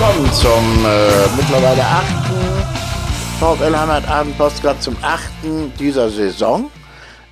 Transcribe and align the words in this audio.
Willkommen 0.00 0.32
zum 0.32 0.86
äh, 0.86 1.26
mittlerweile 1.36 1.82
achten 1.82 2.36
VfL 3.40 3.76
Heimatabend 3.76 4.38
Postgrad 4.38 4.80
zum 4.80 4.96
achten 5.02 5.72
dieser 5.76 6.08
Saison. 6.08 6.70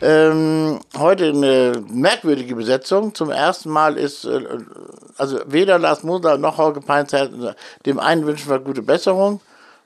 Ähm, 0.03 0.81
heute 0.99 1.29
eine 1.29 1.81
merkwürdige 1.89 2.57
Besetzung. 2.57 3.15
Zum 3.15 3.31
ersten 3.31 3.71
Mal 3.71 3.97
ist, 3.97 4.25
äh, 4.25 4.41
also 5.17 5.39
weder 5.47 5.79
Lars 5.79 6.03
Moser 6.03 6.39
noch 6.39 6.59
Hauke 6.59 6.81
Peinzeit, 6.81 7.31
dem 7.87 8.01
einen 8.01 8.27
wünschen 8.27 8.51
wir 8.51 8.59
gute 8.59 8.83
Besserung, 8.83 9.41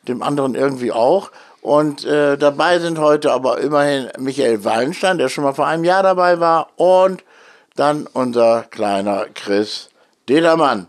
dem 0.09 0.23
anderen 0.23 0.55
irgendwie 0.55 0.91
auch. 0.91 1.33
Und 1.61 2.07
äh, 2.07 2.39
dabei 2.39 2.79
sind 2.79 2.99
heute 2.99 3.31
aber 3.33 3.59
immerhin 3.59 4.09
Michael 4.19 4.65
Wallenstein, 4.65 5.19
der 5.19 5.29
schon 5.29 5.45
mal 5.45 5.53
vor 5.53 5.67
einem 5.67 5.85
Jahr 5.85 6.03
dabei 6.03 6.41
war, 6.41 6.71
und 6.77 7.25
dann 7.77 8.07
unser 8.15 8.63
kleiner 8.71 9.27
Chris 9.35 9.91
Dedermann. 10.31 10.87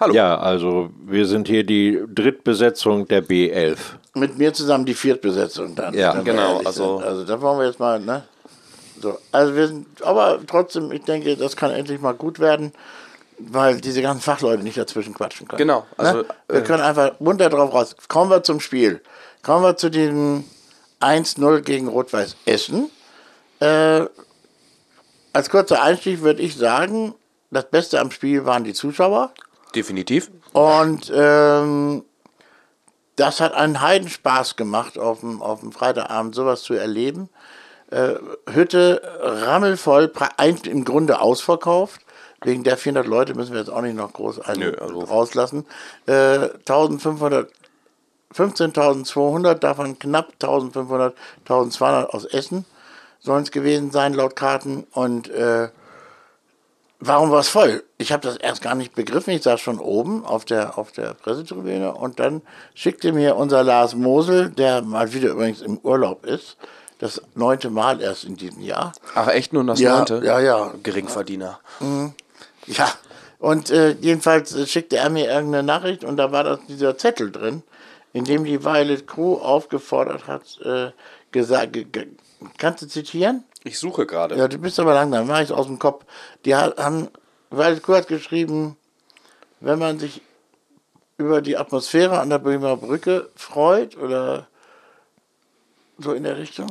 Hallo. 0.00 0.14
Ja, 0.14 0.38
also 0.38 0.88
wir 1.04 1.26
sind 1.26 1.46
hier 1.46 1.62
die 1.62 2.02
Drittbesetzung 2.08 3.06
der 3.06 3.22
B11. 3.22 3.76
Mit 4.14 4.38
mir 4.38 4.54
zusammen 4.54 4.86
die 4.86 4.94
Viertbesetzung 4.94 5.74
dann. 5.74 5.92
Ja, 5.92 6.14
dann 6.14 6.24
genau. 6.24 6.62
Also, 6.64 7.00
also 7.00 7.24
da 7.24 7.38
wollen 7.42 7.58
wir 7.58 7.66
jetzt 7.66 7.78
mal, 7.78 8.00
ne? 8.00 8.22
So, 8.98 9.18
also 9.30 9.54
wir 9.54 9.68
sind, 9.68 9.86
aber 10.02 10.40
trotzdem, 10.46 10.90
ich 10.90 11.02
denke, 11.02 11.36
das 11.36 11.54
kann 11.54 11.70
endlich 11.70 12.00
mal 12.00 12.14
gut 12.14 12.40
werden, 12.40 12.72
weil 13.38 13.78
diese 13.78 14.00
ganzen 14.00 14.22
Fachleute 14.22 14.62
nicht 14.62 14.78
dazwischen 14.78 15.12
quatschen 15.12 15.46
können. 15.46 15.58
Genau. 15.58 15.86
Also, 15.98 16.18
ne? 16.18 16.24
Wir 16.48 16.60
äh, 16.60 16.62
können 16.62 16.82
einfach 16.82 17.20
munter 17.20 17.50
drauf 17.50 17.74
raus. 17.74 17.94
Kommen 18.08 18.30
wir 18.30 18.42
zum 18.42 18.60
Spiel. 18.60 19.02
Kommen 19.42 19.64
wir 19.64 19.76
zu 19.76 19.90
dem 19.90 20.44
1-0 21.00 21.60
gegen 21.60 21.88
Rot-Weiß 21.88 22.36
Essen. 22.46 22.90
Äh, 23.60 24.06
als 25.34 25.50
kurzer 25.50 25.82
Einstieg 25.82 26.22
würde 26.22 26.40
ich 26.40 26.56
sagen, 26.56 27.14
das 27.50 27.68
Beste 27.68 28.00
am 28.00 28.10
Spiel 28.10 28.46
waren 28.46 28.64
die 28.64 28.72
Zuschauer. 28.72 29.32
Definitiv. 29.74 30.30
Und 30.52 31.10
ähm, 31.14 32.04
das 33.16 33.40
hat 33.40 33.54
einen 33.54 33.80
Heidenspaß 33.80 34.56
gemacht, 34.56 34.98
auf 34.98 35.20
dem, 35.20 35.42
auf 35.42 35.60
dem 35.60 35.72
Freitagabend 35.72 36.34
sowas 36.34 36.62
zu 36.62 36.74
erleben. 36.74 37.28
Äh, 37.90 38.14
Hütte 38.50 39.02
rammelvoll, 39.20 40.12
im 40.64 40.84
Grunde 40.84 41.20
ausverkauft. 41.20 42.00
Wegen 42.42 42.64
der 42.64 42.78
400 42.78 43.06
Leute 43.06 43.34
müssen 43.34 43.52
wir 43.52 43.60
jetzt 43.60 43.70
auch 43.70 43.82
nicht 43.82 43.96
noch 43.96 44.12
groß 44.12 44.40
einen 44.40 44.60
Nö, 44.60 44.74
also 44.80 45.00
rauslassen. 45.00 45.66
Äh, 46.06 46.48
1500, 46.60 47.50
15.200, 48.34 49.54
davon 49.54 49.98
knapp 49.98 50.32
1500, 50.40 51.14
1200 51.40 52.14
aus 52.14 52.24
Essen 52.24 52.64
sollen 53.20 53.42
es 53.42 53.50
gewesen 53.50 53.90
sein, 53.90 54.14
laut 54.14 54.36
Karten. 54.36 54.86
Und 54.92 55.28
äh, 55.28 55.68
warum 57.00 57.30
war 57.30 57.40
es 57.40 57.48
voll? 57.48 57.82
Ich 57.98 58.12
habe 58.12 58.22
das 58.22 58.36
erst 58.36 58.62
gar 58.62 58.74
nicht 58.74 58.94
begriffen. 58.94 59.32
Ich 59.32 59.42
saß 59.42 59.60
schon 59.60 59.78
oben 59.78 60.24
auf 60.24 60.44
der, 60.44 60.78
auf 60.78 60.92
der 60.92 61.14
Pressetribüne 61.14 61.92
und 61.92 62.20
dann 62.20 62.42
schickte 62.74 63.12
mir 63.12 63.36
unser 63.36 63.64
Lars 63.64 63.94
Mosel, 63.94 64.50
der 64.50 64.82
mal 64.82 65.12
wieder 65.12 65.30
übrigens 65.30 65.62
im 65.62 65.78
Urlaub 65.78 66.24
ist, 66.24 66.56
das 66.98 67.22
neunte 67.34 67.70
Mal 67.70 68.00
erst 68.00 68.24
in 68.24 68.36
diesem 68.36 68.60
Jahr. 68.60 68.92
Ach, 69.14 69.28
echt 69.28 69.52
nur 69.52 69.64
das 69.64 69.80
ja, 69.80 69.96
neunte? 69.96 70.20
Ja, 70.22 70.38
ja. 70.38 70.72
Geringverdiener. 70.82 71.58
Mhm. 71.80 72.14
Ja, 72.66 72.92
und 73.38 73.70
äh, 73.70 73.92
jedenfalls 74.00 74.70
schickte 74.70 74.98
er 74.98 75.08
mir 75.08 75.26
irgendeine 75.26 75.62
Nachricht 75.62 76.04
und 76.04 76.18
da 76.18 76.30
war 76.30 76.44
das, 76.44 76.60
dieser 76.68 76.98
Zettel 76.98 77.32
drin, 77.32 77.62
in 78.12 78.24
dem 78.24 78.44
die 78.44 78.62
Violet 78.62 79.06
Crew 79.06 79.36
aufgefordert 79.36 80.26
hat, 80.26 80.60
äh, 80.62 80.90
gesagt, 81.32 81.78
kannst 82.58 82.82
du 82.82 82.88
zitieren? 82.88 83.44
Ich 83.64 83.78
suche 83.78 84.06
gerade. 84.06 84.36
Ja, 84.36 84.48
du 84.48 84.58
bist 84.58 84.80
aber 84.80 84.94
langsam, 84.94 85.26
mach 85.26 85.38
ich 85.38 85.46
es 85.46 85.52
aus 85.52 85.66
dem 85.66 85.78
Kopf. 85.78 86.04
Die 86.44 86.54
haben, 86.54 87.08
Crew 87.50 87.94
hat 87.94 88.08
geschrieben, 88.08 88.76
wenn 89.60 89.78
man 89.78 89.98
sich 89.98 90.22
über 91.18 91.42
die 91.42 91.56
Atmosphäre 91.56 92.18
an 92.18 92.30
der 92.30 92.38
Bremer 92.38 92.76
Brücke 92.76 93.28
freut 93.36 93.96
oder 93.98 94.46
so 95.98 96.12
in 96.12 96.22
der 96.22 96.38
Richtung? 96.38 96.68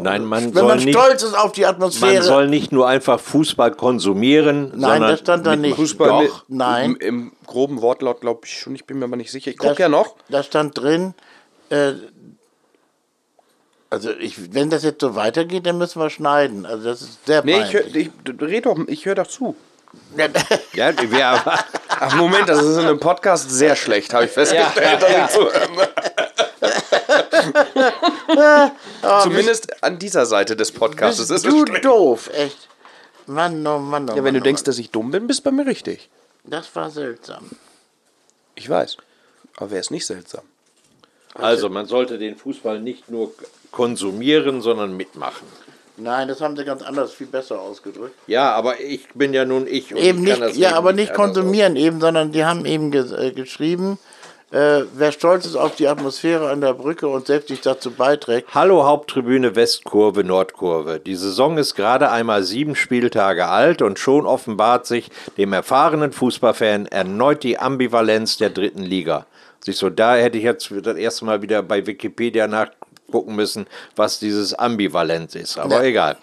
Nein, 0.00 0.24
man 0.24 0.46
Wenn 0.46 0.54
soll 0.54 0.62
man 0.64 0.78
nicht, 0.78 0.98
stolz 0.98 1.22
ist 1.22 1.38
auf 1.38 1.52
die 1.52 1.64
Atmosphäre. 1.64 2.14
Man 2.14 2.22
soll 2.22 2.48
nicht 2.48 2.72
nur 2.72 2.88
einfach 2.88 3.20
Fußball 3.20 3.72
konsumieren, 3.72 4.70
Nein, 4.70 4.80
sondern 4.80 5.02
das 5.02 5.20
stand 5.20 5.46
da 5.46 5.54
nicht. 5.54 5.76
Fußball 5.76 6.08
Doch, 6.08 6.22
mit, 6.22 6.32
nein. 6.48 6.96
Im, 6.96 6.96
Im, 6.96 7.32
groben 7.46 7.82
Wortlaut 7.82 8.20
glaube 8.20 8.40
ich 8.44 8.58
schon, 8.58 8.74
ich 8.74 8.84
bin 8.84 8.98
mir 8.98 9.04
aber 9.04 9.16
nicht 9.16 9.30
sicher. 9.30 9.50
Ich 9.50 9.58
gucke 9.58 9.80
ja 9.80 9.88
noch. 9.88 10.16
Da 10.28 10.42
stand 10.42 10.76
drin, 10.76 11.14
äh, 11.70 11.92
also 13.94 14.10
ich, 14.10 14.52
wenn 14.52 14.70
das 14.70 14.82
jetzt 14.82 15.00
so 15.00 15.14
weitergeht, 15.14 15.66
dann 15.66 15.78
müssen 15.78 16.02
wir 16.02 16.10
schneiden. 16.10 16.66
Also 16.66 16.88
das 16.88 17.00
ist 17.00 17.26
sehr 17.26 17.44
Nee, 17.44 17.62
ich, 17.62 17.72
hör, 17.72 17.86
ich 17.94 18.10
red 18.40 18.66
doch, 18.66 18.76
ich 18.88 19.06
höre 19.06 19.14
doch 19.14 19.28
zu. 19.28 19.54
ja, 20.16 20.92
wir 21.10 21.26
aber. 21.26 21.64
Ach 21.88 22.16
Moment, 22.16 22.48
das 22.48 22.60
ist 22.60 22.76
in 22.76 22.86
einem 22.86 22.98
Podcast 22.98 23.50
sehr 23.50 23.76
schlecht, 23.76 24.12
habe 24.12 24.24
ich 24.24 24.32
festgestellt, 24.32 25.00
ja, 25.00 25.08
ja, 25.08 25.28
ja. 28.32 28.72
Zumindest 29.22 29.84
an 29.84 30.00
dieser 30.00 30.26
Seite 30.26 30.56
des 30.56 30.72
Podcasts. 30.72 31.28
Bist 31.28 31.46
du 31.46 31.64
doof, 31.64 32.30
echt. 32.34 32.68
Mann, 33.26 33.64
oh 33.64 33.78
Mann, 33.78 34.10
oh 34.10 34.16
Ja, 34.16 34.16
wenn 34.16 34.24
Mann, 34.24 34.34
du 34.34 34.40
oh 34.40 34.42
denkst, 34.42 34.62
Mann. 34.62 34.66
dass 34.66 34.78
ich 34.78 34.90
dumm 34.90 35.12
bin, 35.12 35.28
bist 35.28 35.40
du 35.40 35.44
bei 35.44 35.50
mir 35.52 35.66
richtig. 35.68 36.10
Das 36.42 36.74
war 36.74 36.90
seltsam. 36.90 37.48
Ich 38.56 38.68
weiß. 38.68 38.96
Aber 39.56 39.70
wäre 39.70 39.80
es 39.80 39.92
nicht 39.92 40.04
seltsam? 40.04 40.42
Also, 41.34 41.68
man 41.68 41.86
sollte 41.86 42.18
den 42.18 42.36
Fußball 42.36 42.80
nicht 42.80 43.08
nur 43.08 43.32
konsumieren, 43.74 44.62
sondern 44.62 44.96
mitmachen. 44.96 45.46
Nein, 45.96 46.28
das 46.28 46.40
haben 46.40 46.56
sie 46.56 46.64
ganz 46.64 46.82
anders, 46.82 47.12
viel 47.12 47.26
besser 47.26 47.60
ausgedrückt. 47.60 48.14
Ja, 48.26 48.52
aber 48.52 48.80
ich 48.80 49.08
bin 49.14 49.32
ja 49.32 49.44
nun 49.44 49.66
ich. 49.66 49.92
Und 49.94 50.00
eben 50.00 50.18
ich 50.18 50.30
nicht, 50.30 50.40
das 50.40 50.56
ja, 50.56 50.70
eben 50.70 50.78
aber 50.78 50.92
nicht 50.92 51.14
konsumieren 51.14 51.76
eben, 51.76 52.00
sondern 52.00 52.32
die 52.32 52.44
haben 52.44 52.64
eben 52.64 52.90
ge 52.90 53.04
äh, 53.16 53.30
geschrieben, 53.30 53.98
äh, 54.50 54.84
wer 54.94 55.12
stolz 55.12 55.46
ist 55.46 55.56
auf 55.56 55.76
die 55.76 55.88
Atmosphäre 55.88 56.50
an 56.50 56.60
der 56.60 56.74
Brücke 56.74 57.08
und 57.08 57.26
selbst 57.26 57.48
sich 57.48 57.60
dazu 57.60 57.90
beiträgt. 57.90 58.48
Hallo 58.54 58.84
Haupttribüne 58.84 59.54
Westkurve, 59.56 60.24
Nordkurve. 60.24 61.00
Die 61.00 61.16
Saison 61.16 61.58
ist 61.58 61.74
gerade 61.74 62.10
einmal 62.10 62.42
sieben 62.42 62.76
Spieltage 62.76 63.46
alt 63.46 63.80
und 63.80 63.98
schon 63.98 64.26
offenbart 64.26 64.86
sich 64.86 65.10
dem 65.38 65.52
erfahrenen 65.52 66.12
Fußballfan 66.12 66.86
erneut 66.86 67.42
die 67.42 67.58
Ambivalenz 67.58 68.36
der 68.36 68.50
dritten 68.50 68.82
Liga. 68.82 69.26
Sich 69.60 69.76
so, 69.76 69.90
da 69.90 70.14
hätte 70.14 70.38
ich 70.38 70.44
jetzt 70.44 70.72
das 70.82 70.96
erste 70.96 71.24
Mal 71.24 71.40
wieder 71.40 71.62
bei 71.62 71.86
Wikipedia 71.86 72.46
nachgucken 73.06 73.34
müssen, 73.34 73.66
was 73.96 74.18
dieses 74.18 74.54
Ambivalent 74.54 75.34
ist. 75.34 75.58
Aber 75.58 75.76
Ja. 75.76 75.82
egal. 75.82 76.16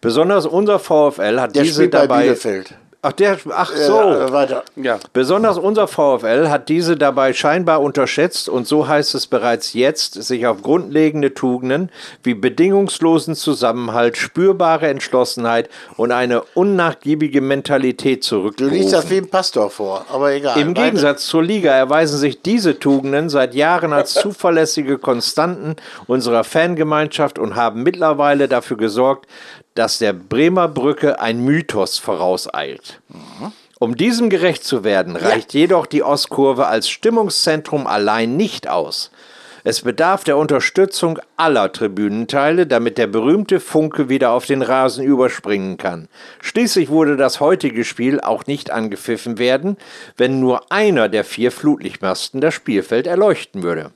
Besonders 0.00 0.46
unser 0.46 0.78
VfL 0.78 1.40
hat 1.40 1.54
Der 1.56 1.62
diese 1.64 1.74
spielt 1.76 1.90
bei 1.92 2.00
dabei. 2.06 2.22
Bielefeld. 2.22 2.74
Ach, 3.00 3.12
der, 3.12 3.38
ach 3.50 3.70
so. 3.76 4.00
Äh, 4.00 4.32
weiter. 4.32 4.64
Ja. 4.74 4.98
Besonders 5.12 5.56
unser 5.56 5.86
VfL 5.86 6.48
hat 6.48 6.68
diese 6.68 6.96
dabei 6.96 7.32
scheinbar 7.32 7.80
unterschätzt 7.80 8.48
und 8.48 8.66
so 8.66 8.88
heißt 8.88 9.14
es 9.14 9.28
bereits 9.28 9.72
jetzt, 9.72 10.14
sich 10.14 10.48
auf 10.48 10.62
grundlegende 10.62 11.32
Tugenden 11.32 11.92
wie 12.24 12.34
bedingungslosen 12.34 13.36
Zusammenhalt, 13.36 14.16
spürbare 14.16 14.88
Entschlossenheit 14.88 15.68
und 15.96 16.10
eine 16.10 16.42
unnachgiebige 16.54 17.40
Mentalität 17.40 18.28
Du 18.28 18.50
liest 18.66 18.92
das 18.92 19.08
wie 19.10 19.18
ein 19.18 19.30
Pastor 19.30 19.70
vor, 19.70 20.04
aber 20.12 20.32
egal. 20.32 20.58
Im 20.58 20.70
Weiter. 20.70 20.82
Gegensatz 20.82 21.26
zur 21.26 21.44
Liga 21.44 21.70
erweisen 21.72 22.18
sich 22.18 22.42
diese 22.42 22.80
Tugenden 22.80 23.28
seit 23.28 23.54
Jahren 23.54 23.92
als 23.92 24.14
zuverlässige 24.14 24.98
Konstanten 24.98 25.76
unserer 26.08 26.42
Fangemeinschaft 26.42 27.38
und 27.38 27.54
haben 27.54 27.84
mittlerweile 27.84 28.48
dafür 28.48 28.76
gesorgt, 28.76 29.26
dass 29.74 29.98
der 29.98 30.12
Bremer 30.12 30.68
Brücke 30.68 31.20
ein 31.20 31.44
Mythos 31.44 31.98
vorauseilt. 31.98 33.00
Um 33.78 33.96
diesem 33.96 34.28
gerecht 34.28 34.64
zu 34.64 34.82
werden, 34.82 35.14
reicht 35.14 35.54
jedoch 35.54 35.86
die 35.86 36.02
Ostkurve 36.02 36.66
als 36.66 36.88
Stimmungszentrum 36.88 37.86
allein 37.86 38.36
nicht 38.36 38.68
aus. 38.68 39.10
Es 39.64 39.82
bedarf 39.82 40.24
der 40.24 40.36
Unterstützung 40.36 41.18
aller 41.36 41.70
Tribünenteile, 41.72 42.66
damit 42.66 42.96
der 42.96 43.06
berühmte 43.06 43.60
Funke 43.60 44.08
wieder 44.08 44.30
auf 44.30 44.46
den 44.46 44.62
Rasen 44.62 45.04
überspringen 45.04 45.76
kann. 45.76 46.08
Schließlich 46.40 46.88
würde 46.88 47.16
das 47.16 47.40
heutige 47.40 47.84
Spiel 47.84 48.20
auch 48.20 48.46
nicht 48.46 48.70
angepfiffen 48.70 49.38
werden, 49.38 49.76
wenn 50.16 50.40
nur 50.40 50.72
einer 50.72 51.08
der 51.08 51.24
vier 51.24 51.52
Flutlichtmasten 51.52 52.40
das 52.40 52.54
Spielfeld 52.54 53.06
erleuchten 53.06 53.62
würde. 53.62 53.90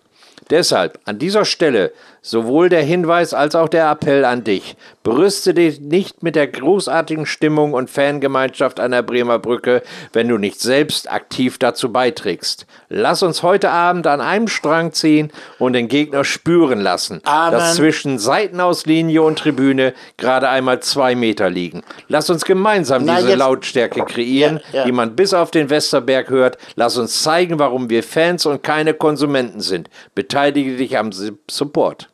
Deshalb 0.51 0.99
an 1.05 1.19
dieser 1.19 1.45
Stelle 1.45 1.93
sowohl 2.23 2.69
der 2.69 2.83
Hinweis 2.83 3.35
als 3.35 3.55
auch 3.57 3.69
der 3.69 3.91
Appell 3.91 4.25
an 4.25 4.45
dich. 4.45 4.77
Berüste 5.03 5.53
dich 5.55 5.81
nicht 5.81 6.23
mit 6.23 6.37
der 6.37 6.47
großartigen 6.47 7.27
Stimmung 7.27 7.73
und 7.73 7.91
Fangemeinschaft 7.91 8.79
an 8.79 8.93
der 8.93 9.03
Bremer 9.03 9.41
Brücke, 9.41 9.83
wenn 10.13 10.29
du 10.29 10.39
nicht 10.39 10.61
selbst 10.61 11.11
aktiv 11.11 11.59
dazu 11.59 11.93
beiträgst. 11.93 12.67
Lass 12.89 13.25
uns 13.25 13.43
heute 13.43 13.71
Abend 13.71 14.07
an 14.07 14.21
einem 14.21 14.47
Strang 14.47 14.93
ziehen 14.93 15.33
und 15.59 15.73
den 15.73 15.89
Gegner 15.89 16.23
spüren 16.25 16.81
lassen, 16.81 17.21
Amen. 17.25 17.53
dass 17.59 17.75
zwischen 17.75 18.21
Seitenauslinie 18.21 19.21
und 19.23 19.41
Tribüne 19.41 19.93
gerade 20.17 20.49
einmal 20.49 20.79
zwei 20.81 21.17
Meter 21.17 21.51
liegen. 21.51 21.83
Lass 22.07 22.31
uns 22.31 22.45
gemeinsam 22.45 23.05
Na, 23.05 23.17
diese 23.17 23.31
jetzt- 23.31 23.39
Lautstärke 23.39 24.05
kreieren, 24.05 24.61
Ja, 24.73 24.79
ja. 24.81 24.85
die 24.85 24.93
man 24.93 25.17
bis 25.17 25.35
auf 25.35 25.51
den 25.51 25.69
Westerberg 25.69 26.31
hört. 26.31 26.57
Lass 26.77 26.97
uns 26.97 27.21
zeigen, 27.25 27.59
warum 27.59 27.91
wir 27.91 28.05
Fans 28.05 28.47
und 28.47 28.63
keine 28.63 28.95
Konsumenten 28.95 29.61
sind. 29.61 29.91
Beteilige 30.15 30.77
dich 30.77 30.97
am 30.97 31.11
Support. 31.51 32.09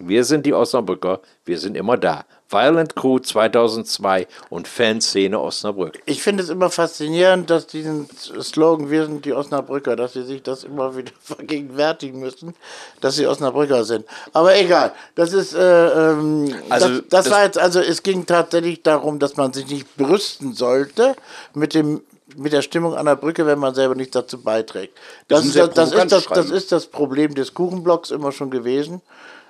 Wir 0.00 0.24
sind 0.24 0.46
die 0.46 0.54
Osnabrücker, 0.54 1.20
wir 1.44 1.58
sind 1.58 1.76
immer 1.76 1.96
da. 1.96 2.24
Violent 2.48 2.96
Crew 2.96 3.20
2002 3.20 4.26
und 4.48 4.66
Fanszene 4.66 5.38
Osnabrück. 5.38 6.00
Ich 6.06 6.20
finde 6.20 6.42
es 6.42 6.48
immer 6.48 6.68
faszinierend, 6.68 7.48
dass 7.48 7.68
diesen 7.68 8.08
Slogan 8.40 8.90
Wir 8.90 9.06
sind 9.06 9.24
die 9.24 9.32
Osnabrücker, 9.32 9.94
dass 9.94 10.14
sie 10.14 10.24
sich 10.24 10.42
das 10.42 10.64
immer 10.64 10.96
wieder 10.96 11.12
vergegenwärtigen 11.22 12.18
müssen, 12.18 12.56
dass 13.00 13.16
sie 13.16 13.26
Osnabrücker 13.26 13.84
sind. 13.84 14.04
Aber 14.32 14.56
egal, 14.56 14.92
das 15.14 15.32
ist, 15.32 15.54
äh, 15.54 16.10
ähm, 16.10 16.52
Also, 16.70 16.88
das, 16.88 16.98
das, 17.08 17.24
das- 17.24 17.30
war 17.30 17.44
jetzt, 17.44 17.58
also 17.58 17.78
es 17.78 18.02
ging 18.02 18.26
tatsächlich 18.26 18.82
darum, 18.82 19.20
dass 19.20 19.36
man 19.36 19.52
sich 19.52 19.68
nicht 19.68 19.96
brüsten 19.96 20.54
sollte 20.54 21.14
mit 21.54 21.74
dem 21.74 22.00
mit 22.36 22.52
der 22.52 22.62
Stimmung 22.62 22.94
an 22.94 23.06
der 23.06 23.16
Brücke, 23.16 23.44
wenn 23.44 23.58
man 23.58 23.74
selber 23.74 23.96
nichts 23.96 24.12
dazu 24.12 24.40
beiträgt. 24.40 24.96
Das, 25.26 25.40
Das 25.40 25.46
ist 25.48 25.56
das, 25.56 25.70
das, 25.74 25.92
ist, 25.92 26.12
das, 26.12 26.24
das 26.26 26.50
ist 26.50 26.70
das 26.70 26.86
Problem 26.86 27.34
des 27.34 27.54
Kuchenblocks 27.54 28.12
immer 28.12 28.30
schon 28.30 28.50
gewesen. 28.50 29.02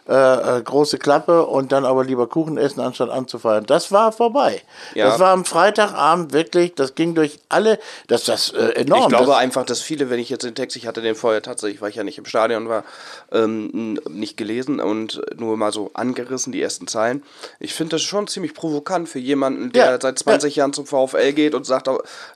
Äh, 0.09 0.59
äh, 0.59 0.63
große 0.63 0.99
Klappe 0.99 1.47
und 1.47 1.73
dann 1.73 1.85
aber 1.85 2.05
lieber 2.05 2.27
Kuchen 2.27 2.59
essen, 2.59 2.81
anstatt 2.81 3.11
anzufeiern. 3.11 3.65
Das 3.67 3.93
war 3.93 4.13
vorbei. 4.13 4.63
Ja. 4.95 5.07
Das 5.07 5.21
war 5.21 5.31
am 5.31 5.45
Freitagabend 5.45 6.33
wirklich, 6.33 6.75
das 6.75 6.95
ging 6.95 7.15
durch 7.15 7.39
alle, 7.49 7.79
das 8.09 8.25
das 8.25 8.51
äh, 8.51 8.73
enorm. 8.81 9.03
Ich 9.03 9.09
glaube 9.09 9.27
das, 9.27 9.37
einfach, 9.37 9.65
dass 9.65 9.81
viele, 9.81 10.11
wenn 10.11 10.19
ich 10.19 10.31
jetzt 10.31 10.43
den 10.43 10.55
Text, 10.55 10.77
ich 10.77 10.87
hatte 10.87 11.03
den 11.03 11.15
vorher 11.15 11.43
tatsächlich, 11.43 11.81
weil 11.81 11.91
ich 11.91 11.97
ja 11.97 12.03
nicht 12.03 12.19
im 12.19 12.25
Stadion 12.25 12.69
war, 12.69 12.83
ähm, 13.31 14.01
nicht 14.09 14.37
gelesen 14.37 14.81
und 14.81 15.21
nur 15.39 15.57
mal 15.57 15.71
so 15.71 15.91
angerissen, 15.93 16.51
die 16.51 16.63
ersten 16.63 16.87
Zeilen. 16.87 17.23
Ich 17.59 17.75
finde 17.75 17.97
das 17.97 18.03
schon 18.03 18.27
ziemlich 18.27 18.55
provokant 18.55 19.09
für 19.09 19.19
jemanden, 19.19 19.71
der 19.71 19.93
Ja, 19.93 19.99
seit 20.01 20.19
20 20.19 20.57
Jahren 20.57 20.73
zum 20.73 20.87
VfL 20.87 21.33
geht 21.33 21.55
und 21.55 21.67
sagt, 21.67 21.89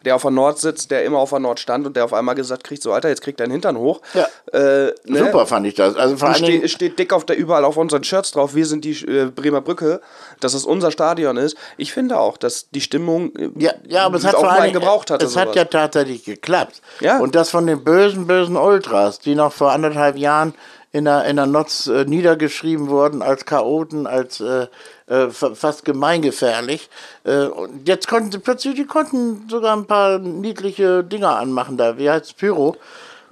der 0.05 0.15
auf 0.15 0.23
der 0.23 0.31
Nord 0.31 0.59
sitzt, 0.59 0.91
der 0.91 1.05
immer 1.05 1.19
auf 1.19 1.31
der 1.31 1.41
Nord 1.41 1.61
stand 1.61 1.87
und 1.87 1.97
der 1.97 2.05
auf 2.05 2.13
einmal 2.13 2.35
gesagt 2.35 2.63
kriegt, 2.65 2.83
so 2.83 2.93
Alter, 2.93 3.09
jetzt 3.09 3.23
kriegt 3.23 3.41
dein 3.41 3.51
Hintern 3.51 3.79
hoch. 3.79 4.01
Ja. 4.13 4.29
Äh, 4.53 4.93
ne? 5.07 5.19
super 5.19 5.47
fand 5.47 5.67
ich 5.67 5.75
das. 5.75 5.97
Also 5.97 6.17
vor 6.17 6.33
Dingen, 6.35 6.69
steht, 6.69 6.71
steht 6.71 6.99
dick 6.99 7.13
auf 7.13 7.25
der 7.25 7.39
überall 7.55 7.65
auf 7.65 7.77
unseren 7.77 8.03
Shirts 8.03 8.33
drauf, 8.33 8.55
wir 8.57 8.67
sind 8.67 8.85
die 8.85 8.93
äh, 9.07 9.27
Bremer 9.27 9.61
Brücke, 9.61 10.01
dass 10.41 10.55
es 10.55 10.65
unser 10.65 10.91
Stadion 10.91 11.37
ist. 11.37 11.57
Ich 11.77 11.93
finde 11.93 12.19
auch, 12.19 12.37
dass 12.37 12.69
die 12.71 12.81
Stimmung 12.81 13.35
äh, 13.37 13.51
Ja, 13.57 13.73
ja, 13.87 14.05
aber 14.07 14.17
es 14.17 14.25
hat 14.25 14.35
auch 14.35 14.41
vor 14.45 14.61
Dingen, 14.61 14.73
gebraucht 14.75 15.11
hatte. 15.11 15.25
es 15.25 15.37
hat 15.37 15.45
sowas. 15.49 15.57
ja 15.57 15.65
tatsächlich 15.67 16.25
geklappt. 16.25 16.83
Ja. 17.01 17.19
Und 17.21 17.35
das 17.37 17.51
von 17.51 17.67
den 17.67 17.85
bösen, 17.85 18.27
bösen 18.27 18.57
Ultras, 18.57 19.21
die 19.21 19.37
noch 19.37 19.53
vor 19.53 19.71
anderthalb 19.71 20.17
Jahren 20.17 20.53
in 20.91 21.05
der, 21.05 21.25
in 21.27 21.37
der 21.37 21.47
Notz 21.47 21.87
äh, 21.87 22.05
niedergeschrieben 22.05 22.89
wurden 22.89 23.23
als 23.23 23.45
Chaoten, 23.45 24.07
als 24.09 24.41
äh, 24.41 24.67
äh, 25.07 25.29
fa- 25.31 25.55
fast 25.55 25.85
gemeingefährlich. 25.85 26.89
Äh, 27.25 27.45
und 27.47 27.87
jetzt 27.87 28.09
konnten 28.09 28.33
sie 28.33 28.39
plötzlich, 28.39 28.75
die 28.75 28.87
konnten 28.87 29.49
sogar 29.49 29.77
ein 29.77 29.87
paar 29.87 30.19
niedliche 30.19 31.05
Dinger 31.05 31.37
anmachen 31.37 31.77
da. 31.77 31.99
Wie 31.99 32.11
heißt 32.11 32.37
Pyro? 32.37 32.77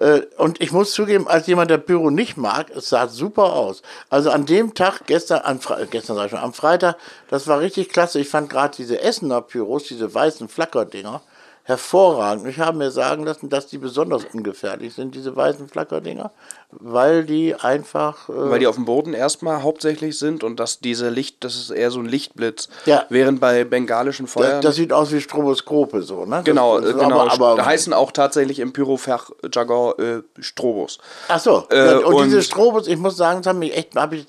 Äh, 0.03 0.23
Und 0.37 0.61
ich 0.61 0.73
muss 0.73 0.93
zugeben, 0.93 1.29
als 1.29 1.47
jemand, 1.47 1.71
der 1.71 1.79
Pyro 1.79 2.11
nicht 2.11 2.37
mag, 2.37 2.71
es 2.71 2.89
sah 2.89 3.07
super 3.07 3.53
aus. 3.53 3.83
Also 4.11 4.31
an 4.31 4.47
dem 4.47 4.75
Tag, 4.75 5.07
gestern, 5.07 5.43
an 5.43 5.61
Fre 5.61 5.87
gestern 5.89 6.17
sag 6.17 6.25
ich 6.27 6.31
schon, 6.33 6.41
am 6.41 6.53
Freitag, 6.53 6.97
das 7.29 7.47
war 7.47 7.61
richtig 7.61 7.89
klasse. 7.89 8.19
Ich 8.19 8.29
fand 8.29 8.51
gerade 8.51 8.77
diese 8.77 9.01
Essener 9.01 9.43
Pyros, 9.43 9.85
diese 9.85 10.13
weißen 10.13 10.49
Flackerdinger, 10.49 11.23
hervorragend. 11.65 12.49
Ich 12.49 12.59
habe 12.59 12.79
mir 12.79 12.91
sagen 12.91 13.23
lassen, 13.25 13.49
dass 13.49 13.69
die 13.69 13.79
besonders 13.79 14.25
ungefährlich 14.33 14.93
sind, 14.95 15.15
diese 15.15 15.37
weißen 15.37 15.69
Flackerdinger, 15.69 16.33
weil 16.81 17.25
die 17.25 17.55
einfach. 17.55 18.29
Äh, 18.29 18.33
Weil 18.51 18.59
die 18.59 18.67
auf 18.67 18.77
dem 18.77 18.85
Boden 18.87 19.13
erstmal 19.15 19.63
hauptsächlich 19.63 20.19
sind 20.19 20.43
und 20.43 20.59
dass 20.59 20.81
diese 20.81 21.09
Licht, 21.11 21.45
das 21.45 21.55
ist 21.57 21.71
eher 21.71 21.91
so 21.91 22.01
ein 22.01 22.07
Lichtblitz. 22.07 22.69
Ja. 22.87 23.05
Während 23.11 23.41
bei 23.41 23.65
bengalischen 23.65 24.27
das, 24.27 24.33
Feuern. 24.33 24.63
das 24.63 24.77
sieht 24.77 24.93
aus 24.93 25.13
wie 25.13 25.21
Stroboskope 25.21 26.03
so, 26.03 26.25
ne? 26.25 26.43
genau, 26.45 26.81
das, 26.81 26.91
äh, 26.91 26.93
das, 26.95 27.03
genau. 27.03 27.21
Aber, 27.21 27.33
aber, 27.33 27.57
da 27.57 27.67
heißen 27.67 27.93
auch 27.93 28.11
tatsächlich 28.13 28.59
im 28.59 28.73
Pyrofach-Jargon 28.73 29.95
äh, 29.99 30.43
Strobos. 30.43 30.99
Ach 31.29 31.39
so, 31.41 31.65
Äh, 31.71 31.77
ja, 31.77 31.99
und, 32.07 32.25
diese 32.25 32.37
und- 32.39 32.43
Strobos, 32.43 32.87
ich 32.89 32.97
muss 32.99 33.17
sagen, 33.17 33.41
das 33.43 33.49
haben 33.49 33.59
mich 33.59 33.77
echt, 33.77 33.95
hab 33.95 34.13
ich, 34.13 34.27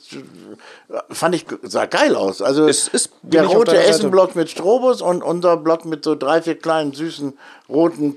fand 1.09 1.35
ich, 1.35 1.45
sah 1.63 1.85
geil 1.85 2.15
aus. 2.15 2.41
Also 2.41 2.67
Es 2.67 2.87
ist- 2.89 3.09
bin 3.21 3.31
der 3.31 3.45
rote. 3.45 3.77
Essenblock 3.77 4.35
mit 4.35 4.49
Strobos 4.49 5.01
und 5.01 5.23
unser 5.23 5.57
Block 5.57 5.85
mit 5.85 6.03
so 6.03 6.15
drei, 6.15 6.41
vier 6.41 6.57
kleinen, 6.59 6.93
süßen, 6.93 7.37
roten, 7.69 8.15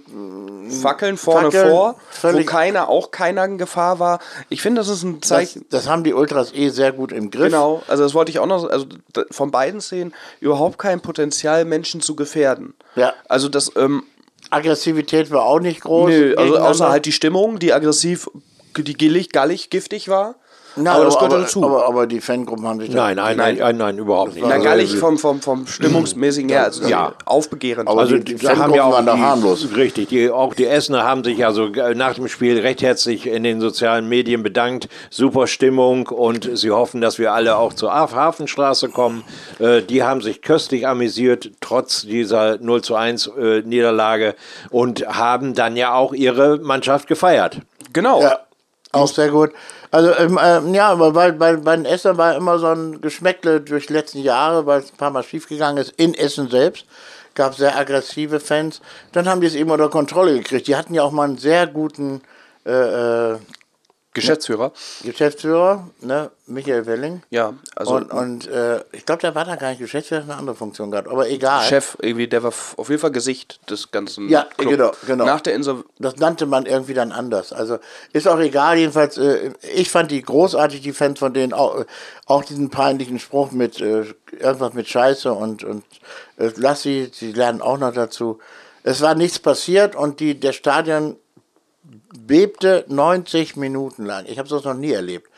Fackeln 0.83 1.17
vorne 1.17 1.51
Fackeln, 1.51 1.71
vor, 1.71 1.95
wo 2.23 2.45
keiner, 2.45 2.89
auch 2.89 3.11
keiner 3.11 3.45
in 3.45 3.59
Gefahr 3.59 3.99
war. 3.99 4.16
Ich 4.49 4.63
finde, 4.63 4.81
das 4.81 4.89
ist 4.89 5.03
ein 5.03 5.21
das, 5.21 5.29
Zeichen. 5.29 5.67
das 5.71 5.89
haben 5.89 6.05
die 6.05 6.15
Ultras 6.15 6.53
eh 6.55 6.69
sehr 6.69 6.93
gut 6.93 7.13
im 7.13 7.31
Griff. 7.31 7.47
Genau, 7.47 7.83
also 7.89 8.03
das 8.03 8.15
wollte 8.15 8.31
ich 8.31 8.39
auch 8.39 8.47
noch, 8.47 8.69
also 8.69 8.87
von 9.31 9.51
beiden 9.51 9.81
Szenen 9.81 10.15
überhaupt 10.41 10.79
kein 10.79 11.01
Potenzial, 11.01 11.65
Menschen 11.65 12.01
zu 12.01 12.17
gefährden. 12.17 12.75
Ja. 12.95 13.15
Also 13.29 13.49
das, 13.49 13.73
ähm, 13.77 14.05
Aggressivität 14.51 15.31
war 15.31 15.43
auch 15.43 15.61
nicht 15.61 15.81
groß. 15.81 16.09
nö, 16.11 16.35
also 16.37 16.59
außer 16.59 16.89
halt 16.89 17.07
die 17.07 17.13
Stimmung, 17.13 17.59
die 17.59 17.73
aggressiv, 17.73 18.29
die 18.77 18.95
gillig, 18.95 19.31
gallig, 19.31 19.71
giftig 19.71 20.09
war. 20.09 20.37
Na, 20.79 20.93
aber 20.95 21.05
das 21.07 21.15
gehört 21.15 21.33
aber, 21.33 21.43
dazu. 21.43 21.65
Aber, 21.65 21.87
aber 21.87 22.07
die 22.07 22.21
Fangruppen 22.21 22.67
haben 22.67 22.81
sich 22.81 22.91
da- 22.91 22.97
Nein, 22.97 23.17
nein, 23.17 23.37
nein, 23.37 23.57
nein, 23.59 23.77
nein, 23.79 23.99
überhaupt 23.99 24.35
nicht. 24.35 24.45
Na, 24.47 24.55
Also, 24.55 24.65
gallig 24.65 24.97
vom, 24.97 25.17
vom, 25.19 25.41
vom 25.41 25.67
stimmungsmäßigen 25.67 26.51
her, 26.51 26.65
also 26.65 26.87
Ja. 26.87 27.13
aufbegehrend. 27.25 27.89
Aber 27.89 28.01
Also 28.03 28.19
die- 28.19 28.35
die 28.35 28.47
haben 28.49 28.75
ja 28.75 28.85
auch 28.85 29.01
die, 29.01 29.09
harmlos. 29.11 29.67
Richtig, 29.75 30.09
die, 30.09 30.31
auch 30.31 30.55
die 30.55 30.67
Essener 30.67 31.05
haben 31.05 31.25
sich 31.25 31.39
ja 31.39 31.53
so 31.53 31.67
äh, 31.67 31.95
nach 31.95 32.15
dem 32.15 32.29
Spiel 32.29 32.59
recht 32.61 32.83
herzlich 32.83 33.27
in 33.27 33.43
den 33.43 33.61
sozialen 33.61 34.09
Medien 34.09 34.43
bedankt. 34.43 34.89
Super 35.11 35.47
Stimmung 35.47 36.09
und 36.09 36.51
sie 36.59 36.71
hoffen, 36.71 37.01
dass 37.01 37.19
wir 37.19 37.33
alle 37.33 37.57
auch 37.57 37.73
zur 37.73 37.95
Haf- 37.95 38.15
Hafenstraße 38.15 38.91
kommen. 38.91 39.25
Äh, 39.59 39.83
die 39.83 40.03
haben 40.03 40.21
sich 40.21 40.43
köstlich 40.43 40.87
amüsiert, 40.87 41.51
trotz 41.61 42.03
dieser 42.03 42.59
0 42.59 42.83
zu 42.83 42.95
1 42.97 43.29
äh, 43.39 43.63
Niederlage 43.63 44.35
und 44.71 45.07
haben 45.09 45.55
dann 45.55 45.77
ja 45.77 45.95
auch 45.95 46.13
ihre 46.13 46.59
Mannschaft 46.59 47.07
gefeiert. 47.09 47.61
genau. 47.93 48.21
Ja, 48.21 48.41
auch 48.93 49.09
sehr 49.09 49.29
gut. 49.31 49.51
Also, 49.91 50.15
ähm, 50.17 50.39
ähm, 50.43 50.75
ja, 50.75 50.89
aber 50.89 51.13
bei, 51.13 51.33
bei, 51.33 51.57
bei 51.57 51.77
den 51.77 51.85
Essern 51.85 52.17
war 52.19 52.35
immer 52.37 52.59
so 52.59 52.67
ein 52.67 53.01
Geschmäckle 53.01 53.61
durch 53.61 53.87
die 53.87 53.93
letzten 53.93 54.21
Jahre, 54.21 54.67
weil 54.67 54.81
es 54.81 54.93
ein 54.93 54.97
paar 54.97 55.11
Mal 55.11 55.23
schiefgegangen 55.23 55.79
ist, 55.79 55.95
in 55.97 56.15
Essen 56.15 56.49
selbst. 56.49 56.87
Gab 57.35 57.55
sehr 57.55 57.77
aggressive 57.77 58.41
Fans. 58.41 58.81
Dann 59.13 59.29
haben 59.29 59.41
die 59.41 59.47
es 59.47 59.55
eben 59.55 59.71
unter 59.71 59.91
Kontrolle 59.91 60.35
gekriegt. 60.35 60.67
Die 60.69 60.77
hatten 60.77 60.95
ja 60.95 61.03
auch 61.03 61.13
mal 61.13 61.25
einen 61.25 61.39
sehr 61.39 61.67
guten 61.67 62.23
äh, 62.65 63.33
äh, 63.33 63.39
Geschäftsführer. 64.17 64.73
Geschäftsführer, 65.05 65.89
ne, 66.01 66.31
Michael 66.47 66.87
Welling. 66.87 67.23
Ja, 67.31 67.55
also 67.75 67.95
und 67.97 68.13
und 68.13 68.47
äh, 68.49 68.81
ich 68.93 69.07
glaube, 69.07 69.21
der 69.21 69.35
war 69.35 69.45
da 69.45 69.57
gar 69.57 69.71
nicht 69.71 69.79
Geschäftsführer, 69.79 70.23
hat 70.23 70.31
eine 70.31 70.39
andere 70.39 70.57
Funktion 70.57 70.91
gehabt. 70.91 71.09
Aber 71.09 71.29
egal. 71.29 71.63
Chef, 71.65 71.97
irgendwie, 72.01 72.27
der 72.29 72.43
war 72.43 72.53
auf 72.77 72.89
jeden 72.89 73.01
Fall 73.01 73.13
Gesicht 73.13 73.61
des 73.71 73.91
ganzen 73.91 74.29
Ja, 74.29 74.47
Club. 74.57 74.71
genau, 74.71 74.93
genau. 75.07 75.25
Nach 75.25 75.41
der 75.41 75.55
Insel. 75.55 75.85
Das 75.99 76.17
nannte 76.17 76.47
man 76.47 76.67
irgendwie 76.67 76.95
dann 76.95 77.13
anders. 77.13 77.53
Also 77.53 77.79
ist 78.13 78.27
auch 78.27 78.39
egal, 78.41 78.79
jedenfalls, 78.79 79.19
äh, 79.19 79.53
ich 79.75 79.91
fand 79.91 80.11
die 80.11 80.23
großartig, 80.23 80.81
die 80.81 80.93
Fans 80.93 81.19
von 81.19 81.33
denen, 81.33 81.53
auch, 81.53 81.85
auch 82.27 82.45
diesen 82.45 82.71
peinlichen 82.71 83.19
Spruch 83.19 83.53
mit 83.53 83.81
äh, 83.81 84.05
irgendwas 84.39 84.75
mit 84.75 84.89
Scheiße 84.89 85.33
und, 85.33 85.65
und 85.65 85.85
äh, 86.39 86.51
lass 86.57 86.83
sie, 86.83 87.11
sie 87.13 87.33
lernen 87.33 87.61
auch 87.63 87.79
noch 87.79 87.93
dazu. 87.93 88.39
Es 88.83 89.01
war 89.01 89.15
nichts 89.15 89.39
passiert 89.39 89.97
und 89.97 90.21
die, 90.21 90.39
der 90.39 90.53
Stadion 90.53 91.17
bebte 92.19 92.85
90 92.89 93.57
Minuten 93.57 94.05
lang. 94.05 94.25
Ich 94.27 94.39
habe 94.39 94.49
das 94.49 94.65
noch 94.65 94.75
nie 94.75 94.93
erlebt. 94.93 95.29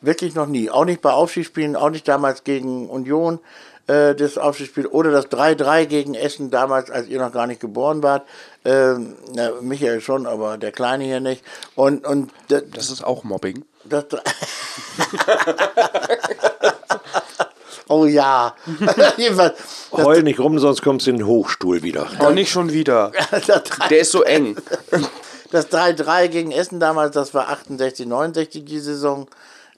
Wirklich 0.00 0.34
noch 0.34 0.46
nie. 0.46 0.70
Auch 0.70 0.84
nicht 0.84 1.00
bei 1.00 1.10
Aufstiegsspielen, 1.12 1.74
auch 1.76 1.90
nicht 1.90 2.06
damals 2.06 2.44
gegen 2.44 2.88
Union, 2.88 3.40
äh, 3.86 4.14
das 4.14 4.36
Aufstiegsspiel, 4.38 4.86
oder 4.86 5.10
das 5.10 5.26
3-3 5.30 5.86
gegen 5.86 6.14
Essen 6.14 6.50
damals, 6.50 6.90
als 6.90 7.08
ihr 7.08 7.18
noch 7.18 7.32
gar 7.32 7.46
nicht 7.46 7.60
geboren 7.60 8.02
wart. 8.02 8.26
Ähm, 8.64 9.16
na, 9.34 9.52
Michael 9.60 10.00
schon, 10.00 10.26
aber 10.26 10.58
der 10.58 10.72
Kleine 10.72 11.04
hier 11.04 11.20
nicht. 11.20 11.42
Und, 11.74 12.06
und 12.06 12.30
das, 12.48 12.62
Das 12.72 12.90
ist 12.90 13.04
auch 13.04 13.24
Mobbing. 13.24 13.64
das 13.84 14.04
Oh 17.88 18.04
ja. 18.04 18.54
Jedenfalls, 19.16 19.56
das, 19.92 20.04
Heul 20.04 20.22
nicht 20.22 20.40
rum, 20.40 20.58
sonst 20.58 20.82
kommst 20.82 21.06
du 21.06 21.10
in 21.10 21.18
den 21.18 21.26
Hochstuhl 21.26 21.82
wieder. 21.82 22.08
Doch 22.18 22.32
nicht 22.32 22.50
schon 22.50 22.72
wieder. 22.72 23.12
Der 23.90 24.00
ist 24.00 24.10
so 24.10 24.22
eng. 24.22 24.56
Das 25.50 25.70
3-3 25.70 26.28
gegen 26.28 26.52
Essen 26.52 26.80
damals, 26.80 27.14
das 27.14 27.34
war 27.34 27.48
68, 27.48 28.06
69 28.06 28.64
die 28.64 28.78
Saison. 28.78 29.28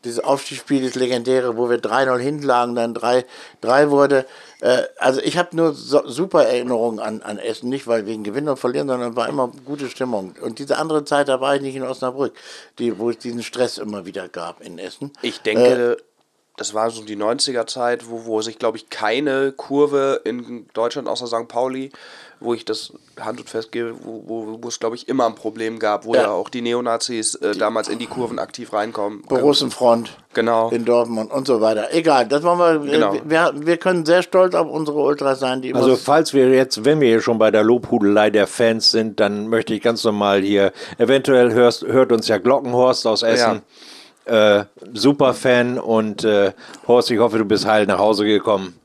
Dieses 0.04 0.22
Aufstiegsspiel, 0.22 0.84
das 0.84 0.94
legendäre, 0.94 1.56
wo 1.56 1.68
wir 1.68 1.78
3-0 1.78 2.18
hinten 2.18 2.44
lagen, 2.44 2.76
dann 2.76 2.94
3-3 2.94 3.90
wurde. 3.90 4.26
Äh, 4.60 4.82
also 4.98 5.20
ich 5.20 5.37
habe 5.37 5.56
nur 5.56 5.75
so, 5.75 6.06
super 6.06 6.44
Erinnerungen 6.44 7.00
an, 7.00 7.20
an 7.22 7.38
Essen, 7.38 7.68
nicht 7.68 7.88
weil 7.88 8.06
wegen 8.06 8.22
Gewinnen 8.22 8.48
und 8.48 8.60
Verlieren, 8.60 8.87
sondern 8.87 9.16
war 9.16 9.28
immer 9.28 9.50
gute 9.64 9.88
Stimmung. 9.88 10.37
Und 10.40 10.60
diese 10.60 10.78
andere 10.78 11.04
Zeit, 11.04 11.26
da 11.26 11.40
war 11.40 11.56
ich 11.56 11.62
nicht 11.62 11.75
in 11.75 11.82
Osnabrück, 11.82 12.32
die, 12.78 12.96
wo 13.00 13.10
es 13.10 13.18
diesen 13.18 13.42
Stress 13.42 13.76
immer 13.78 14.06
wieder 14.06 14.28
gab 14.28 14.60
in 14.60 14.78
Essen. 14.78 15.12
Ich 15.20 15.40
denke, 15.40 15.96
das 16.58 16.75
war 16.75 16.90
so 16.90 17.02
die 17.02 17.16
90er 17.16 17.66
Zeit, 17.66 18.08
wo, 18.08 18.26
wo 18.26 18.42
sich, 18.42 18.58
glaube 18.58 18.76
ich, 18.76 18.90
keine 18.90 19.52
Kurve 19.52 20.20
in 20.25 20.66
Deutschland 20.75 21.08
außer 21.08 21.26
St. 21.26 21.48
Pauli, 21.48 21.90
wo 22.40 22.54
ich 22.54 22.64
das 22.64 22.92
Hand 23.21 23.40
und 23.40 23.50
Fest 23.50 23.73
gebe, 23.73 23.95
wo, 24.02 24.23
wo, 24.26 24.59
wo 24.62 24.68
es, 24.68 24.78
glaube 24.78 24.97
ich, 24.97 25.09
immer 25.09 25.26
ein 25.26 25.35
Problem 25.35 25.78
gab, 25.78 26.04
wo 26.04 26.14
Ja. 26.14 26.23
ja, 26.23 26.30
auch 26.30 26.49
die 26.49 26.62
Neonazis 26.62 27.35
äh, 27.37 27.57
damals 27.57 27.88
in 27.88 27.99
die 27.99 28.07
Kurven 28.07 28.38
aktiv 28.38 28.73
reinkommen. 28.73 29.23
Borussenfront 29.28 30.16
Genau. 30.35 30.68
in 30.71 30.85
Dortmund 30.85 31.33
und 31.33 31.47
so 31.47 31.61
weiter. 31.61 31.88
Egal, 31.92 32.28
das 32.28 32.42
wollen 32.45 32.59
wir. 32.85 32.92
Genau. 32.92 33.16
Wir, 33.25 33.52
wir 33.57 33.76
können 33.76 34.07
sehr 34.07 34.23
stolz 34.23 34.54
auf 34.54 34.68
unsere 34.71 34.99
Ultras 34.99 35.40
sein, 35.40 35.62
die 35.62 35.75
Also 35.75 35.97
falls 35.97 36.33
wir 36.33 36.49
jetzt, 36.50 36.85
wenn 36.85 37.00
wir 37.00 37.09
hier 37.09 37.21
schon 37.21 37.38
bei 37.38 37.50
der 37.50 37.64
Lobhudelei 37.64 38.30
der 38.30 38.47
Fans 38.47 38.90
sind, 38.92 39.18
dann 39.18 39.49
möchte 39.49 39.75
ich 39.75 39.83
ganz 39.83 40.04
normal 40.04 40.42
hier, 40.42 40.73
eventuell 40.99 41.52
hörst, 41.52 41.85
hört 41.87 42.12
uns 42.12 42.28
ja 42.28 42.38
Glockenhorst 42.38 43.07
aus 43.07 43.23
Essen. 43.23 43.62
Äh, 44.26 44.64
super 44.92 45.33
Fan 45.33 45.78
und 45.78 46.23
äh, 46.23 46.52
Horst, 46.87 47.11
ich 47.11 47.18
hoffe, 47.18 47.38
du 47.38 47.47
bist 47.47 47.66
heil 47.66 47.87
nach 47.87 47.99
Hause 47.99 48.26
gekommen. 48.26 48.78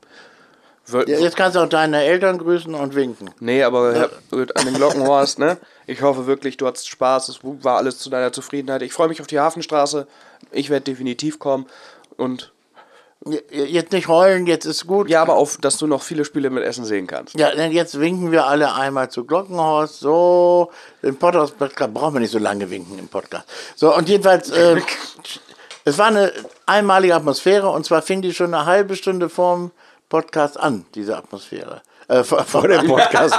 Ja, 0.86 1.02
Jetzt 1.02 1.36
kannst 1.36 1.56
du 1.56 1.60
auch 1.60 1.68
deine 1.68 2.04
Eltern 2.04 2.38
grüßen 2.38 2.74
und 2.74 2.94
winken. 2.94 3.30
Nee, 3.40 3.62
aber 3.62 3.94
Herr, 3.94 4.10
an 4.32 4.64
den 4.66 4.74
Glockenhorst, 4.74 5.38
ne? 5.38 5.56
Ich 5.86 6.02
hoffe 6.02 6.26
wirklich, 6.26 6.56
du 6.56 6.66
hattest 6.66 6.88
Spaß. 6.88 7.28
Es 7.28 7.38
war 7.42 7.78
alles 7.78 7.98
zu 7.98 8.10
deiner 8.10 8.32
Zufriedenheit. 8.32 8.82
Ich 8.82 8.92
freue 8.92 9.08
mich 9.08 9.20
auf 9.20 9.26
die 9.26 9.40
Hafenstraße. 9.40 10.06
Ich 10.52 10.70
werde 10.70 10.84
definitiv 10.84 11.38
kommen. 11.38 11.66
Und 12.16 12.52
Jetzt 13.50 13.92
nicht 13.92 14.08
heulen, 14.08 14.46
jetzt 14.46 14.66
ist 14.66 14.86
gut. 14.86 15.08
ja, 15.08 15.22
aber 15.22 15.36
auf, 15.36 15.56
dass 15.56 15.78
du 15.78 15.86
noch 15.86 16.02
viele 16.02 16.26
Spiele 16.26 16.50
mit 16.50 16.62
Essen 16.62 16.84
sehen 16.84 17.06
kannst. 17.06 17.34
Ja, 17.38 17.54
denn 17.54 17.72
jetzt 17.72 17.98
winken 17.98 18.32
wir 18.32 18.46
alle 18.46 18.74
einmal 18.74 19.10
zu 19.10 19.24
Glockenhorst. 19.24 19.98
So, 20.00 20.70
im 21.00 21.16
Podcast 21.16 21.56
brauchen 21.56 22.14
wir 22.14 22.20
nicht 22.20 22.32
so 22.32 22.38
lange 22.38 22.68
winken 22.68 22.98
im 22.98 23.08
Podcast. 23.08 23.48
So, 23.76 23.96
und 23.96 24.10
jedenfalls, 24.10 24.50
äh, 24.50 24.78
es 25.86 25.96
war 25.96 26.08
eine 26.08 26.32
einmalige 26.66 27.14
Atmosphäre 27.14 27.70
und 27.70 27.86
zwar 27.86 28.02
fing 28.02 28.20
die 28.20 28.34
schon 28.34 28.52
eine 28.52 28.66
halbe 28.66 28.94
Stunde 28.94 29.30
vorm 29.30 29.70
Podcast 30.18 30.60
an, 30.60 30.86
diese 30.94 31.16
Atmosphäre. 31.16 31.82
Äh, 32.06 32.22
vor, 32.22 32.68
dem 32.68 32.86
Podcast. 32.86 33.34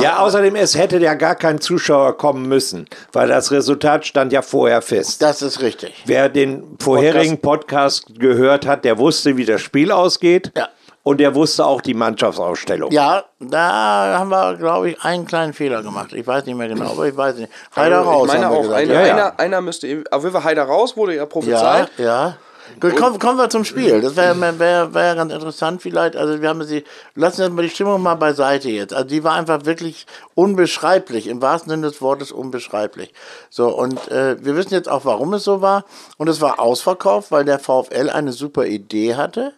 ja, 0.00 0.18
außerdem, 0.20 0.56
es 0.56 0.74
hätte 0.78 0.96
ja 0.98 1.12
gar 1.12 1.34
kein 1.34 1.60
Zuschauer 1.60 2.16
kommen 2.16 2.48
müssen, 2.48 2.86
weil 3.12 3.28
das 3.28 3.50
Resultat 3.50 4.06
stand 4.06 4.32
ja 4.32 4.40
vorher 4.40 4.80
fest. 4.80 5.20
Das 5.20 5.42
ist 5.42 5.60
richtig. 5.60 5.92
Wer 6.06 6.30
den 6.30 6.78
vorherigen 6.80 7.38
Podcast 7.38 8.06
gehört 8.18 8.66
hat, 8.66 8.86
der 8.86 8.96
wusste, 8.96 9.36
wie 9.36 9.44
das 9.44 9.60
Spiel 9.60 9.92
ausgeht. 9.92 10.52
Ja. 10.56 10.68
Und 11.02 11.18
der 11.20 11.34
wusste 11.34 11.66
auch 11.66 11.82
die 11.82 11.94
Mannschaftsausstellung. 11.94 12.90
Ja, 12.90 13.24
da 13.40 14.16
haben 14.18 14.30
wir, 14.30 14.56
glaube 14.56 14.90
ich, 14.90 15.02
einen 15.02 15.26
kleinen 15.26 15.52
Fehler 15.52 15.82
gemacht. 15.82 16.12
Ich 16.14 16.26
weiß 16.26 16.46
nicht 16.46 16.54
mehr 16.56 16.68
genau, 16.68 16.92
aber 16.92 17.06
ich 17.08 17.16
weiß 17.16 17.36
nicht. 17.36 17.52
Heider 17.76 18.00
raus. 18.00 18.26
ich 18.26 18.32
meine 18.32 18.46
haben 18.46 18.52
wir 18.52 18.58
auch, 18.58 18.62
gesagt. 18.62 18.80
einer, 18.82 18.92
ja, 18.94 19.06
ja. 19.06 19.12
Einer, 19.14 19.38
einer 19.40 19.60
müsste. 19.60 19.86
eben- 19.86 20.04
Auf 20.10 20.22
jeden 20.22 20.32
Fall 20.34 20.44
Heider 20.44 20.64
raus, 20.64 20.96
wurde 20.96 21.12
ja 21.14 21.20
Ja, 21.22 21.26
prophezeit. 21.26 21.90
ja. 21.98 22.36
Gut, 22.80 22.96
kommen, 22.96 23.18
kommen 23.18 23.38
wir 23.38 23.50
zum 23.50 23.64
Spiel. 23.64 24.00
Das 24.00 24.16
wäre 24.16 24.38
wär, 24.58 24.94
wär 24.94 25.04
ja 25.04 25.14
ganz 25.14 25.32
interessant 25.32 25.82
vielleicht. 25.82 26.16
Also 26.16 26.40
wir 26.40 26.48
haben 26.48 26.62
sie, 26.62 26.84
lassen 27.14 27.38
wir 27.38 27.50
mal 27.50 27.62
die 27.62 27.70
Stimmung 27.70 28.02
mal 28.02 28.14
beiseite 28.14 28.70
jetzt. 28.70 28.94
Also 28.94 29.08
die 29.08 29.24
war 29.24 29.34
einfach 29.34 29.64
wirklich 29.64 30.06
unbeschreiblich, 30.34 31.26
im 31.26 31.42
wahrsten 31.42 31.70
Sinne 31.70 31.88
des 31.88 32.00
Wortes 32.00 32.30
unbeschreiblich. 32.30 33.12
So, 33.50 33.68
und 33.68 34.08
äh, 34.08 34.36
wir 34.44 34.56
wissen 34.56 34.74
jetzt 34.74 34.88
auch, 34.88 35.04
warum 35.04 35.34
es 35.34 35.44
so 35.44 35.60
war. 35.60 35.84
Und 36.16 36.28
es 36.28 36.40
war 36.40 36.60
ausverkauft, 36.60 37.30
weil 37.32 37.44
der 37.44 37.58
VfL 37.58 38.10
eine 38.10 38.32
super 38.32 38.66
Idee 38.66 39.16
hatte. 39.16 39.52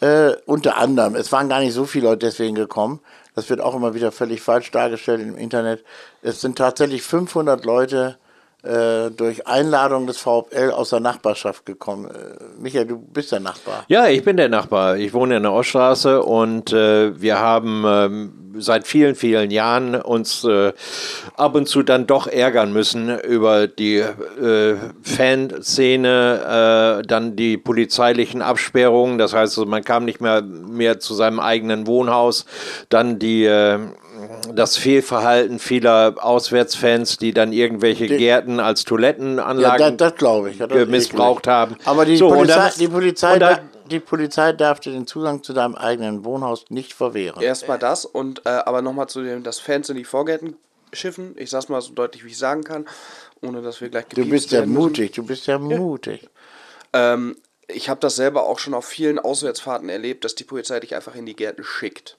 Äh, 0.00 0.32
unter 0.46 0.76
anderem, 0.76 1.16
es 1.16 1.32
waren 1.32 1.48
gar 1.48 1.60
nicht 1.60 1.72
so 1.72 1.84
viele 1.84 2.08
Leute 2.08 2.26
deswegen 2.26 2.54
gekommen. 2.54 3.00
Das 3.34 3.48
wird 3.50 3.60
auch 3.60 3.74
immer 3.74 3.94
wieder 3.94 4.12
völlig 4.12 4.42
falsch 4.42 4.70
dargestellt 4.70 5.20
im 5.20 5.36
Internet. 5.36 5.84
Es 6.22 6.40
sind 6.40 6.58
tatsächlich 6.58 7.02
500 7.02 7.64
Leute 7.64 8.18
durch 9.10 9.46
Einladung 9.46 10.06
des 10.06 10.18
VfL 10.18 10.70
aus 10.72 10.90
der 10.90 11.00
Nachbarschaft 11.00 11.64
gekommen. 11.66 12.06
Äh, 12.06 12.60
Michael, 12.60 12.86
du 12.86 12.98
bist 12.98 13.32
der 13.32 13.40
Nachbar. 13.40 13.84
Ja, 13.88 14.08
ich 14.08 14.22
bin 14.24 14.36
der 14.36 14.48
Nachbar. 14.48 14.96
Ich 14.96 15.14
wohne 15.14 15.36
in 15.36 15.42
der 15.42 15.52
Oststraße 15.52 16.22
und 16.22 16.72
äh, 16.72 17.20
wir 17.20 17.38
haben 17.38 17.84
ähm, 17.86 18.32
seit 18.58 18.86
vielen, 18.86 19.14
vielen 19.14 19.50
Jahren 19.50 19.94
uns 19.94 20.44
äh, 20.44 20.72
ab 21.36 21.54
und 21.54 21.66
zu 21.68 21.82
dann 21.82 22.06
doch 22.06 22.26
ärgern 22.26 22.72
müssen 22.72 23.18
über 23.20 23.66
die 23.66 23.96
äh, 23.96 24.76
Fanszene, 25.02 27.00
äh, 27.00 27.06
dann 27.06 27.36
die 27.36 27.56
polizeilichen 27.56 28.42
Absperrungen. 28.42 29.18
Das 29.18 29.32
heißt, 29.32 29.58
also, 29.58 29.66
man 29.66 29.84
kam 29.84 30.04
nicht 30.04 30.20
mehr, 30.20 30.42
mehr 30.42 31.00
zu 31.00 31.14
seinem 31.14 31.40
eigenen 31.40 31.86
Wohnhaus. 31.86 32.44
Dann 32.88 33.18
die 33.18 33.44
äh, 33.44 33.78
das 34.54 34.76
Fehlverhalten 34.76 35.58
vieler 35.58 36.14
Auswärtsfans, 36.20 37.16
die 37.16 37.32
dann 37.32 37.52
irgendwelche 37.52 38.06
Gärten 38.06 38.60
als 38.60 38.82
Ja, 38.82 38.88
Toilettenanlagen 38.88 39.96
das, 39.96 40.10
das 40.12 40.18
glaube 40.18 40.50
ich. 40.50 40.58
Ja, 40.58 40.66
das 40.66 40.88
missbraucht 40.88 41.44
eklig. 41.46 41.52
haben. 41.54 41.76
Aber 41.84 42.04
die, 42.04 42.16
So, 42.16 42.28
und 42.28 42.36
Polizei, 42.38 42.54
dann- 42.68 42.78
die, 42.78 42.88
Polizei, 42.88 43.32
und 43.34 43.40
da- 43.40 43.60
die 43.90 44.00
Polizei 44.00 44.52
darf 44.52 44.80
dir 44.80 44.92
den 44.92 45.06
Zugang 45.06 45.42
zu 45.42 45.52
deinem 45.52 45.74
eigenen 45.74 46.24
Wohnhaus 46.24 46.64
nicht 46.68 46.92
verwehren. 46.94 47.42
Erstmal 47.42 47.78
das 47.78 48.04
und 48.04 48.42
äh, 48.46 48.50
aber 48.50 48.82
nochmal 48.82 49.08
zu 49.08 49.22
dem, 49.22 49.42
dass 49.42 49.58
Fans 49.60 49.88
in 49.88 49.96
die 49.96 50.04
Vorgärten 50.04 50.56
schiffen. 50.92 51.34
Ich 51.36 51.50
sag's 51.50 51.68
mal 51.68 51.80
so 51.80 51.92
deutlich, 51.92 52.24
wie 52.24 52.28
ich 52.28 52.38
sagen 52.38 52.64
kann, 52.64 52.86
ohne 53.42 53.62
dass 53.62 53.80
wir 53.80 53.88
gleich 53.88 54.06
Du 54.06 54.24
bist 54.28 54.50
ja 54.52 54.64
mutig, 54.66 55.12
du 55.12 55.22
bist 55.24 55.46
ja 55.46 55.58
mutig. 55.58 56.28
Ähm, 56.92 57.36
ich 57.66 57.88
habe 57.90 58.00
das 58.00 58.16
selber 58.16 58.44
auch 58.46 58.58
schon 58.58 58.72
auf 58.74 58.86
vielen 58.86 59.18
Auswärtsfahrten 59.18 59.88
erlebt, 59.90 60.24
dass 60.24 60.34
die 60.34 60.44
Polizei 60.44 60.80
dich 60.80 60.94
einfach 60.94 61.14
in 61.14 61.26
die 61.26 61.36
Gärten 61.36 61.62
schickt. 61.64 62.16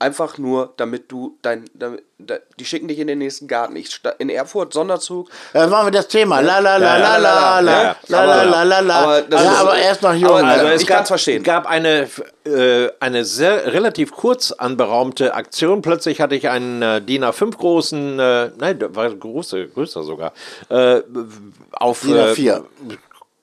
Einfach 0.00 0.38
nur, 0.38 0.72
damit 0.78 1.12
du 1.12 1.36
dein, 1.42 1.66
damit, 1.74 2.02
da, 2.18 2.36
die 2.58 2.64
schicken 2.64 2.88
dich 2.88 2.98
in 2.98 3.06
den 3.06 3.18
nächsten 3.18 3.46
Garten. 3.48 3.76
Ich 3.76 4.00
in 4.18 4.30
Erfurt 4.30 4.72
Sonderzug. 4.72 5.28
Dann 5.52 5.68
machen 5.68 5.88
wir 5.88 5.90
das 5.92 6.08
Thema. 6.08 6.40
La 6.40 6.58
la 6.58 6.78
la 6.78 6.96
la 6.96 7.16
la 7.18 7.60
la 7.60 7.96
la 8.08 8.24
la 8.24 8.42
la 8.44 8.62
la 8.62 8.80
la. 8.80 8.94
aber 8.98 9.20
das 9.22 9.44
Ja, 9.44 9.52
ist- 9.52 9.58
aber 9.58 9.76
erst 9.76 10.02
noch 10.02 10.14
jung. 10.14 10.30
aber- 10.30 10.46
Also 10.48 10.66
es 10.68 10.80
ich 10.82 10.86
gab, 10.88 10.96
kann's 10.96 11.08
verstehen. 11.08 11.42
gab 11.42 11.66
eine, 11.66 12.08
äh, 12.44 12.88
eine 12.98 13.26
sehr 13.26 13.72
relativ 13.74 14.12
kurz 14.12 14.52
anberaumte 14.52 15.34
Aktion. 15.34 15.82
Plötzlich 15.82 16.22
hatte 16.22 16.34
ich 16.34 16.48
einen 16.48 16.80
äh, 16.80 17.02
DIN 17.02 17.22
A5 17.22 17.56
großen, 17.58 18.18
äh, 18.18 18.50
nein, 18.56 18.78
war 18.94 19.10
große, 19.10 19.68
größer 19.68 20.02
sogar, 20.02 20.32
äh, 20.70 21.02
auf 21.72 22.00
DIN 22.00 22.16
A4. 22.16 22.62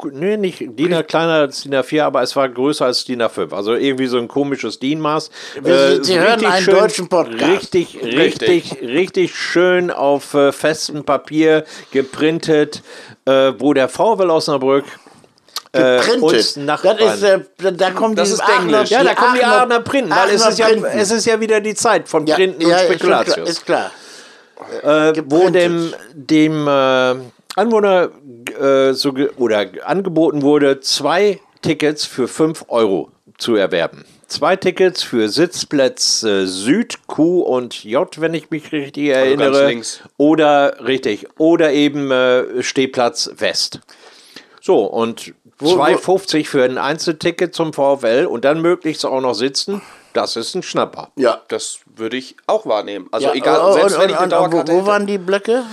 Äh, 0.03 0.07
Nee, 0.11 0.37
nicht 0.37 0.59
DIN 0.61 0.93
A 0.93 1.01
kleiner 1.01 1.33
als 1.33 1.63
DIN 1.63 1.73
A4, 1.73 2.03
aber 2.03 2.21
es 2.21 2.35
war 2.35 2.47
größer 2.47 2.85
als 2.85 3.03
DIN 3.05 3.21
A5. 3.21 3.53
Also 3.53 3.73
irgendwie 3.73 4.05
so 4.07 4.17
ein 4.19 4.27
komisches 4.27 4.77
DIN-Maß. 4.79 5.31
Sie- 5.63 6.03
Sie 6.03 6.19
hören 6.19 6.33
richtig 6.39 6.47
einen 6.49 6.65
deutschen 6.67 7.07
Podcast. 7.09 7.73
Richtig, 7.73 7.97
richtig, 8.03 8.77
richtig 8.81 9.35
schön 9.35 9.89
auf 9.89 10.33
äh, 10.35 10.51
festem 10.51 11.03
Papier 11.03 11.63
geprintet, 11.91 12.83
äh, 13.25 13.53
wo 13.57 13.73
der 13.73 13.89
VfL 13.89 14.29
Osnabrück 14.29 14.85
äh, 15.73 15.97
uns 15.97 16.21
Printet. 16.53 16.57
Nachbarn. 16.57 16.97
Das 16.99 17.15
ist, 17.17 17.23
äh, 17.23 17.39
da- 17.57 17.71
da 17.71 17.91
kommen 17.91 18.15
Das 18.15 18.29
die 18.29 18.35
ist 18.35 18.43
Englisch. 18.59 18.89
Ja, 18.91 19.03
da 19.03 19.15
kommen 19.15 19.35
die 19.35 19.43
Aachener 19.43 19.79
Printen, 19.81 20.11
weil 20.11 20.29
es 20.29 20.47
ist, 20.47 20.59
ja, 20.59 20.69
es 20.69 21.11
ist 21.11 21.25
ja 21.25 21.39
wieder 21.41 21.59
die 21.59 21.73
Zeit 21.75 22.07
von 22.07 22.25
Ja, 22.27 22.35
Printen 22.35 22.61
ja, 22.61 22.67
und 22.67 22.73
ist 22.73 22.87
schon 22.87 22.97
klar, 22.99 23.21
Spekulatius. 23.23 23.49
Ist 23.49 23.65
klar. 23.65 23.91
äh, 24.83 25.13
wo 25.25 25.45
geprintet. 25.49 25.55
dem, 25.55 25.93
dem 26.13 26.67
äh, 26.67 27.15
Anwohner 27.57 28.09
äh, 28.59 28.93
so 28.93 29.13
ge- 29.13 29.31
oder 29.37 29.65
angeboten 29.83 30.41
wurde, 30.43 30.79
zwei 30.79 31.39
Tickets 31.61 32.05
für 32.05 32.27
5 32.27 32.65
Euro 32.69 33.11
zu 33.37 33.55
erwerben. 33.55 34.05
Zwei 34.27 34.55
Tickets 34.57 35.03
für 35.03 35.29
Sitzplätze 35.29 36.47
Süd, 36.47 37.07
Q 37.07 37.41
und 37.41 37.83
J, 37.83 38.19
wenn 38.21 38.33
ich 38.33 38.49
mich 38.51 38.71
richtig 38.71 39.07
ganz 39.07 39.17
erinnere. 39.17 39.67
links. 39.67 40.01
Oder 40.17 40.85
richtig. 40.85 41.27
Oder 41.37 41.71
eben 41.71 42.11
äh, 42.11 42.61
Stehplatz 42.61 43.29
West. 43.37 43.79
So, 44.61 44.83
und 44.85 45.33
Wo- 45.59 45.75
2,50 45.81 46.45
für 46.45 46.63
ein 46.63 46.77
Einzelticket 46.77 47.55
zum 47.55 47.73
VfL 47.73 48.25
und 48.29 48.43
dann 48.45 48.61
möglichst 48.61 49.05
auch 49.05 49.21
noch 49.21 49.33
sitzen, 49.33 49.81
das 50.13 50.35
ist 50.35 50.53
ein 50.55 50.61
Schnapper. 50.63 51.09
Ja. 51.15 51.41
Das 51.47 51.79
würde 51.95 52.17
ich 52.17 52.35
auch 52.47 52.65
wahrnehmen. 52.65 53.07
Also 53.11 53.27
ja, 53.27 53.33
egal, 53.33 53.61
und- 53.61 53.73
selbst 53.73 53.95
und- 53.95 54.01
wenn 54.03 54.09
ich 54.09 54.15
eine 54.17 54.23
und- 54.25 54.31
Dauerkarte 54.33 54.71
Wo, 54.71 54.75
wo 54.75 54.79
hätte. 54.81 54.87
waren 54.87 55.07
die 55.07 55.17
Blöcke? 55.17 55.63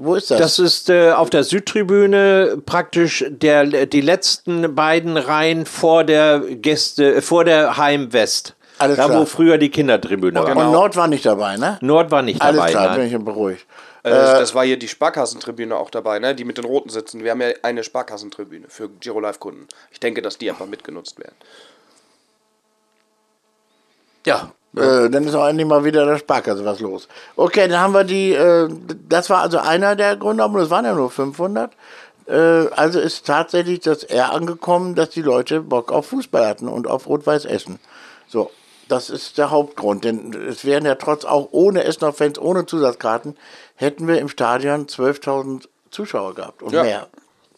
Wo 0.00 0.14
ist 0.14 0.30
das? 0.30 0.38
Das 0.38 0.58
ist 0.60 0.90
äh, 0.90 1.10
auf 1.10 1.28
der 1.28 1.42
Südtribüne 1.42 2.62
praktisch 2.64 3.24
der, 3.28 3.66
die 3.66 4.00
letzten 4.00 4.74
beiden 4.76 5.16
Reihen 5.16 5.66
vor 5.66 6.04
der 6.04 6.38
Gäste, 6.38 7.16
äh, 7.16 7.20
vor 7.20 7.44
der 7.44 7.76
Heimwest. 7.76 8.54
Alles 8.78 8.96
da, 8.96 9.06
klar. 9.06 9.20
wo 9.20 9.24
früher 9.26 9.58
die 9.58 9.70
Kindertribüne 9.70 10.40
war. 10.40 10.56
Und 10.56 10.70
Nord 10.70 10.94
war 10.94 11.08
nicht 11.08 11.26
dabei, 11.26 11.56
ne? 11.56 11.78
Nord 11.80 12.12
war 12.12 12.22
nicht 12.22 12.40
Alles 12.40 12.56
dabei. 12.56 12.70
klar, 12.70 12.86
nein. 12.90 13.10
bin 13.10 13.18
ich 13.18 13.24
beruhigt. 13.24 13.66
Äh, 14.04 14.10
das, 14.10 14.38
das 14.38 14.54
war 14.54 14.64
hier 14.64 14.78
die 14.78 14.86
Sparkassentribüne 14.86 15.76
auch 15.76 15.90
dabei, 15.90 16.20
ne? 16.20 16.32
Die 16.36 16.44
mit 16.44 16.58
den 16.58 16.64
roten 16.64 16.90
sitzen. 16.90 17.24
Wir 17.24 17.32
haben 17.32 17.40
ja 17.40 17.48
eine 17.62 17.82
Sparkassentribüne 17.82 18.66
für 18.68 18.88
Giro 18.88 19.18
Live 19.18 19.40
Kunden. 19.40 19.66
Ich 19.90 19.98
denke, 19.98 20.22
dass 20.22 20.38
die 20.38 20.48
einfach 20.48 20.66
mitgenutzt 20.66 21.18
werden. 21.18 21.34
Ja. 24.24 24.52
Äh, 24.80 25.10
dann 25.10 25.26
ist 25.26 25.34
auch 25.34 25.46
endlich 25.46 25.66
mal 25.66 25.84
wieder 25.84 26.06
der 26.06 26.18
Sparkasse 26.18 26.64
was 26.64 26.80
los. 26.80 27.08
Okay, 27.36 27.68
dann 27.68 27.80
haben 27.80 27.94
wir 27.94 28.04
die, 28.04 28.32
äh, 28.32 28.68
das 29.08 29.30
war 29.30 29.42
also 29.42 29.58
einer 29.58 29.96
der 29.96 30.16
Gründe, 30.16 30.42
aber 30.44 30.60
es 30.60 30.70
waren 30.70 30.84
ja 30.84 30.94
nur 30.94 31.10
500. 31.10 31.72
Äh, 32.26 32.34
also 32.76 33.00
ist 33.00 33.26
tatsächlich 33.26 33.80
das 33.80 34.02
eher 34.04 34.32
angekommen, 34.32 34.94
dass 34.94 35.10
die 35.10 35.22
Leute 35.22 35.60
Bock 35.60 35.92
auf 35.92 36.06
Fußball 36.08 36.46
hatten 36.46 36.68
und 36.68 36.86
auf 36.86 37.06
Rot-Weiß 37.08 37.44
Essen. 37.46 37.78
So, 38.26 38.50
das 38.88 39.10
ist 39.10 39.38
der 39.38 39.50
Hauptgrund, 39.50 40.04
denn 40.04 40.34
es 40.48 40.64
wären 40.64 40.84
ja 40.84 40.94
trotz 40.94 41.24
auch 41.24 41.48
ohne 41.52 41.84
Essener 41.84 42.12
Fans, 42.12 42.38
ohne 42.38 42.66
Zusatzkarten, 42.66 43.36
hätten 43.76 44.06
wir 44.06 44.18
im 44.18 44.28
Stadion 44.28 44.86
12.000 44.86 45.68
Zuschauer 45.90 46.34
gehabt 46.34 46.62
und 46.62 46.72
Ja. 46.72 46.82
mehr. 46.82 47.06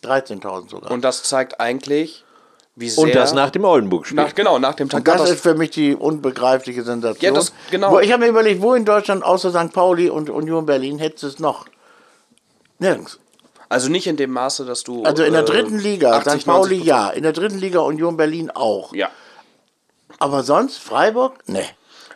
13.000 0.02 0.70
sogar. 0.70 0.90
Und 0.90 1.02
das 1.02 1.24
zeigt 1.24 1.60
eigentlich, 1.60 2.24
sehr. 2.88 3.04
Und 3.04 3.14
das 3.14 3.34
nach 3.34 3.50
dem 3.50 3.64
Oldenburg-Spiel. 3.64 4.16
nach, 4.16 4.34
genau, 4.34 4.58
nach 4.58 4.74
dem 4.74 4.88
Tag. 4.88 4.98
Und 5.00 5.08
das 5.08 5.28
ist 5.30 5.40
für 5.42 5.54
mich 5.54 5.70
die 5.70 5.94
unbegreifliche 5.94 6.82
Sensation. 6.82 7.22
Ja, 7.22 7.32
das- 7.32 7.52
genau. 7.70 7.98
Ich 8.00 8.10
habe 8.12 8.22
mir 8.24 8.28
überlegt, 8.30 8.62
wo 8.62 8.74
in 8.74 8.84
Deutschland 8.84 9.22
außer 9.24 9.50
St. 9.50 9.72
Pauli 9.72 10.08
und 10.08 10.30
Union 10.30 10.64
Berlin 10.66 10.98
hättest 10.98 11.22
du 11.24 11.26
es 11.28 11.38
noch? 11.38 11.66
Nirgends. 12.78 13.18
also 13.68 13.88
nicht 13.90 14.06
in 14.06 14.16
dem 14.16 14.30
Maße, 14.30 14.64
dass 14.64 14.82
du. 14.84 15.02
Also 15.04 15.22
in 15.22 15.32
der 15.32 15.42
äh, 15.42 15.44
dritten 15.44 15.78
Liga, 15.78 16.12
80, 16.18 16.40
St. 16.42 16.46
Pauli 16.46 16.80
90%. 16.80 16.84
ja, 16.84 17.10
in 17.10 17.22
der 17.22 17.32
dritten 17.32 17.58
Liga 17.58 17.80
Union 17.80 18.16
Berlin 18.16 18.50
auch. 18.50 18.94
Ja. 18.94 19.10
Aber 20.18 20.42
sonst 20.42 20.78
Freiburg? 20.78 21.34
Nee. 21.46 21.64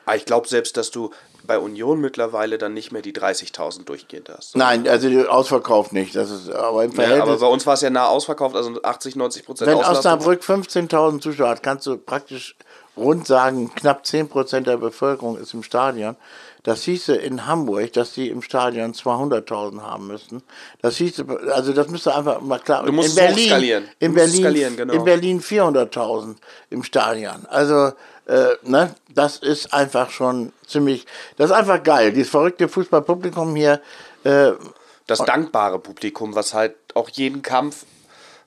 Aber 0.06 0.16
ich 0.16 0.24
glaube 0.24 0.48
selbst, 0.48 0.76
dass 0.76 0.90
du 0.90 1.10
bei 1.46 1.58
Union 1.58 2.00
mittlerweile 2.00 2.58
dann 2.58 2.74
nicht 2.74 2.92
mehr 2.92 3.02
die 3.02 3.12
30.000 3.12 3.84
durchgehend 3.84 4.28
hast. 4.28 4.56
Nein, 4.56 4.88
also 4.88 5.08
die 5.08 5.26
ausverkauft 5.26 5.92
nicht. 5.92 6.16
Das 6.16 6.30
ist 6.30 6.50
aber 6.50 6.84
im 6.84 6.90
Ja, 6.92 6.96
Verhältnis. 6.96 7.22
aber 7.22 7.38
bei 7.38 7.46
uns 7.46 7.66
war 7.66 7.74
es 7.74 7.80
ja 7.82 7.90
nah 7.90 8.06
ausverkauft, 8.06 8.56
also 8.56 8.80
80, 8.82 9.16
90 9.16 9.44
Prozent 9.44 9.70
wenn. 9.70 9.78
Osnabrück 9.78 10.42
15.000 10.42 11.20
Zuschauer 11.20 11.48
hat, 11.50 11.62
kannst 11.62 11.86
du 11.86 11.96
praktisch 11.98 12.56
rund 12.96 13.26
sagen, 13.26 13.72
knapp 13.74 14.02
10% 14.04 14.60
der 14.60 14.76
Bevölkerung 14.76 15.36
ist 15.36 15.52
im 15.54 15.62
Stadion. 15.62 16.16
Das 16.64 16.82
hieße 16.84 17.14
in 17.14 17.46
Hamburg, 17.46 17.92
dass 17.92 18.14
die 18.14 18.30
im 18.30 18.40
Stadion 18.40 18.94
200.000 18.94 19.82
haben 19.82 20.06
müssten. 20.06 20.42
Das 20.80 20.96
hieße, 20.96 21.26
also 21.52 21.74
das 21.74 21.88
müsste 21.88 22.14
einfach 22.14 22.40
mal 22.40 22.58
klar. 22.58 22.84
Du 22.84 22.92
musst 22.92 23.10
in 23.10 23.14
Berlin, 23.16 23.44
hochskalieren. 23.44 23.84
Du 23.84 24.06
in 24.06 24.14
Berlin, 24.14 24.40
skalieren, 24.40 24.76
genau. 24.76 24.94
in 24.94 25.04
Berlin 25.04 25.40
400.000 25.42 26.36
im 26.70 26.82
Stadion. 26.82 27.44
Also, 27.50 27.92
äh, 28.26 28.54
ne, 28.62 28.94
das 29.14 29.36
ist 29.36 29.74
einfach 29.74 30.08
schon 30.08 30.54
ziemlich, 30.66 31.04
das 31.36 31.50
ist 31.50 31.56
einfach 31.56 31.82
geil. 31.82 32.12
Dieses 32.12 32.30
verrückte 32.30 32.66
Fußballpublikum 32.66 33.54
hier, 33.54 33.82
äh, 34.24 34.52
das 35.06 35.18
dankbare 35.18 35.78
Publikum, 35.78 36.34
was 36.34 36.54
halt 36.54 36.76
auch 36.94 37.10
jeden 37.10 37.42
Kampf 37.42 37.84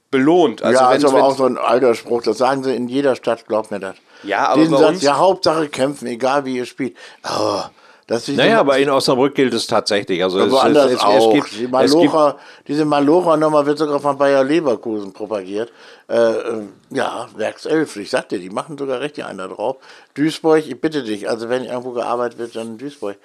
belohnt. 0.09 0.63
Also 0.63 0.79
ja, 0.79 0.91
ist 0.93 1.05
aber 1.05 1.24
auch 1.24 1.38
so 1.38 1.45
ein 1.45 1.59
alter 1.59 1.93
Spruch. 1.93 2.24
Das 2.24 2.39
sagen 2.39 2.63
sie 2.63 2.75
in 2.75 2.88
jeder 2.88 3.15
Stadt, 3.15 3.45
glaubt 3.47 3.69
mir 3.69 3.79
das. 3.79 3.95
Ja, 4.24 4.47
aber 4.47 4.65
bei 4.65 4.77
Satz, 4.77 4.89
uns- 4.89 5.01
ja, 5.03 5.17
Hauptsache 5.17 5.69
kämpfen, 5.69 6.07
egal 6.07 6.45
wie 6.45 6.55
ihr 6.57 6.65
spielt. 6.65 6.97
Oh, 7.24 7.62
das 8.08 8.28
ist 8.30 8.38
Naja, 8.38 8.56
so- 8.56 8.60
aber 8.62 8.78
in 8.80 8.90
Osnabrück 8.90 9.36
gilt 9.36 9.54
es 9.54 9.68
tatsächlich. 9.68 10.24
Also 10.24 10.40
es, 10.40 10.52
woanders 10.52 10.86
es, 10.86 10.92
es, 10.94 10.98
es 10.98 11.04
auch. 11.04 11.34
gibt, 11.34 11.52
die 11.52 11.56
es 11.56 11.60
gibt 11.60 11.72
Malocher, 11.72 12.38
diese 12.68 12.86
Malocher-Nummer 12.86 13.66
wird 13.66 13.78
sogar 13.78 14.00
von 14.00 14.18
Bayer 14.18 14.44
Leverkusen 14.44 15.14
propagiert. 15.14 15.72
Äh, 16.10 16.16
äh, 16.16 16.62
ja, 16.90 17.28
Werkself, 17.36 17.96
ich 17.98 18.10
sagte, 18.10 18.40
die 18.40 18.50
machen 18.50 18.78
sogar 18.78 19.02
richtig 19.02 19.26
einen 19.26 19.38
da 19.40 19.48
drauf. 19.48 19.76
Duisburg, 20.16 20.66
ich 20.66 20.80
bitte 20.82 21.04
dich, 21.04 21.30
also 21.30 21.50
wenn 21.50 21.64
irgendwo 21.66 21.92
gearbeitet 21.92 22.40
wird, 22.40 22.56
dann 22.56 22.68
in 22.68 22.78
Duisburg. 22.78 23.18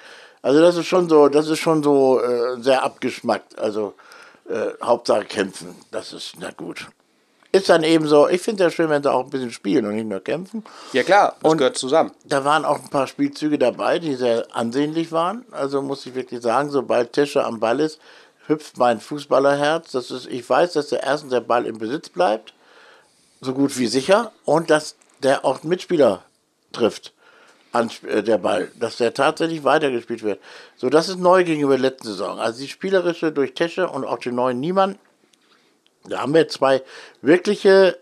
Also 0.43 0.61
das 0.61 0.77
ist 0.77 0.87
schon 0.87 1.09
so, 1.09 1.29
das 1.29 1.49
ist 1.49 1.61
schon 1.61 1.83
so 1.85 2.21
äh, 2.21 2.61
sehr 2.61 2.83
abgeschmackt. 2.83 3.59
Also 3.59 3.95
äh, 4.51 4.71
Hauptsache 4.85 5.25
kämpfen, 5.25 5.77
das 5.93 6.13
ist, 6.13 6.35
na 6.41 6.51
gut. 6.51 6.89
Ist 7.55 7.69
dann 7.69 7.85
eben 7.85 8.07
so, 8.09 8.29
ich 8.29 8.41
finde 8.41 8.65
es 8.65 8.73
ja 8.73 8.77
schön, 8.77 8.89
wenn 8.89 9.03
sie 9.03 9.13
auch 9.13 9.25
ein 9.25 9.31
bisschen 9.31 9.51
spielen 9.53 9.85
und 9.85 9.95
nicht 9.95 10.07
nur 10.09 10.21
kämpfen. 10.21 10.65
Ja 10.95 11.03
klar, 11.03 11.37
das 11.43 11.53
Und- 11.53 11.59
gehört 11.59 11.77
zusammen. 11.77 12.13
Da 12.25 12.45
waren 12.47 12.65
auch 12.65 12.79
ein 12.83 12.89
paar 12.89 13.07
Spielzüge 13.07 13.59
dabei, 13.59 13.99
die 13.99 14.15
sehr 14.15 14.47
ansehnlich 14.53 15.13
waren. 15.13 15.45
Also 15.51 15.83
muss 15.83 16.07
ich 16.07 16.15
wirklich 16.15 16.41
sagen, 16.41 16.71
sobald 16.71 17.13
Tische 17.13 17.45
am 17.45 17.61
Ball 17.61 17.81
ist, 17.81 18.01
hüpft 18.47 18.79
mein 18.79 19.01
Fußballerherz. 19.01 19.93
Das 19.93 20.11
ist, 20.11 20.27
ich 20.27 20.49
weiß, 20.49 20.73
dass 20.73 20.89
der 20.89 21.03
erstens 21.03 21.31
der 21.31 21.41
Ball 21.43 21.67
im 21.67 21.77
Besitz 21.79 22.09
bleibt, 22.09 22.55
so 23.43 23.53
gut 23.53 23.79
wie 23.79 23.87
sicher, 23.87 24.33
und 24.47 24.71
dass 24.71 24.97
der 25.23 25.45
auch 25.45 25.63
Mitspieler 25.63 26.23
trifft 26.73 27.13
an 27.73 27.91
äh, 28.09 28.23
der 28.23 28.39
Ball, 28.39 28.71
dass 28.81 28.97
der 28.97 29.13
tatsächlich 29.13 29.63
weitergespielt 29.63 30.23
wird. 30.23 30.41
So, 30.77 30.89
das 30.89 31.09
ist 31.11 31.19
neu 31.19 31.45
gegenüber 31.45 31.73
der 31.77 31.91
letzten 31.91 32.09
Saison. 32.09 32.39
Also 32.41 32.61
die 32.61 32.69
spielerische 32.69 33.31
durch 33.31 33.53
Tesche 33.53 33.89
und 33.91 34.05
auch 34.07 34.19
den 34.19 34.35
neuen 34.37 34.59
Niemann, 34.59 34.99
da 36.09 36.21
haben 36.21 36.35
wir 36.35 36.49
zwei 36.49 36.83
wirkliche 37.21 37.99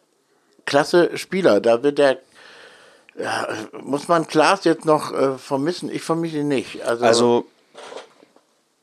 klasse 0.67 1.17
Spieler. 1.19 1.61
Da 1.61 1.83
wird 1.83 1.99
der 1.99 2.19
ja, 3.19 3.49
muss 3.83 4.09
man 4.09 4.27
Klaas 4.27 4.65
jetzt 4.65 4.85
noch 4.87 5.13
äh, 5.13 5.37
vermissen? 5.37 5.91
Ich 5.93 6.03
vermisse 6.03 6.39
ihn 6.39 6.49
nicht. 6.49 6.83
Also, 6.87 7.05
Also, 7.05 7.45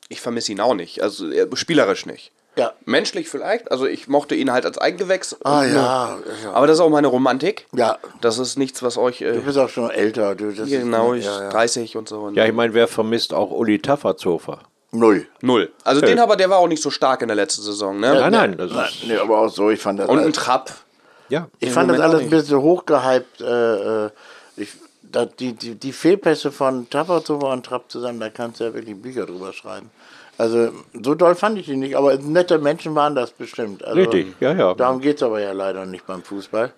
ich 0.09 0.21
vermisse 0.21 0.51
ihn 0.51 0.59
auch 0.59 0.73
nicht. 0.75 1.01
Also, 1.01 1.29
er- 1.31 1.47
spielerisch 1.55 2.05
nicht. 2.05 2.31
ja. 2.55 2.73
Menschlich 2.85 3.29
vielleicht. 3.29 3.71
Also, 3.71 3.85
ich 3.87 4.07
mochte 4.07 4.35
ihn 4.35 4.51
halt 4.51 4.65
als 4.65 4.77
Eigengewächs. 4.77 5.35
Ah 5.43 5.63
ja, 5.63 6.19
ja. 6.43 6.51
Aber 6.53 6.67
das 6.67 6.75
ist 6.77 6.81
auch 6.81 6.89
meine 6.89 7.07
Romantik. 7.07 7.65
Ja, 7.73 7.97
Das 8.21 8.37
ist 8.37 8.57
nichts, 8.57 8.83
was 8.83 8.97
euch. 8.97 9.21
Äh, 9.21 9.33
du 9.33 9.41
bist 9.41 9.57
auch 9.57 9.69
schon 9.69 9.89
älter. 9.89 10.35
Du, 10.35 10.51
das 10.51 10.69
genau, 10.69 11.13
ist, 11.13 11.19
ich 11.21 11.25
ja, 11.25 11.43
ja. 11.43 11.49
30 11.49 11.95
und 11.97 12.07
so. 12.09 12.19
Und 12.19 12.35
ja, 12.35 12.45
ich 12.45 12.53
meine, 12.53 12.73
wer 12.73 12.87
vermisst 12.87 13.33
auch 13.33 13.49
Uli 13.51 13.79
Tafferzofer? 13.79 14.59
Null. 14.91 15.27
Null. 15.41 15.71
Also, 15.83 16.01
den 16.01 16.17
aber, 16.19 16.35
der 16.37 16.49
war 16.49 16.57
auch 16.59 16.67
nicht 16.67 16.81
so 16.81 16.89
stark 16.89 17.21
in 17.21 17.27
der 17.27 17.35
letzten 17.35 17.61
Saison. 17.61 17.99
Ne? 17.99 18.13
Nein, 18.13 18.31
nein, 18.31 18.57
das 18.57 18.71
Nein, 18.71 18.85
ist, 18.89 19.07
nee, 19.07 19.17
aber 19.17 19.39
auch 19.41 19.49
so, 19.49 19.69
ich 19.69 19.81
fand 19.81 19.99
das 19.99 20.07
Und 20.07 20.17
ein 20.19 20.23
alles, 20.25 20.35
Trapp. 20.37 20.71
ja. 21.29 21.47
ich 21.59 21.71
fand 21.71 21.89
das 21.89 21.97
Moment 21.97 22.03
alles 22.03 22.15
auch 22.21 22.23
ein 22.23 22.29
bisschen 22.29 22.61
hochgehypt. 22.61 23.41
Äh, 23.41 24.05
äh, 24.05 24.09
ich, 24.55 24.69
da, 25.03 25.25
die, 25.25 25.53
die, 25.53 25.75
die 25.75 25.91
Fehlpässe 25.91 26.51
von 26.51 26.89
Tappertover 26.89 27.51
und 27.51 27.65
Trapp 27.65 27.91
zusammen, 27.91 28.19
da 28.19 28.29
kannst 28.29 28.59
du 28.59 28.63
ja 28.65 28.73
wirklich 28.73 28.95
Bücher 29.01 29.25
drüber 29.25 29.51
schreiben. 29.53 29.89
Also 30.37 30.69
so 30.93 31.15
doll 31.15 31.35
fand 31.35 31.57
ich 31.57 31.67
ihn 31.67 31.79
nicht, 31.79 31.95
aber 31.97 32.15
nette 32.17 32.57
Menschen 32.59 32.93
waren 32.95 33.15
das 33.15 33.31
bestimmt. 33.31 33.83
Also, 33.83 33.99
Richtig, 33.99 34.35
ja, 34.39 34.53
ja. 34.53 34.73
Darum 34.73 35.01
geht 35.01 35.17
es 35.17 35.23
aber 35.23 35.41
ja 35.41 35.51
leider 35.51 35.85
nicht 35.85 36.05
beim 36.05 36.21
Fußball. 36.23 36.71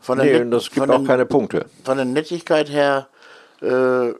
Von 0.00 0.18
der, 0.18 0.26
Nee, 0.26 0.32
Net- 0.32 0.42
und 0.42 0.50
das 0.50 0.64
gibt 0.64 0.78
von 0.86 0.90
auch 0.90 0.98
der- 0.98 1.06
keine 1.06 1.24
Punkte. 1.26 1.66
Von 1.84 1.96
der 1.96 2.04
Nettigkeit 2.06 2.68
her 2.68 3.06
äh, 3.62 3.66
Dann 3.66 4.16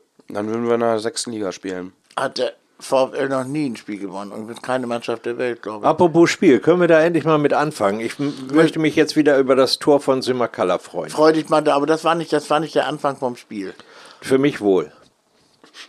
würden 0.49 0.67
wir 0.67 0.75
in 0.75 0.81
der 0.81 0.99
sechsten 1.01 1.33
Liga 1.33 1.53
spielen. 1.53 1.93
hat 2.17 2.39
der 2.39 2.53
VfL 2.81 3.29
noch 3.29 3.45
nie 3.45 3.71
ein 3.71 3.77
Spiel 3.77 3.99
gewonnen 3.99 4.33
und 4.33 4.49
wird 4.49 4.63
keine 4.63 4.87
Mannschaft 4.87 5.27
der 5.27 5.39
Welt, 5.39 5.63
glaube 5.63 5.85
ich. 5.85 5.89
Apropos 5.89 6.31
Spiel, 6.31 6.59
können 6.59 6.81
wir 6.81 6.89
da 6.89 7.01
endlich 7.01 7.25
mal 7.25 7.39
mit 7.39 7.53
anfangen? 7.53 8.01
Ich 8.01 8.19
möchte 8.19 8.79
mich 8.79 8.97
jetzt 8.97 9.17
wieder 9.17 9.39
über 9.39 9.55
das 9.57 9.79
Tor 9.79 10.01
von 10.01 10.23
Simakala 10.23 10.79
freuen. 10.79 11.11
Freu 11.11 11.33
dich 11.33 11.49
mal, 11.49 11.63
da, 11.63 11.77
aber 11.77 11.87
das 11.87 12.05
war 12.05 12.15
nicht, 12.15 12.33
das 12.33 12.51
war 12.51 12.61
nicht 12.61 12.75
der 12.75 12.87
Anfang 12.87 13.17
vom 13.17 13.37
Spiel. 13.37 13.75
Für 14.21 14.39
mich 14.39 14.61
wohl. 14.61 14.93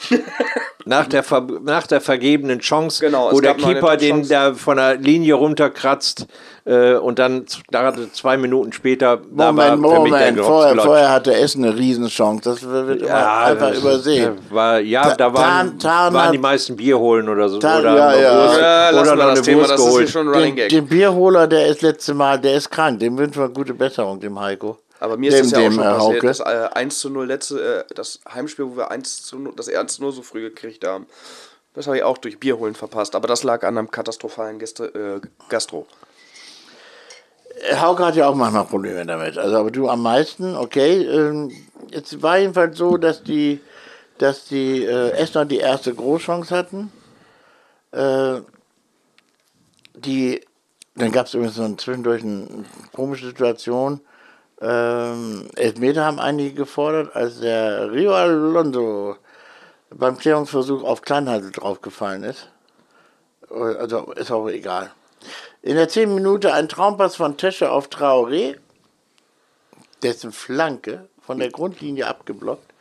nach, 0.86 1.08
der 1.08 1.24
ver 1.24 1.46
nach 1.64 1.88
der 1.88 2.00
vergebenen 2.00 2.60
Chance, 2.60 3.04
Genau, 3.06 3.32
wo 3.32 3.42
der 3.42 3.56
Keeper 3.56 3.98
den 3.98 4.28
da 4.28 4.54
von 4.54 4.78
der 4.78 4.96
Linie 4.98 5.34
runterkratzt 5.34 6.28
äh, 6.66 6.94
und 6.94 7.18
dann 7.20 7.46
gerade 7.72 8.12
zwei 8.12 8.38
Minuten 8.38 8.72
später 8.72 9.20
Moment, 9.32 9.58
war 9.84 9.96
für 9.96 10.02
mich 10.04 10.12
der 10.14 10.32
Moment, 10.32 10.40
vorher, 10.42 10.76
vorher 10.78 11.12
hatte 11.12 11.34
Essen 11.36 11.66
eine 11.66 11.76
Riesenchance. 11.76 12.44
Das 12.50 12.62
wird 12.68 13.02
immer 13.02 13.38
einfach 13.40 13.70
das- 13.70 13.80
übersehen. 13.80 14.38
War, 14.52 14.80
ja, 14.80 15.02
Ta- 15.04 15.16
da 15.16 15.34
waren, 15.34 15.44
Tarn- 15.44 15.80
Tarn 15.80 16.14
waren 16.14 16.32
die 16.32 16.38
meisten 16.38 16.76
Bier 16.76 16.98
holen 17.00 17.28
oder 17.30 17.50
so. 17.50 17.58
Tarn- 17.60 17.82
oder 17.82 17.96
ja, 17.98 18.08
eine 18.10 18.22
ja. 18.22 18.44
Wurst, 18.44 18.60
Ja, 18.60 18.90
oder 18.90 19.16
noch 19.16 19.24
das 19.26 19.32
eine 19.38 19.42
Thema, 19.42 19.60
Wurst 19.62 19.72
das 19.72 19.80
ist 19.82 20.14
geholt. 20.14 20.36
Den, 20.60 20.70
den 20.70 20.88
Bierholer, 20.88 21.48
der 21.48 21.68
ist 21.68 21.82
letzte 21.82 22.14
Mal, 22.14 22.40
der 22.40 22.56
ist 22.56 22.70
krank. 22.70 23.00
Dem 23.00 23.18
wünschen 23.18 23.42
wir 23.42 23.50
gute 23.50 23.74
Besserung, 23.74 24.20
dem 24.20 24.40
Heiko. 24.40 24.78
Aber 25.06 25.18
mir 25.18 25.30
ist 25.30 25.38
dem, 25.38 25.52
das 25.52 25.60
ja 25.60 25.68
auch 25.68 25.72
schon 25.72 25.84
äh, 25.84 25.86
passiert, 25.86 26.16
Hauke. 26.16 26.28
das 26.28 26.40
äh, 26.40 26.70
1 26.74 27.00
zu 27.00 27.10
0 27.12 27.28
letzte, 27.28 27.86
äh, 27.88 27.94
das 27.94 28.22
Heimspiel, 28.28 28.66
wo 28.66 28.78
wir 28.78 28.90
1 28.90 29.22
zu 29.24 29.38
0, 29.38 29.54
das 29.56 29.70
1 29.70 29.98
zu 29.98 30.02
0 30.02 30.12
so 30.12 30.24
früh 30.24 30.42
gekriegt 30.42 30.84
haben. 30.84 31.06
Das 31.76 31.86
habe 31.86 31.98
ich 31.98 32.04
auch 32.04 32.18
durch 32.18 32.40
Bierholen 32.40 32.74
verpasst. 32.74 33.14
Aber 33.16 33.28
das 33.28 33.44
lag 33.44 33.64
an 33.64 33.78
einem 33.78 33.92
katastrophalen 33.92 34.58
Gäste, 34.58 35.22
äh, 35.24 35.28
Gastro. 35.48 35.86
Hauke 37.80 38.04
hat 38.04 38.16
ja 38.16 38.28
auch 38.28 38.34
manchmal 38.34 38.66
Probleme 38.66 39.06
damit. 39.06 39.38
Also, 39.38 39.58
aber 39.58 39.70
du 39.70 39.90
am 39.90 40.02
meisten, 40.02 40.56
okay. 40.56 41.04
Ähm, 41.04 41.52
es 41.92 42.24
war 42.24 42.40
jedenfalls 42.40 42.76
so, 42.76 42.98
dass 42.98 43.22
die, 43.22 43.62
dass 44.18 44.46
die 44.46 44.86
äh, 44.86 45.12
Essener 45.12 45.46
die 45.46 45.58
erste 45.58 45.94
Großchance 45.94 46.56
hatten. 46.56 46.92
Äh, 47.92 48.42
die, 49.94 50.42
dann 50.96 51.12
gab 51.12 51.28
es 51.28 51.36
übrigens 51.36 51.58
so 51.58 51.64
ein, 51.64 51.78
zwischendurch 51.78 52.24
eine 52.24 52.66
komische 52.92 53.28
Situation. 53.28 54.02
Ähm, 54.68 55.48
Elfmeter 55.56 56.06
haben 56.06 56.20
einige 56.20 56.56
gefordert, 56.56 57.16
als 57.16 57.40
der 57.40 57.92
Rio 57.92 58.14
Alonso 58.14 59.16
beim 59.92 60.18
Klärungsversuch 60.18 60.84
auf 60.84 61.04
Kleinhandel 61.04 61.52
draufgefallen 61.52 62.24
ist. 62.24 62.50
Also 63.50 64.12
ist 64.14 64.32
auch 64.32 64.48
egal. 64.48 64.92
In 65.62 65.76
der 65.76 65.88
10 65.88 66.16
Minute 66.16 66.52
ein 66.52 66.68
Traumpass 66.68 67.16
von 67.16 67.38
Tesche 67.38 67.70
auf 67.70 67.90
Traoré, 67.90 68.58
dessen 70.02 70.32
Flanke 70.32 71.08
von 71.22 71.38
der 71.38 71.52
Grundlinie 71.52 72.08
abgeblockt 72.08 72.74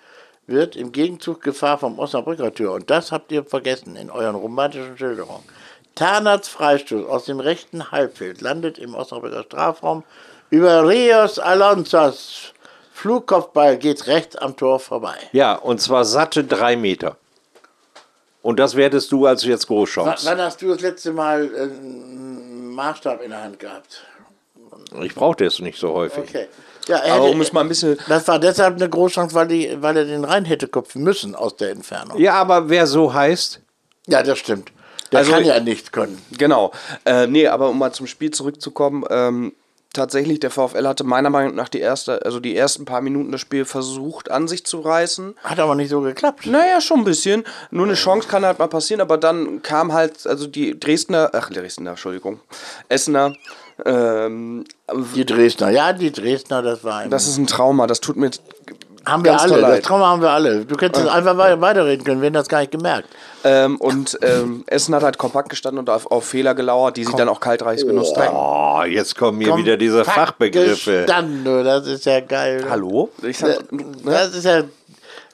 wird, 0.47 0.77
im 0.77 0.91
Gegenzug 0.91 1.43
Gefahr 1.43 1.77
vom 1.77 1.99
Osnabrücker 1.99 2.55
Tür. 2.55 2.73
Und 2.73 2.89
das 2.89 3.13
habt 3.13 3.31
ihr 3.31 3.45
vergessen 3.45 3.97
in 3.97 4.11
euren 4.11 4.37
romantischen 4.37 4.97
Schilderungen. 4.97 5.45
Tarnats 5.95 6.49
Freistoß 6.49 7.07
aus 7.07 7.27
dem 7.27 7.41
rechten 7.41 7.91
Halbfeld 7.91 8.41
landet 8.41 8.79
im 8.79 8.95
Osnabrücker 8.95 9.43
Strafraum. 9.43 10.03
Über 10.55 10.89
Rios 10.89 11.41
Alonsos 11.41 12.53
Flugkopfball 12.93 13.77
geht 13.77 14.07
rechts 14.07 14.37
am 14.37 14.57
Tor 14.57 14.79
vorbei. 14.79 15.17
Ja, 15.33 15.57
und 15.57 15.81
zwar 15.81 16.05
satte 16.05 16.45
drei 16.45 16.77
Meter. 16.77 17.17
Und 18.41 18.61
das 18.61 18.77
wertest 18.77 19.11
du 19.11 19.27
als 19.27 19.43
jetzt 19.45 19.65
W 19.69 19.75
Großchance. 19.75 20.25
wann 20.29 20.39
hast 20.41 20.63
du 20.63 20.69
das 20.69 20.81
letzte 20.81 21.11
Mal 21.11 21.45
äh, 21.53 21.63
einen 21.63 22.71
Maßstab 22.73 23.21
in 23.23 23.31
der 23.31 23.43
Hand 23.43 23.59
gehabt? 23.59 24.05
Ich 25.03 25.17
brauchte 25.17 25.45
es 25.45 25.59
nicht 25.59 25.77
so 25.77 25.93
häufig. 25.93 26.23
Okay. 26.23 26.47
Ja, 26.87 26.99
er 26.99 27.15
Aber 27.15 27.25
hätte, 27.25 27.35
um 27.35 27.41
es 27.41 27.53
mal 27.53 27.63
ein 27.63 27.69
bisschen. 27.69 27.99
das 28.07 28.29
war 28.29 28.39
deshalb 28.39 28.77
eine 28.77 28.89
Großchance, 28.89 29.35
weil, 29.35 29.49
die, 29.49 29.77
weil 29.83 29.97
er 29.97 30.05
den 30.05 30.25
rein 30.25 30.45
hätte 30.45 30.69
köpfen 30.69 31.03
müssen 31.03 31.35
aus 31.35 31.57
der 31.57 31.71
Entfernung. 31.71 32.17
Ja, 32.21 32.35
aber 32.35 32.69
wer 32.69 32.87
so 32.87 33.13
heißt, 33.13 33.61
Ja, 34.07 34.23
das 34.23 34.39
stimmt. 34.39 34.71
Der 35.11 35.19
Also 35.19 35.33
kann 35.33 35.45
ja 35.45 35.59
nicht 35.59 35.93
können. 35.93 36.23
Genau. 36.39 36.71
Äh, 37.05 37.27
nee, 37.27 37.49
aber 37.49 37.71
um 37.71 37.79
mal 37.81 37.91
zum 37.93 38.07
Spiel 38.07 38.31
zurückzukommen, 38.31 39.05
ähm, 39.11 39.53
tatsächlich, 39.95 40.41
der 40.41 40.51
VfL 40.51 40.87
hatte 40.87 41.05
meiner 41.05 41.31
Meinung 41.31 41.55
nach 41.55 41.69
die 41.69 41.81
erste, 41.81 42.25
also 42.25 42.41
die 42.41 42.57
ersten 42.57 42.85
paar 42.85 43.01
Minuten 43.01 43.33
das 43.33 43.41
Spiel 43.41 43.65
versucht 43.65 44.31
an 44.31 44.47
sich 44.49 44.67
zu 44.67 44.81
reißen. 44.81 45.35
Hat 45.43 45.59
aber 45.59 45.75
nicht 45.75 45.89
so 45.89 46.03
geklappt. 46.03 46.47
Naja, 46.47 46.81
schon 46.81 47.01
ein 47.01 47.05
bisschen. 47.05 47.45
Nur 47.71 47.87
eine 47.87 47.95
Chance 47.95 48.29
kann 48.29 48.45
halt 48.45 48.59
mal 48.59 48.69
passieren, 48.69 49.01
aber 49.01 49.17
dann 49.17 49.63
kam 49.63 49.93
halt, 49.93 50.27
also 50.27 50.47
die 50.47 50.79
Dresdner, 50.79 51.31
ach, 51.33 51.49
Dresdner, 51.49 51.91
Entschuldigung, 51.91 52.41
Essener, 52.89 53.33
ähm, 53.85 54.65
Die 55.15 55.25
Dresdner, 55.25 55.71
ja, 55.71 55.93
die 55.93 56.13
Dresdner, 56.13 56.63
das 56.63 56.85
war 56.85 56.99
ein 56.99 57.11
das 57.11 57.27
ist 57.27 57.39
ein 57.39 57.47
Trauma, 57.47 57.87
das 57.87 58.01
tut 58.01 58.17
mir 58.17 58.31
Haben 59.07 59.25
wir 59.25 59.33
Ganz 59.33 59.43
alle, 59.43 59.61
das. 59.61 59.83
Trauma 59.83 60.07
haben 60.07 60.23
wir 60.23 60.31
alle. 60.31 60.65
Du 60.65 60.77
könntest 60.77 61.07
einfach 61.07 61.37
wei- 61.37 61.61
weiterreden 61.61 62.05
können, 62.05 62.21
wir 62.21 62.27
hätten 62.27 62.35
das 62.35 62.49
gar 62.49 62.61
nicht 62.61 62.73
gemerkt. 62.73 63.09
Ähm, 63.45 63.77
und 63.77 64.19
ähm, 64.23 64.65
Essen 64.67 64.95
hat 64.95 65.03
halt 65.03 65.19
kompakt 65.19 65.51
gestanden 65.51 65.81
und 65.81 65.91
auf, 65.91 66.11
auf 66.11 66.25
Fehler 66.25 66.55
gelauert, 66.55 66.97
die 66.97 67.05
sie 67.05 67.15
dann 67.15 67.29
auch 67.29 67.41
kaltreich 67.41 67.87
benutzt 67.87 68.17
haben. 68.17 68.35
Oh, 68.35 68.83
jetzt 68.85 69.17
kommen 69.17 69.41
hier 69.41 69.57
wieder 69.57 69.77
diese 69.77 70.05
Fachbegriffe. 70.05 71.03
Gestanden, 71.03 71.45
du, 71.45 71.63
das 71.63 71.87
ist 71.87 72.07
ja 72.07 72.21
geil. 72.21 72.65
Hallo? 72.71 73.11
Ich 73.23 73.37
sag, 73.39 73.71
ne? 73.71 73.85
Das 74.05 74.35
ist 74.35 74.45
ja, 74.45 74.63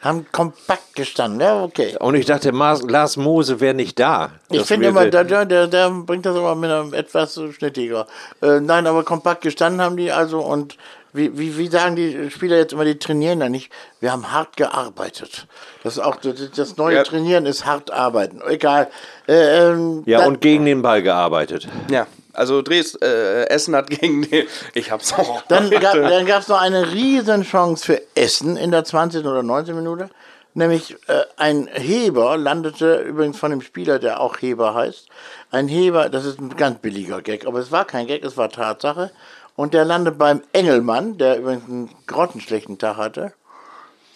haben 0.02 0.26
kompakt 0.32 0.94
gestanden, 0.96 1.40
ja, 1.40 1.62
okay. 1.62 1.94
Und 2.00 2.14
ich 2.14 2.26
dachte, 2.26 2.50
Mars, 2.52 2.82
Lars 2.82 3.16
Mose 3.16 3.60
wäre 3.60 3.74
nicht 3.74 4.00
da. 4.00 4.30
Ich 4.50 4.62
finde 4.62 4.88
immer, 4.88 5.06
der, 5.06 5.24
der, 5.24 5.44
der, 5.44 5.66
der 5.68 5.90
bringt 5.90 6.26
das 6.26 6.34
immer 6.34 6.54
mit 6.54 6.70
einem 6.70 6.92
etwas 6.94 7.38
schnittiger. 7.56 8.06
Äh, 8.42 8.60
nein, 8.60 8.86
aber 8.86 9.04
kompakt 9.04 9.42
gestanden 9.42 9.80
haben 9.80 9.96
die 9.96 10.10
also 10.10 10.40
und 10.40 10.76
wie, 11.12 11.36
wie, 11.38 11.58
wie 11.58 11.66
sagen 11.68 11.96
die 11.96 12.30
Spieler 12.30 12.56
jetzt 12.56 12.72
immer, 12.72 12.84
die 12.84 12.98
trainieren 12.98 13.40
da 13.40 13.48
nicht? 13.48 13.72
Wir 14.00 14.12
haben 14.12 14.30
hart 14.32 14.56
gearbeitet. 14.56 15.46
Das 15.82 15.94
ist 15.94 16.02
auch 16.02 16.16
das, 16.16 16.76
neue 16.76 16.96
Ja. 16.96 17.02
Trainieren 17.02 17.46
ist 17.46 17.66
hart 17.66 17.90
arbeiten. 17.90 18.40
Egal. 18.48 18.88
Äh, 19.28 19.70
ähm, 19.70 20.02
Ja, 20.06 20.24
und 20.26 20.40
gegen 20.40 20.64
den 20.64 20.82
Ball 20.82 21.02
gearbeitet. 21.02 21.66
Ja, 21.90 22.06
also 22.32 22.62
Dres, 22.62 22.94
äh, 22.96 23.44
Essen 23.48 23.74
hat 23.74 23.90
gegen 23.90 24.22
den. 24.22 24.46
Ich 24.74 24.90
hab's 24.90 25.12
auch. 25.12 25.42
Dann 25.48 25.70
gab 25.70 25.94
dann 25.94 26.26
gab's 26.26 26.48
noch 26.48 26.60
eine 26.60 26.92
riesen 26.92 27.42
Chance 27.42 27.84
für 27.84 28.02
Essen 28.14 28.56
in 28.56 28.70
der 28.70 28.84
20. 28.84 29.24
oder 29.24 29.42
19. 29.42 29.74
Minute. 29.74 30.10
Nämlich 30.52 30.96
äh, 31.06 31.22
ein 31.36 31.68
Heber 31.72 32.36
landete, 32.36 32.96
übrigens 33.02 33.38
von 33.38 33.50
dem 33.52 33.60
Spieler, 33.60 34.00
der 34.00 34.20
auch 34.20 34.38
Heber 34.40 34.74
heißt. 34.74 35.08
Ein 35.52 35.68
Heber, 35.68 36.08
das 36.08 36.24
ist 36.24 36.40
ein 36.40 36.56
ganz 36.56 36.80
billiger 36.80 37.22
Gag, 37.22 37.46
aber 37.46 37.60
es 37.60 37.70
war 37.70 37.84
kein 37.84 38.08
Gag, 38.08 38.24
es 38.24 38.36
war 38.36 38.48
Tatsache. 38.48 39.12
Und 39.56 39.74
der 39.74 39.84
landet 39.84 40.18
beim 40.18 40.42
Engelmann, 40.52 41.18
der 41.18 41.38
übrigens 41.38 41.64
einen 41.68 41.90
grottenschlechten 42.06 42.78
Tag 42.78 42.96
hatte. 42.96 43.32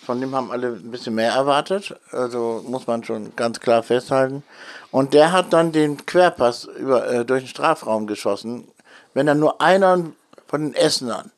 Von 0.05 0.21
dem 0.21 0.35
haben 0.35 0.51
alle 0.51 0.69
ein 0.69 0.91
bisschen 0.91 1.15
mehr 1.15 1.33
erwartet. 1.33 1.95
Also 2.11 2.65
muss 2.67 2.87
man 2.87 3.05
schon 3.05 3.35
ganz 3.37 3.61
klar 3.61 3.83
festhalten. 3.83 4.43
Und 4.91 5.15
der 5.15 5.33
hat 5.33 5.53
dann 5.53 5.73
den 5.73 6.05
Querpass 6.07 6.65
über, 6.65 7.11
äh, 7.11 7.25
durch 7.25 7.45
den 7.45 7.49
Strafraum 7.49 8.07
geschossen. 8.07 8.69
Wenn 9.15 9.27
dann 9.27 9.39
nur 9.39 9.61
einer 9.61 10.05
von 10.47 10.63
den 10.63 10.75
Essenern 10.75 11.31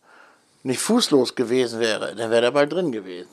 nicht 0.63 0.81
fußlos 0.81 1.37
gewesen 1.37 1.81
wäre, 1.81 2.15
dann 2.15 2.31
wäre 2.31 2.43
der 2.43 2.51
Ball 2.51 2.69
drin 2.69 2.91
gewesen. 2.91 3.31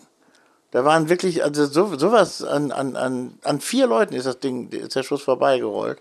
Da 0.71 0.85
waren 0.85 1.09
wirklich, 1.09 1.43
also 1.43 1.65
so, 1.65 1.95
sowas 1.97 2.43
an, 2.43 2.71
an, 2.71 2.95
an, 2.95 3.37
an 3.43 3.59
vier 3.61 3.87
Leuten 3.87 4.15
ist 4.15 4.25
das 4.25 4.39
Ding, 4.39 4.69
ist 4.69 4.95
der 4.95 5.03
Schuss 5.03 5.21
vorbeigerollt. 5.21 5.99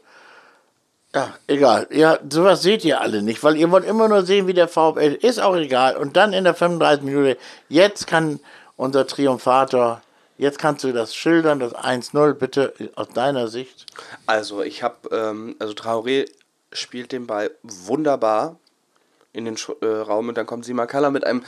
Ja, 1.14 1.34
egal. 1.46 1.86
Ja, 1.90 2.18
sowas 2.28 2.62
seht 2.62 2.84
ihr 2.84 3.00
alle 3.00 3.20
nicht, 3.22 3.42
weil 3.44 3.56
ihr 3.56 3.70
wollt 3.70 3.84
immer 3.84 4.08
nur 4.08 4.24
sehen, 4.24 4.46
wie 4.46 4.54
der 4.54 4.68
VfL 4.68 5.18
ist 5.20 5.40
auch 5.40 5.56
egal. 5.56 5.96
Und 5.96 6.16
dann 6.16 6.32
in 6.32 6.44
der 6.44 6.54
35 6.54 7.04
Minute, 7.04 7.36
jetzt 7.68 8.06
kann 8.06 8.40
unser 8.76 9.06
Triumphator, 9.06 10.00
jetzt 10.38 10.58
kannst 10.58 10.84
du 10.84 10.92
das 10.92 11.14
schildern, 11.14 11.60
das 11.60 11.74
1-0, 11.74 12.32
bitte 12.32 12.72
aus 12.94 13.10
deiner 13.10 13.48
Sicht. 13.48 13.86
Also, 14.26 14.62
ich 14.62 14.82
habe, 14.82 14.96
ähm, 15.10 15.54
also 15.58 15.74
Traoré 15.74 16.30
spielt 16.72 17.12
den 17.12 17.26
Ball 17.26 17.50
wunderbar 17.62 18.56
in 19.34 19.44
den 19.44 19.58
Sch 19.58 19.70
äh, 19.82 19.86
Raum 19.86 20.28
und 20.28 20.38
dann 20.38 20.46
kommt 20.46 20.64
Simakala 20.64 21.10
mit 21.10 21.24
einem 21.26 21.42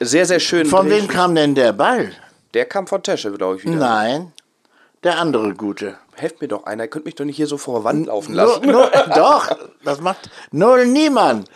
sehr, 0.00 0.24
sehr 0.24 0.40
schönen. 0.40 0.70
Von 0.70 0.86
wem 0.86 1.00
Drehschuss. 1.00 1.14
kam 1.14 1.34
denn 1.34 1.54
der 1.54 1.74
Ball? 1.74 2.12
Der 2.54 2.64
kam 2.64 2.86
von 2.86 3.02
Tesche, 3.02 3.30
glaube 3.32 3.56
ich, 3.56 3.64
wieder. 3.64 3.76
Nein, 3.76 4.32
der 5.02 5.18
andere 5.18 5.54
Gute. 5.54 5.98
Helft 6.14 6.40
mir 6.40 6.48
doch 6.48 6.64
einer, 6.64 6.84
ihr 6.84 6.88
könnt 6.88 7.04
mich 7.06 7.14
doch 7.14 7.24
nicht 7.24 7.36
hier 7.36 7.46
so 7.46 7.56
vor 7.56 7.78
der 7.80 7.84
Wand 7.84 8.06
laufen 8.06 8.34
Nur, 8.34 8.44
lassen. 8.46 8.66
nur, 8.66 8.90
doch, 9.14 9.48
das 9.84 10.00
macht 10.00 10.30
null 10.50 10.86
niemand. 10.86 11.48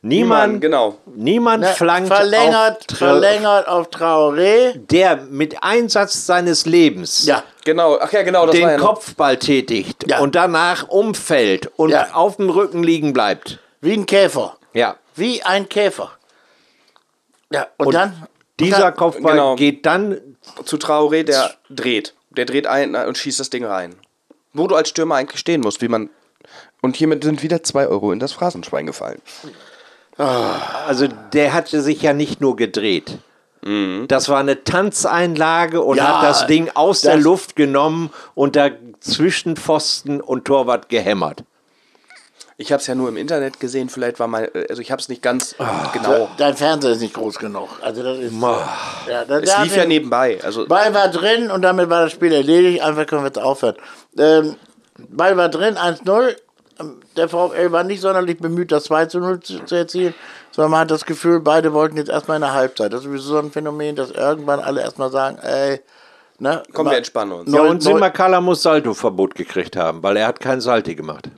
Niemand, 0.00 0.60
genau. 0.60 0.96
niemand 1.06 1.62
Ne, 1.64 1.68
flankt 1.70 2.08
verlängert, 2.08 2.86
auf 2.92 2.98
verlängert 2.98 3.66
auf 3.66 3.88
Traoré. 3.88 4.74
der 4.76 5.16
mit 5.16 5.62
Einsatz 5.64 6.24
seines 6.24 6.66
Lebens 6.66 7.26
Ja, 7.26 7.42
Genau, 7.64 7.98
ach 8.00 8.12
ja, 8.12 8.22
genau, 8.22 8.46
das 8.46 8.54
war 8.54 8.60
ja 8.62 8.68
den 8.76 8.80
noch- 8.80 8.94
Kopfball 8.94 9.36
tätigt 9.38 10.04
Ja. 10.08 10.20
und 10.20 10.36
danach 10.36 10.88
umfällt 10.88 11.66
und 11.76 11.90
Ja. 11.90 12.12
auf 12.14 12.36
dem 12.36 12.48
Rücken 12.48 12.82
liegen 12.84 13.12
bleibt. 13.12 13.58
wie 13.80 13.92
ein 13.92 14.06
Käfer. 14.06 14.56
Ja. 14.72 14.96
Wie 15.16 15.42
ein 15.42 15.68
Käfer. 15.68 16.12
Ja, 17.50 17.66
und, 17.76 17.86
Und 17.88 17.94
dann. 17.94 18.26
Dieser 18.60 18.78
dann, 18.78 18.94
Kopfball 18.96 19.32
genau. 19.32 19.56
geht 19.56 19.84
dann 19.86 20.20
zu 20.64 20.76
Traoré, 20.76 21.22
der 21.24 21.54
dreht. 21.70 22.14
Der 22.38 22.46
dreht 22.46 22.66
ein 22.68 22.94
und 22.94 23.18
schießt 23.18 23.40
das 23.40 23.50
Ding 23.50 23.64
rein. 23.64 23.96
Wo 24.54 24.66
du 24.68 24.76
als 24.76 24.88
Stürmer 24.88 25.16
eigentlich 25.16 25.40
stehen 25.40 25.60
musst, 25.60 25.82
wie 25.82 25.88
man. 25.88 26.08
Und 26.80 26.96
hiermit 26.96 27.24
sind 27.24 27.42
wieder 27.42 27.62
2 27.64 27.88
Euro 27.88 28.12
in 28.12 28.20
das 28.20 28.32
Phrasenschwein 28.32 28.86
gefallen. 28.86 29.20
Also 30.16 31.08
der 31.32 31.52
hatte 31.52 31.80
sich 31.82 32.00
ja 32.02 32.12
nicht 32.12 32.40
nur 32.40 32.56
gedreht. 32.56 33.18
Das 34.06 34.28
war 34.28 34.38
eine 34.38 34.62
Tanzeinlage 34.64 35.82
und 35.82 35.96
Ja, 35.96 36.22
hat 36.22 36.28
das 36.30 36.46
Ding 36.46 36.70
aus 36.74 37.00
der 37.02 37.16
das- 37.16 37.24
Luft 37.24 37.56
genommen 37.56 38.10
und 38.34 38.54
da 38.56 38.70
zwischen 39.00 39.56
Pfosten 39.56 40.20
und 40.20 40.44
Torwart 40.44 40.88
gehämmert. 40.88 41.42
Ich 42.60 42.72
habe 42.72 42.80
es 42.80 42.88
ja 42.88 42.96
nur 42.96 43.08
im 43.08 43.16
Internet 43.16 43.60
gesehen, 43.60 43.88
vielleicht 43.88 44.18
war 44.18 44.26
mein. 44.26 44.48
Also 44.68 44.82
ich 44.82 44.90
habe 44.90 45.00
es 45.00 45.08
nicht 45.08 45.22
ganz 45.22 45.54
genau. 45.92 46.28
Dein 46.38 46.56
Fernseher 46.56 46.90
ist 46.90 47.00
nicht 47.00 47.14
groß 47.14 47.38
genug. 47.38 47.68
Also 47.82 48.02
das 48.02 48.18
ist. 48.18 48.32
Ja, 49.08 49.24
da, 49.24 49.38
Es 49.38 49.56
lief 49.62 49.76
ja 49.76 49.82
den 49.84 49.88
nebenbei. 49.90 50.40
Also 50.42 50.66
Ball 50.66 50.92
war 50.92 51.08
drin 51.08 51.52
und 51.52 51.62
damit 51.62 51.88
war 51.88 52.02
das 52.02 52.12
Spiel 52.12 52.32
erledigt. 52.32 52.82
Einfach 52.82 53.06
können 53.06 53.22
wir 53.22 53.28
jetzt 53.28 53.38
aufhören. 53.38 53.76
Ähm, 54.18 54.56
Ball 54.98 55.36
war 55.36 55.48
drin, 55.48 55.76
1-0. 55.76 56.34
Ähm, 56.80 57.00
Der 57.16 57.28
VfL 57.28 57.70
war 57.70 57.84
nicht 57.84 58.00
sonderlich 58.00 58.38
bemüht, 58.38 58.72
das 58.72 58.84
2 58.84 59.06
zu 59.06 59.20
0 59.20 59.38
zu, 59.40 59.64
zu 59.64 59.76
erzielen, 59.76 60.12
sondern 60.50 60.72
man 60.72 60.80
hat 60.80 60.90
das 60.90 61.04
Gefühl, 61.04 61.38
beide 61.38 61.72
wollten 61.72 61.96
jetzt 61.96 62.10
erstmal 62.10 62.38
in 62.38 62.42
der 62.42 62.54
Halbzeit. 62.54 62.92
Das 62.92 63.00
ist 63.00 63.04
sowieso 63.06 63.28
so 63.34 63.38
ein 63.38 63.52
Phänomen, 63.52 63.94
dass 63.94 64.10
irgendwann 64.10 64.58
alle 64.58 64.80
erstmal 64.80 65.12
sagen, 65.12 65.38
ey, 65.38 65.80
ne? 66.40 66.64
Komm, 66.72 66.86
wir 66.86 66.90
mal- 66.90 66.96
entspannen 66.98 67.32
uns. 67.34 67.52
Ja, 67.52 67.60
und 67.62 67.84
Simakala 67.84 68.40
muss 68.40 68.62
Salto-Verbot 68.62 69.36
gekriegt 69.36 69.76
haben, 69.76 70.02
weil 70.02 70.16
er 70.16 70.26
hat 70.26 70.40
kein 70.40 70.60
Salti 70.60 70.96
gemacht. 70.96 71.28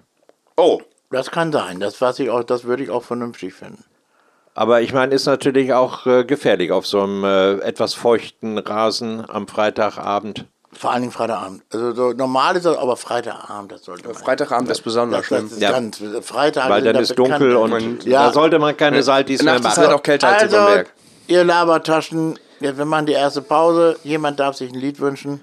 oh, 0.57 0.81
Das 1.11 1.31
kann 1.31 1.53
sein, 1.53 1.81
das, 1.81 2.01
was 2.01 2.19
ich 2.19 2.31
auch, 2.31 2.45
das 2.45 2.65
würde 2.65 2.83
ich 2.85 2.91
auch 2.91 3.03
vernünftig 3.03 3.55
finden. 3.55 3.85
Aber 4.55 4.81
ich 4.81 4.93
meine, 4.93 5.15
ist 5.15 5.27
natürlich 5.27 5.73
auch 5.73 6.07
äh, 6.07 6.25
gefährlich 6.25 6.73
auf 6.73 6.87
so 6.87 7.03
einem 7.03 7.25
äh, 7.25 7.55
etwas 7.61 7.95
feuchten 7.95 8.59
Rasen 8.59 9.25
am 9.29 9.47
Freitagabend. 9.49 10.47
Vor 10.73 10.93
allen 10.93 11.03
Dingen 11.03 11.13
Freitagabend. 11.13 11.63
Also 11.73 11.93
so, 11.95 12.13
normal 12.13 12.57
ist 12.57 12.65
das, 12.67 12.77
aber 12.77 12.97
Freitagabend, 12.97 13.73
das 13.73 13.85
sollte 13.85 14.07
man. 14.07 14.15
Freitagabend 14.17 14.71
ist 14.71 14.83
besonders 14.83 15.21
das, 15.21 15.27
schlimm. 15.27 15.43
das 15.45 15.53
ist 15.53 15.63
Ja. 15.63 15.71
ganz, 15.73 16.03
Freitag 16.23 16.69
Weil 16.71 16.83
dann 16.83 16.97
ist 16.97 17.19
dunkel 17.19 17.57
und 17.57 18.05
Ja. 18.05 18.27
da 18.27 18.33
sollte 18.33 18.59
man 18.59 18.77
keine 18.77 19.03
Saltis 19.03 19.43
mehr 19.43 19.55
Nachts 19.55 19.67
ist 19.67 19.77
machen. 19.79 19.89
halt 19.89 19.99
auch 19.99 20.03
kälter 20.03 20.29
als 20.29 20.43
Also, 20.43 20.57
Berg. 20.57 20.93
ihr 21.27 21.43
Labertaschen, 21.45 22.39
jetzt, 22.61 22.79
wir 22.79 22.85
machen 22.85 23.07
die 23.07 23.13
erste 23.15 23.43
Pause. 23.43 23.97
Jemand 24.05 24.39
darf 24.39 24.57
sich 24.57 24.71
ein 24.73 24.79
Lied 24.79 25.01
wünschen. 25.01 25.41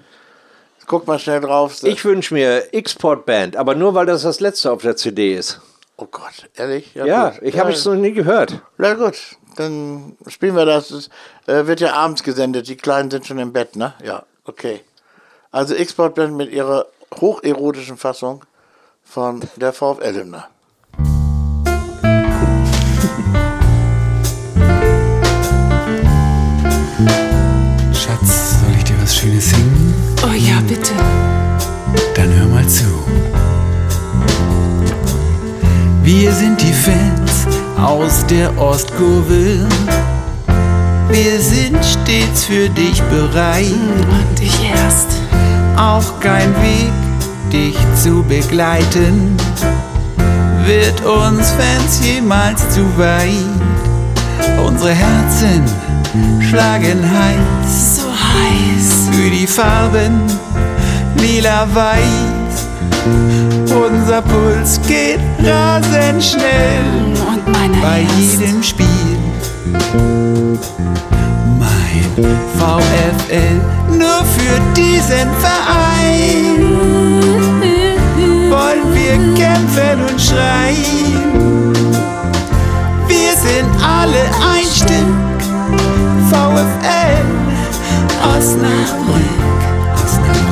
Guck 0.88 1.06
mal 1.06 1.18
schnell 1.18 1.42
drauf. 1.42 1.82
Ich 1.82 2.02
wünsche 2.06 2.32
mir 2.32 2.72
Export 2.72 3.26
Band, 3.26 3.56
aber 3.56 3.74
nur 3.74 3.92
weil 3.92 4.06
das 4.06 4.22
das 4.22 4.40
letzte 4.40 4.72
auf 4.72 4.80
der 4.80 4.96
CD 4.96 5.34
ist. 5.34 5.60
oh 5.98 6.06
Gott, 6.10 6.48
ehrlich? 6.56 6.94
Ja, 6.94 7.28
gut. 7.28 7.42
ich 7.42 7.58
habe 7.58 7.72
es 7.72 7.84
noch 7.84 7.94
nie 7.94 8.12
gehört. 8.12 8.62
Na 8.78 8.94
gut, 8.94 9.36
dann 9.56 10.16
spielen 10.28 10.56
wir 10.56 10.64
das. 10.64 10.90
Es 10.90 11.10
äh, 11.46 11.66
wird 11.66 11.80
ja 11.80 11.92
abends 11.92 12.22
gesendet. 12.22 12.68
Die 12.68 12.76
Kleinen 12.76 13.10
sind 13.10 13.26
schon 13.26 13.38
im 13.38 13.52
Bett, 13.52 13.76
ne? 13.76 13.92
Ja, 14.02 14.22
okay. 14.44 14.80
Also 15.50 15.74
Exportband 15.74 16.34
mit 16.34 16.50
ihrer 16.50 16.86
hocherotischen 17.20 17.98
Fassung 17.98 18.46
von 19.04 19.42
der 19.56 19.74
VfL-Hymne. 19.74 20.44
Schatz, 27.92 28.60
soll 28.60 28.74
ich 28.74 28.84
dir 28.84 28.94
was 29.02 29.14
Schönes 29.14 29.50
singen? 29.50 29.77
Oh 30.22 30.32
ja, 30.34 30.60
bitte. 30.66 30.92
Dann 32.14 32.32
hör 32.32 32.46
mal 32.48 32.66
zu. 32.66 32.84
Wir 36.02 36.32
sind 36.32 36.60
die 36.60 36.72
Fans 36.72 37.46
aus 37.80 38.26
der 38.26 38.56
Ostkurve. 38.58 39.66
Wir 41.08 41.40
sind 41.40 41.78
stets 41.84 42.44
für 42.44 42.68
dich 42.68 43.00
bereit. 43.04 43.72
Und 44.10 44.40
ich 44.40 44.70
erst. 44.70 45.08
Auch 45.76 46.18
kein 46.18 46.52
Weg, 46.62 46.92
dich 47.52 47.76
zu 47.94 48.24
begleiten, 48.24 49.36
wird 50.64 51.00
uns 51.04 51.52
Fans 51.52 52.00
jemals 52.04 52.68
zu 52.70 52.82
weit. 52.98 53.32
Unsere 54.66 54.92
Herzen 54.92 55.62
schlagen 56.40 57.00
heiß 57.08 57.87
So 58.38 58.44
heiß. 58.44 59.08
für 59.10 59.30
die 59.30 59.46
Farben 59.46 60.22
lila-weiß. 61.16 61.98
Unser 63.74 64.22
Puls 64.22 64.80
geht 64.86 65.20
rasend 65.42 66.22
schnell 66.22 67.14
Und 67.28 67.52
meine 67.52 67.76
bei 67.78 68.00
erst. 68.02 68.40
jedem 68.40 68.62
Spiel. 68.62 69.18
Mein 71.58 72.04
VfL 72.58 73.60
nur 73.90 74.24
für 74.24 74.60
diesen 74.76 75.28
Verein 75.40 76.58
wollen 78.50 78.94
wir 78.94 79.16
kämpfen 79.34 80.00
und 80.08 80.20
schreien. 80.20 81.72
Wir 83.06 83.32
sind 83.36 83.70
alle 83.82 84.24
ein 84.54 84.64
Stück 84.64 85.38
VfL 86.30 87.37
Osnabrück, 88.36 89.62
Osnabrück. 89.94 90.48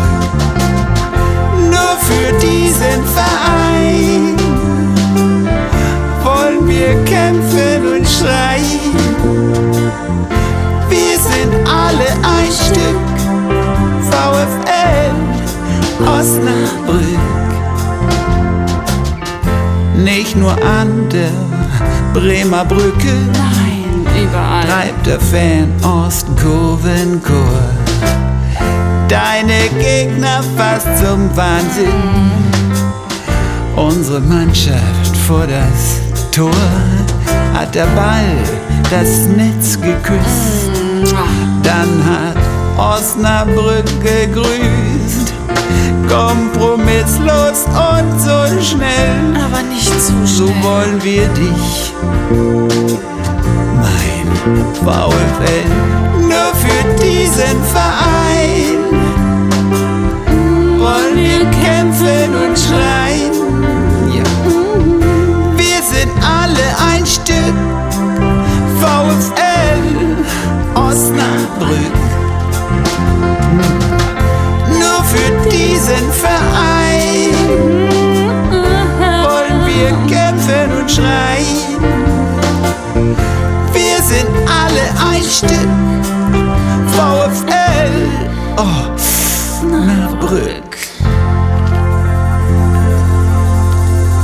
Nur 1.70 1.94
für 2.08 2.32
diesen 2.38 3.04
Verein 3.14 4.36
wollen 6.24 6.66
wir 6.68 7.04
kämpfen 7.04 7.80
und 7.96 8.06
schreien. 8.08 8.80
Wir 10.88 11.18
sind 11.18 11.52
alle 11.68 12.08
ein 12.22 12.50
Stück 12.50 13.06
VfL 14.10 15.14
Osnabrück. 16.04 17.26
Nicht 20.02 20.36
nur 20.36 20.52
an 20.52 21.08
der 21.10 21.30
Bremer 22.14 22.64
Brücke 22.64 23.14
Nein, 23.32 23.75
überall. 24.22 24.66
treibt 24.66 25.06
der 25.06 25.20
Fan 25.20 25.72
Ostkurvenchor. 25.82 27.60
Deine 29.08 29.68
Gegner 29.78 30.42
fast 30.56 30.86
zum 30.98 31.34
Wahnsinn. 31.36 32.32
Unsere 33.76 34.20
Mannschaft 34.20 35.16
vor 35.26 35.46
das 35.46 36.00
Tor 36.32 36.50
hat 37.54 37.74
der 37.74 37.86
Ball 37.86 38.36
das 38.90 39.26
Netz 39.26 39.78
geküsst. 39.80 40.70
Dann 41.62 42.04
hat 42.04 42.36
Osnabrück 42.78 43.84
gegrüßt. 44.02 45.32
Kompromisslos 46.08 47.64
und 47.66 48.20
so 48.20 48.62
schnell. 48.62 49.34
Aber 49.34 49.62
nicht 49.62 50.00
zu 50.00 50.26
So 50.26 50.46
schnell. 50.46 50.62
wollen 50.62 51.02
wir 51.02 51.28
dich, 51.28 51.92
VfL, 54.46 55.66
nur 56.20 56.54
für 56.54 57.02
diesen 57.02 57.58
Verein 57.74 58.78
wollen 60.78 61.16
wir 61.16 61.40
kämpfen 61.64 62.32
und 62.32 62.56
schreien. 62.56 63.32
Ja. 64.14 64.22
Wir 65.56 65.82
sind 65.82 66.12
alle 66.22 66.66
ein 66.92 67.04
Stück 67.04 67.56
VfL 68.80 69.82
Osnabrück. 70.74 71.96
Nur 74.78 75.02
für 75.04 75.48
diesen 75.50 76.12
Verein 76.12 77.34
wollen 79.24 79.66
wir 79.66 79.90
kämpfen 80.06 80.80
und 80.80 80.88
schreien. 80.90 82.15
Wir 84.08 84.18
sind 84.18 84.30
alle 84.48 84.84
ein 85.10 85.20
Stück 85.20 85.68
VfL 86.94 87.90
Osnabrück. 88.56 90.70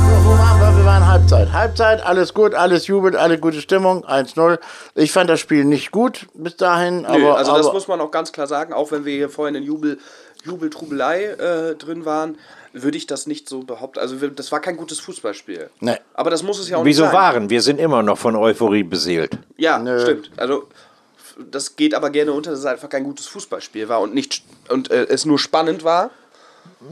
So, 0.07 0.15
wo 0.23 0.31
waren 0.37 0.57
wir? 0.61 0.71
Wir 0.77 0.85
waren 0.85 1.05
Halbzeit. 1.05 1.51
Halbzeit, 1.51 2.01
alles 2.05 2.33
gut, 2.33 2.55
alles 2.55 2.87
jubelt, 2.87 3.17
alle 3.17 3.37
gute 3.37 3.59
Stimmung, 3.59 4.05
1-0. 4.05 4.57
Ich 4.95 5.11
fand 5.11 5.29
das 5.29 5.41
Spiel 5.41 5.65
nicht 5.65 5.91
gut 5.91 6.27
bis 6.33 6.55
dahin, 6.55 7.05
aber, 7.05 7.17
Nö, 7.17 7.33
also 7.33 7.57
das 7.57 7.65
aber 7.65 7.73
muss 7.73 7.89
man 7.89 7.99
auch 7.99 8.11
ganz 8.11 8.31
klar 8.31 8.47
sagen, 8.47 8.71
auch 8.71 8.93
wenn 8.93 9.03
wir 9.03 9.13
hier 9.13 9.29
vorhin 9.29 9.55
in 9.55 9.63
Jubel, 9.63 9.99
Jubeltrubelei 10.45 11.25
äh, 11.25 11.75
drin 11.75 12.05
waren, 12.05 12.37
würde 12.73 12.97
ich 12.97 13.07
das 13.07 13.27
nicht 13.27 13.47
so 13.47 13.61
behaupten. 13.61 13.99
Also 13.99 14.15
das 14.27 14.51
war 14.51 14.59
kein 14.59 14.77
gutes 14.77 14.99
Fußballspiel. 14.99 15.69
Nee. 15.79 15.97
Aber 16.13 16.29
das 16.31 16.43
muss 16.43 16.59
es 16.59 16.69
ja 16.69 16.77
auch 16.77 16.85
Wieso 16.85 17.03
nicht 17.03 17.11
sein. 17.11 17.21
waren? 17.21 17.49
Wir 17.49 17.61
sind 17.61 17.79
immer 17.79 18.03
noch 18.03 18.17
von 18.17 18.35
Euphorie 18.35 18.83
beseelt. 18.83 19.37
Ja, 19.57 19.77
Nö. 19.77 20.01
stimmt. 20.01 20.31
Also 20.37 20.67
das 21.51 21.75
geht 21.75 21.93
aber 21.93 22.09
gerne 22.09 22.33
unter, 22.33 22.51
dass 22.51 22.59
es 22.59 22.65
einfach 22.65 22.89
kein 22.89 23.03
gutes 23.03 23.27
Fußballspiel 23.27 23.89
war 23.89 24.01
und 24.01 24.13
nicht 24.13 24.43
und 24.69 24.91
äh, 24.91 25.05
es 25.05 25.25
nur 25.25 25.39
spannend 25.39 25.83
war. 25.83 26.11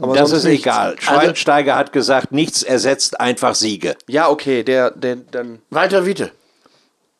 Aber 0.00 0.14
das 0.14 0.32
ist 0.32 0.44
nichts. 0.44 0.64
egal. 0.64 0.96
Schweinsteiger 0.98 1.76
hat 1.76 1.92
gesagt, 1.92 2.32
nichts 2.32 2.62
ersetzt 2.62 3.20
einfach 3.20 3.54
Siege. 3.54 3.96
Ja, 4.06 4.28
okay, 4.28 4.62
der, 4.62 4.90
der 4.90 5.16
dann 5.16 5.60
Walter 5.70 6.06
Wiete. 6.06 6.30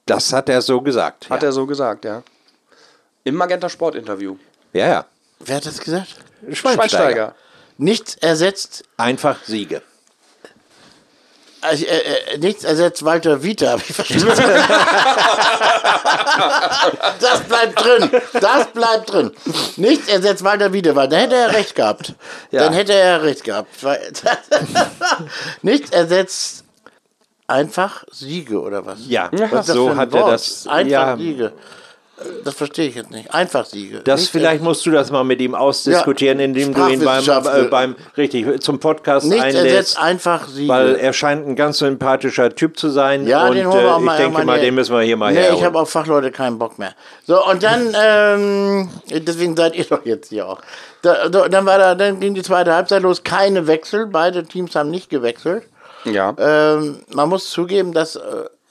Das 0.07 0.33
hat 0.33 0.49
er 0.49 0.63
so 0.63 0.81
gesagt. 0.81 1.29
hat 1.31 1.43
ja. 1.43 1.49
er 1.49 1.53
so 1.53 1.67
gesagt, 1.67 2.05
ja. 2.05 2.23
Im 3.25 3.35
Magenta 3.37 3.69
Sport 3.69 3.95
Interview. 3.95 4.37
ja, 4.73 4.87
ja. 4.89 5.05
Wer 5.45 5.57
hat 5.57 5.67
das 5.67 5.81
gesagt? 5.81 6.17
Schweinsteiger. 6.53 7.35
Nichts 7.79 8.15
ersetzt, 8.17 8.85
Einfach 8.97 9.39
Siege. 9.45 9.83
also, 11.61 11.85
äh, 11.85 11.99
äh, 12.35 12.39
nichts 12.39 12.65
ersetzt 12.65 13.05
Walter 13.05 13.43
Wiete, 13.43 13.71
habe 13.71 13.83
ich 13.87 13.95
verstanden. 13.95 14.27
das 17.21 17.41
bleibt 17.43 17.85
drin. 17.85 18.11
Das 18.41 18.67
bleibt 18.69 19.13
drin. 19.13 19.31
Nichts 19.77 20.09
ersetzt 20.09 20.45
Walter 20.45 20.73
Wiete, 20.73 20.95
weil 20.97 21.09
da 21.09 21.17
hätte 21.17 21.37
er 21.37 21.53
recht 21.53 21.75
gehabt. 21.75 22.15
Dann 22.51 22.73
hätte 22.73 22.95
er 22.95 23.23
recht 23.23 23.45
gehabt. 23.45 23.69
Nichts 25.63 25.91
ersetzt 25.91 26.65
einfach 27.47 28.05
Siege 28.11 28.61
oder 28.61 28.85
was? 28.87 28.99
Ja, 29.07 29.29
das 29.29 29.67
so 29.67 29.95
hat 29.97 30.15
er 30.15 30.21
Wort? 30.21 30.33
das. 30.33 30.67
Einfach 30.67 30.91
ja, 30.91 31.17
Siege. 31.17 31.53
Das 32.45 32.55
verstehe 32.55 32.89
ich 32.89 32.95
jetzt 32.95 33.11
nicht. 33.11 33.33
Einfach 33.33 33.65
Siege. 33.65 34.01
das 34.05 34.21
Nicht 34.21 34.31
vielleicht 34.31 34.63
musst 34.63 34.85
du 34.87 34.91
das 34.91 35.11
mal 35.11 35.25
mit 35.25 35.41
ihm 35.41 35.55
ausdiskutieren, 35.55 36.39
Ja, 36.39 36.45
indem 36.45 36.75
du 36.75 36.87
ihn 36.89 37.05
beim, 37.05 37.23
äh, 37.29 37.63
beim 37.65 37.97
richtig 38.17 38.61
zum 38.63 38.79
Podcast 38.81 39.27
Nichts 39.27 39.43
einlädst. 39.45 39.67
ersetzt 39.67 39.99
einfach 39.99 40.49
Siege. 40.49 40.69
Weil 40.69 40.95
er 40.97 41.13
scheint 41.13 41.47
ein 41.47 41.57
ganz 41.57 41.79
sympathischer 41.79 42.55
Typ 42.55 42.79
zu 42.79 42.89
sein. 42.91 43.27
Ja, 43.27 43.49
und 43.49 43.55
den 43.57 43.67
holen 43.67 43.85
wir 43.85 43.95
auch 43.95 44.01
äh, 44.01 44.03
mal 44.03 44.19
ich 44.19 44.25
denke 44.27 44.45
mal, 44.45 44.61
den 44.61 44.75
müssen 44.75 44.95
wir 44.95 45.03
hier 45.03 45.17
mal 45.17 45.33
Nee, 45.33 45.39
herholen. 45.41 45.59
ich 45.59 45.65
habe 45.65 45.79
auf 45.79 45.91
Fachleute 45.91 46.31
keinen 46.31 46.59
Bock 46.59 46.79
mehr. 46.79 46.95
So, 47.27 47.45
und 47.47 47.63
dann, 47.63 47.95
ähm, 48.03 48.89
deswegen 49.09 49.57
seid 49.57 49.75
ihr 49.77 49.85
doch 49.85 50.05
jetzt 50.05 50.29
hier 50.29 50.49
auch. 50.49 50.61
Da, 51.03 51.29
da, 51.29 51.49
dann, 51.49 51.67
war 51.67 51.79
da, 51.79 51.95
dann 51.95 52.21
ging 52.21 52.35
die 52.35 52.43
zweite 52.43 52.75
Halbzeit 52.75 53.03
los, 53.03 53.25
keine 53.25 53.67
Wechsel, 53.67 54.07
beide 54.07 54.45
Teams 54.45 54.75
haben 54.77 54.91
nicht 54.91 55.11
gewechselt. 55.11 55.65
Ja. 56.05 56.35
Ähm, 56.39 57.01
man 57.13 57.29
muss 57.29 57.51
zugeben, 57.51 57.93
dass 57.93 58.17
äh, 58.17 58.21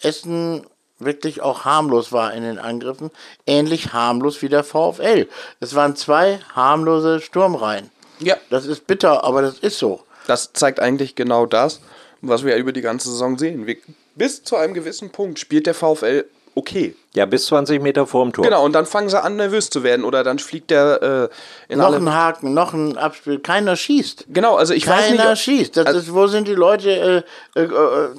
Essen 0.02 0.66
wirklich 1.04 1.42
auch 1.42 1.66
harmlos 1.66 2.12
war 2.12 2.34
in 2.34 2.44
den 2.44 2.60
Angriffen. 2.60 3.12
Ähnlich 3.46 3.94
harmlos 3.94 4.42
wie 4.42 4.50
der 4.50 4.64
VfL. 4.64 5.28
Es 5.60 5.76
waren 5.76 5.96
zwei 5.96 6.40
harmlose 6.56 7.20
Sturmreihen. 7.22 7.90
Ja. 8.20 8.36
Das 8.50 8.66
ist 8.66 8.88
bitter, 8.88 9.24
aber 9.24 9.42
das 9.42 9.60
ist 9.60 9.80
so. 9.80 10.04
Das 10.28 10.54
zeigt 10.54 10.80
eigentlich 10.80 11.16
genau 11.16 11.46
das, 11.46 11.82
was 12.22 12.44
wir 12.44 12.52
ja 12.54 12.58
über 12.58 12.72
die 12.72 12.82
ganze 12.82 13.10
Saison 13.10 13.38
sehen. 13.38 13.66
Wir, 13.66 13.78
bis 14.16 14.44
zu 14.44 14.56
einem 14.56 14.74
gewissen 14.74 15.10
Punkt 15.12 15.40
spielt 15.40 15.66
der 15.66 15.74
VfL 15.74 16.26
okay. 16.56 16.96
ja, 17.14 17.26
bis 17.26 17.46
20 17.48 17.82
Meter 17.82 18.06
vorm 18.06 18.34
Tor. 18.34 18.44
Genau, 18.46 18.64
und 18.64 18.74
dann 18.74 18.86
fangen 18.86 19.10
sie 19.10 19.22
an, 19.22 19.36
nervös 19.38 19.70
zu 19.70 19.84
werden. 19.84 20.04
Oder 20.04 20.24
dann 20.24 20.40
fliegt 20.40 20.70
der 20.72 21.30
äh, 21.70 21.74
in 21.74 21.80
Noch 21.80 21.88
alle. 21.88 21.98
ein 21.98 22.14
Haken, 22.14 22.54
noch 22.54 22.74
ein 22.74 22.98
Abspiel. 22.98 23.40
Keiner 23.40 23.76
schießt. 23.76 24.26
Genau, 24.30 24.56
also 24.56 24.74
ich 24.74 24.88
weiß 24.88 25.10
nicht. 25.10 25.20
Keiner 25.20 25.36
schießt. 25.36 25.78
Das 25.78 25.86
Also- 25.88 26.00
ist, 26.00 26.14
wo 26.14 26.28
sind 26.28 26.48
die 26.48 26.54
Leute, 26.56 27.24
äh, 27.56 27.60
äh, 27.60 27.64
äh, 27.64 28.10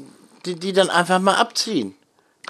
die, 0.44 0.56
die 0.56 0.72
dann 0.72 0.90
einfach 0.90 1.18
mal 1.20 1.36
abziehen? 1.36 1.94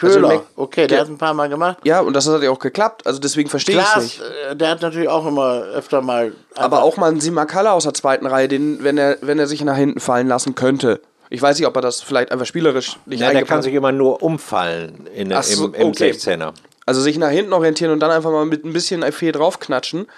Also 0.03 0.15
Köhler, 0.21 0.35
Mac- 0.35 0.45
okay, 0.57 0.87
der 0.87 1.01
hat 1.01 1.09
ein 1.09 1.19
paar 1.19 1.35
Mal 1.35 1.49
gemacht. 1.49 1.79
Ja, 1.85 2.01
und 2.01 2.15
das 2.15 2.29
hat 2.29 2.43
ja 2.43 2.51
auch 2.51 2.59
geklappt. 2.59 3.07
Also 3.07 3.19
deswegen 3.21 3.49
verstehe 3.49 3.79
ich 3.79 3.85
es 3.97 4.03
nicht. 4.03 4.21
äh, 4.51 4.57
der 4.57 4.71
hat 4.71 4.83
natürlich 4.83 5.09
auch 5.09 5.27
immer 5.27 5.63
öfter 5.75 6.03
mal. 6.03 6.33
Aber 6.57 6.83
auch 6.83 6.97
mal 6.97 7.11
ein 7.11 7.21
Simakala 7.21 7.73
aus 7.73 7.85
der 7.85 7.95
zweiten 7.95 8.27
Reihe, 8.27 8.49
den, 8.49 8.83
wenn, 8.85 8.99
er, 8.99 9.19
wenn 9.21 9.39
er 9.39 9.47
sich 9.47 9.63
nach 9.65 9.77
hinten 9.77 10.01
fallen 10.01 10.29
lassen 10.29 10.55
könnte. 10.55 11.01
Ich 11.31 11.41
weiß 11.41 11.59
nicht, 11.59 11.67
ob 11.67 11.75
er 11.77 11.83
das 11.83 12.03
vielleicht 12.03 12.31
einfach 12.31 12.45
spielerisch 12.47 12.99
nicht 13.07 13.21
Ja, 13.21 13.31
der 13.31 13.45
kann 13.45 13.63
sich 13.63 13.73
immer 13.73 13.91
nur 13.93 14.23
umfallen 14.23 15.07
in, 15.15 15.33
so, 15.43 15.67
im, 15.69 15.75
im 15.75 15.87
okay. 15.89 16.11
16er. 16.11 16.53
Also 16.85 17.01
sich 17.01 17.17
nach 17.17 17.31
hinten 17.31 17.53
orientieren 17.53 17.93
und 17.93 18.01
dann 18.01 18.11
einfach 18.11 18.31
mal 18.31 18.45
mit 18.45 18.65
ein 18.65 18.73
bisschen 18.73 19.03
Effet 19.03 19.33
draufknatschen. 19.33 20.09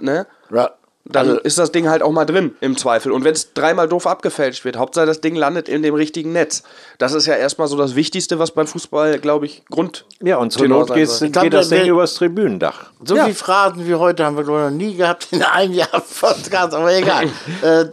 Ne? 0.00 0.26
Ja, 0.52 0.70
Dann 1.12 1.28
also, 1.28 1.40
ist 1.40 1.58
das 1.58 1.72
Ding 1.72 1.88
halt 1.88 2.02
auch 2.02 2.12
mal 2.12 2.24
drin, 2.24 2.54
im 2.60 2.76
Zweifel. 2.76 3.12
Und 3.12 3.24
wenn 3.24 3.32
es 3.32 3.52
dreimal 3.52 3.88
doof 3.88 4.06
abgefälscht 4.06 4.64
wird, 4.64 4.76
Hauptsache 4.76 5.06
das 5.06 5.20
Ding 5.20 5.34
landet 5.34 5.68
in 5.68 5.82
dem 5.82 5.94
richtigen 5.94 6.32
Netz. 6.32 6.62
Das 6.98 7.12
ist 7.12 7.26
ja 7.26 7.34
erstmal 7.34 7.68
so 7.68 7.76
das 7.76 7.94
Wichtigste, 7.94 8.38
was 8.38 8.52
beim 8.52 8.66
Fußball, 8.66 9.18
glaube 9.18 9.46
ich, 9.46 9.64
Grund. 9.70 10.04
Ja, 10.22 10.36
und 10.36 10.52
zur 10.52 10.68
Not 10.68 10.94
geht 10.94 11.08
das 11.52 11.68
Ding 11.68 11.86
übers 11.86 12.14
Tribünendach. 12.14 12.90
so 13.04 13.16
ja. 13.16 13.24
viele 13.24 13.34
Phrasen 13.34 13.86
wie 13.86 13.94
heute 13.94 14.24
haben 14.24 14.36
wir 14.36 14.44
noch 14.44 14.70
nie 14.70 14.94
gehabt 14.94 15.28
in 15.30 15.42
einem 15.42 15.72
Jahr 15.74 15.88
Podcast, 16.20 16.74
aber 16.74 16.92
egal. 16.92 17.24
äh, 17.62 17.86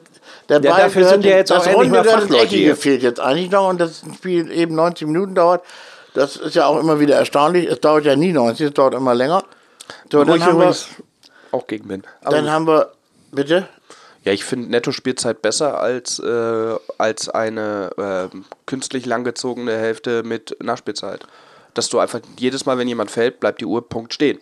der 0.50 0.62
Ja, 0.62 0.72
Ball 0.72 0.82
dafür 0.84 1.02
gehört 1.02 1.14
sind 1.14 1.26
ja 1.26 1.38
jetzt 1.38 1.52
auch 1.52 1.58
das 1.58 1.68
endlich 1.68 1.92
Runde 1.92 2.10
Fachleute 2.10 2.44
Eckige 2.44 2.58
hier. 2.58 2.76
fehlt 2.76 3.04
jetzt 3.04 3.20
eigentlich 3.20 3.52
noch 3.52 3.70
und 3.70 3.82
das 3.82 4.04
Spiel 4.16 4.52
eben 4.52 4.76
90 4.76 5.08
Minuten 5.08 5.36
dauert. 5.36 5.64
Das 6.14 6.36
ist 6.36 6.56
ja 6.56 6.66
auch 6.66 6.80
immer 6.80 7.00
wieder 7.00 7.16
erstaunlich. 7.16 7.68
Es 7.70 7.80
dauert 7.82 8.06
ja 8.06 8.16
nie 8.16 8.32
90, 8.32 8.68
es 8.68 8.74
dauert 8.74 8.94
immer 8.94 9.14
länger. 9.14 9.44
So, 10.12 10.20
Wo 10.20 10.24
dann 10.24 10.38
ich 10.38 10.44
haben, 10.44 10.60
wir, 10.60 10.76
auch 11.52 11.68
gegen 11.68 11.88
bin. 11.88 12.04
Aber 12.24 12.36
dann 12.38 12.50
haben 12.50 12.68
wir, 12.68 12.92
bitte? 13.32 13.68
ja, 14.24 14.34
ich 14.34 14.44
finde 14.44 14.70
Netto-Spielzeit 14.72 15.42
besser 15.42 15.80
als, 15.80 16.20
äh, 16.20 16.76
als 16.98 17.30
eine 17.30 18.30
äh, 18.34 18.38
künstlich 18.66 19.06
langgezogene 19.06 19.72
Hälfte 19.78 20.24
mit 20.24 20.58
Nachspielzeit. 20.62 21.26
Dass 21.74 21.88
du 21.90 22.00
einfach 22.00 22.20
jedes 22.38 22.66
Mal, 22.66 22.78
wenn 22.78 22.88
jemand 22.88 23.10
fällt, 23.12 23.40
bleibt 23.40 23.62
die 23.62 23.66
Uhr 23.66 23.88
Punkt 23.88 24.14
stehen. 24.14 24.40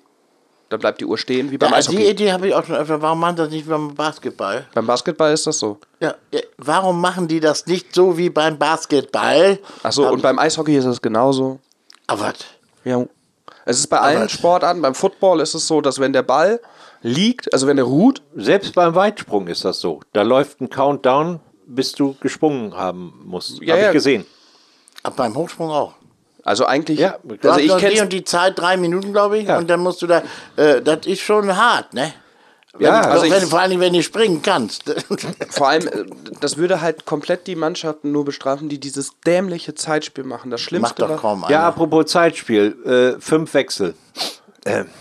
Dann 0.69 0.80
bleibt 0.80 1.02
die 1.02 1.06
Uhr 1.06 1.17
stehen 1.19 1.52
wie 1.52 1.60
beim 1.60 1.69
Ja, 1.69 1.78
Eishockey. 1.78 1.98
die 1.98 2.06
Idee 2.10 2.32
habe 2.32 2.48
ich 2.48 2.56
auch 2.56 2.65
schon 2.65 2.76
öfter. 2.76 3.00
Warum 3.00 3.19
machen 3.19 3.36
das 3.36 3.50
nicht 3.52 3.67
beim 3.69 3.93
Basketball? 3.93 4.65
Beim 4.74 4.88
Basketball 4.88 5.32
ist 5.32 5.45
das 5.45 5.60
so. 5.60 5.78
Ja, 6.00 6.15
ja, 6.32 6.39
warum 6.58 7.00
machen 7.00 7.28
die 7.28 7.39
das 7.39 7.67
nicht 7.67 7.93
so 7.93 8.17
wie 8.17 8.32
beim 8.32 8.58
Basketball? 8.58 9.60
Achso, 9.84 10.10
und 10.10 10.24
beim 10.24 10.39
Eishockey 10.39 10.76
ist 10.76 10.86
es 10.86 11.00
genauso. 11.00 11.60
Ah, 12.08 12.15
was? 12.17 12.36
Ja. 12.84 13.06
Es 13.65 13.78
ist 13.78 13.88
bei 13.88 14.00
allen 14.00 14.24
was? 14.24 14.32
Sportarten, 14.32 14.82
beim 14.82 14.95
Football 14.95 15.41
ist 15.41 15.54
es 15.54 15.67
so, 15.67 15.82
dass 15.82 16.00
wenn 16.00 16.13
der 16.13 16.24
Ball 16.24 16.60
liegt, 17.06 17.54
also 17.54 17.68
wenn 17.68 17.78
er 17.78 17.84
ruht, 17.84 18.22
Selbst 18.36 18.74
beim 18.76 18.96
Weitsprung 18.96 19.48
ist 19.48 19.63
das 19.63 19.80
so. 19.80 20.02
Da 20.13 20.24
läuft 20.24 20.60
ein 20.62 20.70
Countdown, 20.70 21.39
bis 21.68 21.91
du 21.94 22.15
gesprungen 22.20 22.76
haben 22.76 23.13
musst. 23.24 23.62
Ja, 23.62 23.74
Habe 23.74 23.82
ja. 23.84 23.88
ich 23.89 23.94
gesehen. 23.94 24.26
Ab 25.04 25.13
beim 25.15 25.36
Hochsprung 25.36 25.70
auch. 25.70 25.94
also 26.44 26.65
eigentlich, 26.65 27.00
Ja, 27.00 27.18
also 27.44 27.60
ich 27.60 27.68
noch 27.70 27.78
die 27.80 27.86
kenne 27.86 28.02
und 28.02 28.12
die 28.13 28.24
Zeit, 28.24 28.58
drei 28.58 28.76
Minuten, 28.78 29.12
glaube 29.13 29.38
ich, 29.38 29.48
Ja. 29.48 29.58
und 29.60 29.68
dann 29.70 29.80
musst 29.82 30.02
du 30.02 30.08
da, 30.08 30.24
äh, 30.58 30.82
das 30.82 31.06
ist 31.06 31.22
schon 31.22 31.56
hart, 31.56 31.94
ne? 31.94 32.13
Wenn, 32.78 32.88
Ja, 32.88 33.02
also 33.02 33.30
wenn, 33.30 33.41
ich- 33.44 33.50
vor 33.50 33.60
allem, 33.60 33.80
wenn 33.80 33.94
du 33.94 34.04
springen 34.04 34.41
kannst. 34.41 34.84
vor 35.50 35.70
allem, 35.70 35.88
äh, 35.88 36.06
das 36.41 36.58
würde 36.58 36.82
halt 36.82 37.06
komplett 37.06 37.48
die 37.48 37.56
Mannschaften 37.56 38.12
nur 38.12 38.26
bestrafen, 38.26 38.68
die 38.68 38.80
dieses 38.80 39.12
dämliche 39.26 39.76
Zeitspiel 39.76 40.24
machen. 40.26 40.52
Das 40.52 40.60
Macht 40.62 40.68
Schlimmste 40.70 41.02
doch 41.04 41.10
war- 41.10 41.18
kaum 41.18 41.44
einer. 41.46 41.54
Ja, 41.54 41.68
apropos 41.68 42.08
Zeitspiel, 42.08 42.76
äh, 43.18 43.22
fünf 43.22 43.54
Wechsel. 43.54 43.94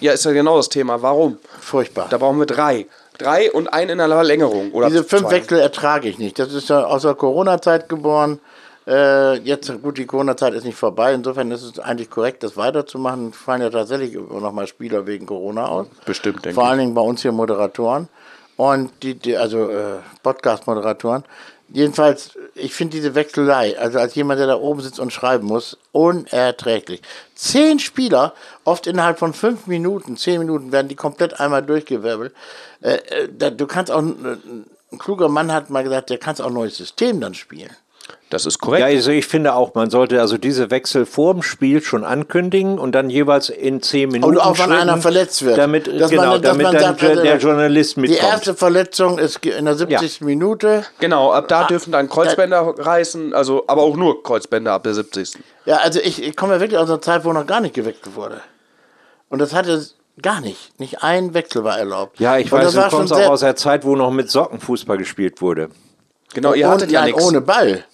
Ja, 0.01 0.13
ist 0.13 0.25
ja 0.27 0.33
genau 0.33 0.59
das 0.59 0.69
Thema. 0.69 1.01
Warum? 1.01 1.39
Furchtbar. 1.65 2.09
Da 2.11 2.19
brauchen 2.19 2.39
wir 2.39 2.47
drei. 2.47 2.87
Drei 3.17 3.51
und 3.51 3.73
einen 3.73 3.91
in 3.91 3.99
der 3.99 4.09
Verlängerung. 4.09 4.73
Oder 4.73 4.89
Diese 4.89 5.05
fünf 5.05 5.23
zwei. 5.23 5.37
Wechsel 5.37 5.59
ertrage 5.59 6.09
ich 6.09 6.19
nicht. 6.19 6.39
Das 6.39 6.53
ist 6.53 6.69
ja 6.69 6.85
aus 6.85 7.03
der 7.03 7.15
Corona-Zeit 7.15 7.89
geboren. 7.89 8.39
Äh, 8.87 9.39
jetzt, 9.39 9.73
gut, 9.83 9.97
die 9.97 10.05
Corona-Zeit 10.05 10.53
ist 10.53 10.65
nicht 10.65 10.77
vorbei. 10.77 11.15
Insofern 11.15 11.51
ist 11.51 11.63
es 11.63 11.79
eigentlich 11.79 12.11
korrekt, 12.11 12.43
das 12.43 12.59
weiterzumachen. 12.59 13.31
Es 13.31 13.37
fallen 13.39 13.63
ja 13.63 13.71
tatsächlich 13.71 14.13
immer 14.13 14.41
noch 14.41 14.53
mal 14.53 14.67
Spieler 14.67 15.07
wegen 15.07 15.25
Corona 15.25 15.67
aus. 15.67 15.87
Bestimmt, 16.05 16.45
denke 16.45 16.55
Vor 16.55 16.65
ich. 16.65 16.71
allen 16.71 16.79
Dingen 16.81 16.95
bei 16.95 17.01
uns 17.01 17.23
hier 17.23 17.33
Moderatoren. 17.33 18.09
Und 18.57 18.91
die, 19.03 19.15
die 19.15 19.37
also 19.37 19.71
äh, 19.71 20.01
Podcast-Moderatoren. 20.23 21.25
Jedenfalls, 21.69 22.39
ich 22.55 22.75
finde 22.75 22.97
diese 22.97 23.15
Wechselei, 23.15 23.79
also 23.79 23.99
als 23.99 24.15
jemand, 24.15 24.39
der 24.39 24.47
da 24.47 24.57
oben 24.57 24.81
sitzt 24.81 25.01
und 25.01 25.13
schreiben 25.13 25.47
muss, 25.47 25.79
unerträglich. 25.93 27.01
Zehn 27.35 27.79
Spieler, 27.79 28.35
oft 28.65 28.87
innerhalb 28.87 29.19
von 29.19 29.33
fünf 29.33 29.67
Minuten, 29.67 30.17
zehn 30.17 30.39
Minuten, 30.39 30.73
werden 30.73 30.89
die 30.89 30.95
komplett 30.95 31.41
einmal 31.41 31.63
durchgewirbelt. 31.63 32.35
Äh, 32.81 32.95
äh, 32.95 33.29
da, 33.37 33.51
du 33.51 33.67
kannst 33.67 33.91
auch, 33.91 34.03
ein, 34.03 34.67
kluger 34.99 35.29
Mann 35.29 35.53
hat 35.53 35.71
mal 35.71 35.83
gesagt, 35.83 36.11
der 36.11 36.19
kannst 36.19 36.41
auch 36.41 36.47
ein 36.47 36.55
neues 36.55 36.77
System 36.77 37.21
dann 37.21 37.35
spielen. 37.35 37.75
Das 38.31 38.47
ist 38.47 38.59
korrekt. 38.59 38.81
Ja, 38.81 38.87
also 38.87 39.11
ich 39.11 39.27
finde 39.27 39.55
auch, 39.55 39.75
man 39.75 39.91
sollte 39.91 40.21
also 40.21 40.39
diese 40.39 40.71
Wechsel 40.71 41.07
vor 41.07 41.35
dem 41.35 41.43
Spiel 41.43 41.83
schon 41.83 42.05
ankündigen 42.05 42.79
und 42.79 42.93
dann 42.93 43.09
jeweils 43.11 43.49
in 43.49 43.81
zehn 43.83 44.09
Minuten. 44.11 44.35
Und 44.35 44.41
auch 44.41 44.59
wenn 44.59 44.73
einer 44.73 44.97
verletzt 44.99 45.45
wird. 45.45 45.57
Damit, 45.59 45.87
Dass 46.01 46.11
genau, 46.11 46.23
man- 46.23 46.43
dass 46.43 46.51
damit 46.53 46.65
man 46.65 46.73
dann 46.75 46.83
sagt, 46.83 47.03
also, 47.05 47.23
der 47.23 47.37
Journalist 47.39 47.97
Die 47.97 48.01
mitkommt. 48.01 48.23
erste 48.33 48.55
Verletzung 48.55 49.19
ist 49.19 49.45
in 49.47 49.65
der 49.67 49.75
70. 49.75 50.21
Minute. 50.23 50.85
Genau, 51.01 51.33
ab 51.33 51.45
Ah, 51.45 51.47
da 51.49 51.65
dürfen 51.65 51.93
dann 51.93 52.09
Kreuzbänder 52.09 52.75
reißen, 52.77 53.35
also 53.35 53.65
aber 53.69 53.83
auch 53.83 53.97
nur 53.97 54.23
Kreuzbänder 54.23 54.73
ab 54.73 54.83
der 54.83 54.95
70. 54.95 55.35
Ja, 55.67 55.77
also 55.77 56.01
ich, 56.01 56.23
ich 56.23 56.35
komme 56.35 56.55
ja 56.55 56.61
wirklich 56.61 56.79
aus 56.79 56.89
einer 56.89 57.01
Zeit, 57.03 57.25
wo 57.25 57.33
noch 57.33 57.47
gar 57.47 57.61
nicht 57.61 57.75
gewechselt 57.75 58.17
wurde. 58.17 58.41
Und 59.29 59.39
das 59.39 59.53
hatte 59.55 59.85
gar 60.21 60.41
nicht. 60.41 60.79
Nicht 60.81 61.03
ein 61.03 61.35
Wechsel 61.35 61.63
war 61.65 61.79
erlaubt. 61.79 62.19
ja, 62.21 62.39
ich 62.39 62.47
Und 62.47 62.59
weiß, 62.59 62.65
das 62.67 62.73
du 62.75 62.81
war 62.81 62.91
schon 62.91 62.99
kommst 63.01 63.13
auch 63.13 63.17
sehr- 63.19 63.31
aus 63.31 63.41
der 63.41 63.57
Zeit, 63.57 63.85
wo 63.85 63.95
noch 63.97 64.11
mit 64.11 64.31
Socken 64.31 64.61
Fußball 64.61 64.99
gespielt 64.99 65.41
wurde. 65.41 65.69
Genau, 66.35 66.53
ihr 66.53 66.67
ohne, 66.67 66.75
hattet 66.75 66.91
ja 66.91 67.05
nichts. 67.05 67.23
ohne 67.25 67.41
Ball. 67.41 67.85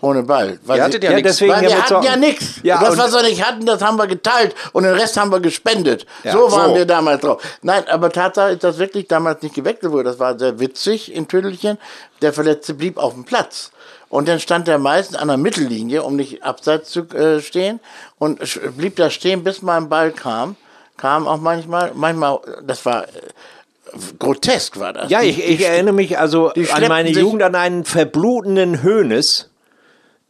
Ohne 0.00 0.22
Ball. 0.22 0.58
Weil 0.64 0.78
Ihr 0.78 0.84
hattet 0.84 1.02
ja 1.02 1.10
Ja, 1.10 1.16
nichts. 1.16 1.30
deswegen 1.32 1.52
ja 1.54 1.60
wir 1.62 1.82
hatten 1.82 2.02
ja 2.04 2.16
nichts. 2.16 2.60
Ja, 2.62 2.80
das, 2.80 2.96
was 2.96 3.12
wir 3.12 3.22
nicht 3.22 3.44
hatten, 3.44 3.66
das 3.66 3.82
haben 3.82 3.96
wir 3.96 4.06
geteilt 4.06 4.54
und 4.72 4.84
den 4.84 4.94
Rest 4.94 5.16
haben 5.16 5.32
wir 5.32 5.40
gespendet. 5.40 6.06
so 6.24 6.52
waren 6.52 6.70
so. 6.70 6.76
wir 6.76 6.84
damals 6.86 7.20
drauf. 7.20 7.42
Nein, 7.62 7.82
aber 7.88 8.10
Tatsache 8.10 8.52
ist, 8.52 8.62
dass 8.62 8.78
wirklich 8.78 9.08
damals 9.08 9.42
nicht 9.42 9.56
gewechselt 9.56 9.90
wurde. 9.90 10.04
Das 10.04 10.18
war 10.20 10.38
sehr 10.38 10.60
witzig 10.60 11.12
in 11.12 11.26
Tüdelchen. 11.26 11.78
Der 12.22 12.32
Verletzte 12.32 12.74
blieb 12.74 12.96
auf 12.96 13.14
dem 13.14 13.24
Platz. 13.24 13.72
Und 14.08 14.28
dann 14.28 14.40
stand 14.40 14.68
er 14.68 14.78
meistens 14.78 15.16
an 15.18 15.28
der 15.28 15.36
Mittellinie, 15.36 16.02
um 16.02 16.16
nicht 16.16 16.42
abseits 16.42 16.90
zu 16.90 17.00
äh, 17.10 17.40
stehen. 17.42 17.80
Und 18.18 18.40
blieb 18.76 18.96
da 18.96 19.10
stehen, 19.10 19.44
bis 19.44 19.62
mal 19.62 19.76
ein 19.76 19.88
Ball 19.88 20.12
kam. 20.12 20.56
Kam 20.96 21.26
auch 21.28 21.38
manchmal, 21.38 21.92
manchmal, 21.94 22.38
das 22.64 22.86
war 22.86 23.04
äh, 23.04 23.08
grotesk, 24.18 24.78
war 24.78 24.92
das. 24.92 25.10
Ja, 25.10 25.22
ich, 25.22 25.44
ich 25.46 25.64
erinnere 25.66 25.94
mich 25.94 26.18
also 26.18 26.52
an 26.72 26.88
meine 26.88 27.10
Jugend 27.10 27.42
an 27.42 27.54
einen 27.54 27.84
verblutenden 27.84 28.82
Hönes, 28.82 29.50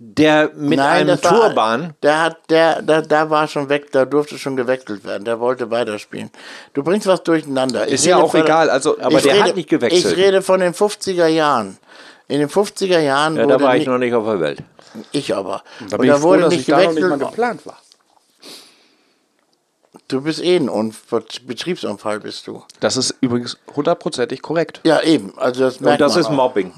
der 0.01 0.51
mit 0.55 0.79
einem 0.79 1.09
das 1.09 1.25
war- 1.25 1.33
Turban. 1.49 1.95
Der 2.03 2.21
hat, 2.23 2.39
der, 2.51 2.83
der, 2.83 3.03
da 3.03 3.31
war 3.31 3.49
schon 3.49 3.69
weg, 3.69 3.91
da 3.93 4.05
durfte 4.05 4.39
schon 4.39 4.55
gewechselt 4.57 5.05
werden. 5.05 5.25
Der 5.25 5.41
wollte 5.41 5.71
weiterspielen. 5.71 6.31
Du 6.73 6.83
bringst 6.85 7.07
was 7.09 7.23
durcheinander. 7.25 7.87
Ist 7.89 8.07
ja 8.07 8.17
auch 8.19 8.31
von- 8.31 8.41
egal, 8.43 8.71
also- 8.71 8.99
Aber 9.01 9.17
ich 9.19 9.25
der 9.25 9.35
rede, 9.35 9.45
hat 9.45 9.57
nicht 9.57 9.69
gewechselt. 9.69 10.17
Ich 10.17 10.17
rede 10.17 10.43
von 10.43 10.61
den 10.61 10.73
50er 10.75 11.27
Jahren. 11.27 11.79
In 12.29 12.39
den 12.41 12.49
50er 12.49 13.01
Jahren 13.01 13.37
Ja, 13.37 13.45
wurde 13.45 13.59
da 13.59 13.65
war 13.65 13.77
ich 13.77 13.87
noch 13.87 13.99
nicht 13.99 14.15
auf 14.15 14.25
der 14.25 14.39
Welt. 14.41 14.63
ich 15.13 15.35
aber. 15.35 15.63
Da 15.81 15.97
Und 15.97 16.01
bin 16.03 16.09
da 16.11 16.15
ich 16.15 16.21
froh, 16.21 16.29
wurde 16.29 16.43
dass 16.43 16.51
nicht 16.51 16.61
ich 16.61 16.67
da 16.67 16.77
noch 16.83 16.93
nicht 16.93 17.01
mal 17.01 17.09
gewechselt. 17.09 17.31
geplant 17.31 17.67
war. 17.67 17.79
du 20.09 20.21
bist 20.23 20.43
eh 20.43 20.57
ein 20.57 20.69
Unfall, 20.69 21.25
Betriebsunfall 21.45 22.21
bist 22.21 22.47
du. 22.47 22.63
Das 22.81 22.97
ist 22.97 23.15
übrigens 23.21 23.59
hundertprozentig 23.75 24.43
korrekt. 24.43 24.81
Ja, 24.85 25.01
eben. 25.03 25.37
Also 25.39 25.63
das 25.63 25.81
merkt 25.81 26.01
Und 26.01 26.07
das 26.07 26.13
man 26.15 26.21
ist 26.21 26.27
auch. 26.29 26.33
Mobbing. 26.33 26.73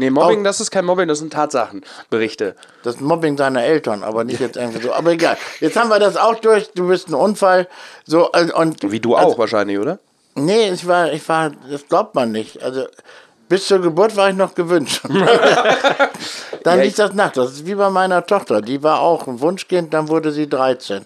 Nee, 0.00 0.10
Mobbing, 0.10 0.42
das 0.44 0.60
ist 0.60 0.70
kein 0.70 0.84
Mobbing, 0.84 1.06
das 1.08 1.18
sind 1.18 1.32
Tatsachenberichte. 1.32 2.56
Das 2.82 3.00
Mobbing 3.00 3.36
deiner 3.36 3.62
Eltern, 3.64 4.02
aber 4.02 4.24
nicht 4.24 4.40
jetzt 4.40 4.56
irgendwie 4.56 4.80
so. 4.82 4.92
Aber 4.92 5.10
egal. 5.12 5.36
Jetzt 5.60 5.76
haben 5.76 5.90
wir 5.90 5.98
das 5.98 6.16
auch 6.16 6.36
durch. 6.36 6.70
Du 6.74 6.88
bist 6.88 7.08
ein 7.08 7.14
Unfall. 7.14 7.68
So, 8.06 8.32
also, 8.32 8.54
und, 8.56 8.90
Wie 8.90 9.00
du 9.00 9.16
auch 9.16 9.36
wahrscheinlich, 9.38 9.78
oder? 9.78 9.98
Nee, 10.34 10.70
ich 10.70 10.86
war, 10.86 11.12
ich 11.12 11.28
war, 11.28 11.50
das 11.70 11.86
glaubt 11.88 12.14
man 12.14 12.32
nicht. 12.32 12.62
Also 12.62 12.86
bis 13.48 13.66
zur 13.66 13.80
Geburt 13.80 14.16
war 14.16 14.30
ich 14.30 14.36
noch 14.36 14.54
gewünscht. 14.54 15.02
dann 15.08 16.78
Ja, 16.78 16.84
liegt 16.84 16.98
das 16.98 17.12
nach. 17.14 17.32
Das 17.32 17.52
ist 17.52 17.66
wie 17.66 17.74
bei 17.74 17.90
meiner 17.90 18.24
Tochter. 18.24 18.60
Die 18.62 18.82
war 18.82 19.00
auch 19.00 19.26
ein 19.26 19.40
Wunschkind, 19.40 19.92
dann 19.92 20.08
wurde 20.08 20.32
sie 20.32 20.48
13. 20.48 21.04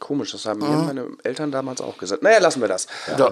Komisch, 0.00 0.32
das 0.32 0.46
haben 0.46 0.60
Mhm. 0.60 0.70
mir 0.70 0.76
meine 0.84 1.06
Eltern 1.22 1.50
damals 1.52 1.80
auch 1.80 1.98
gesagt. 1.98 2.22
Naja, 2.22 2.38
lassen 2.38 2.60
wir 2.60 2.68
das. 2.68 2.86
So. 3.16 3.30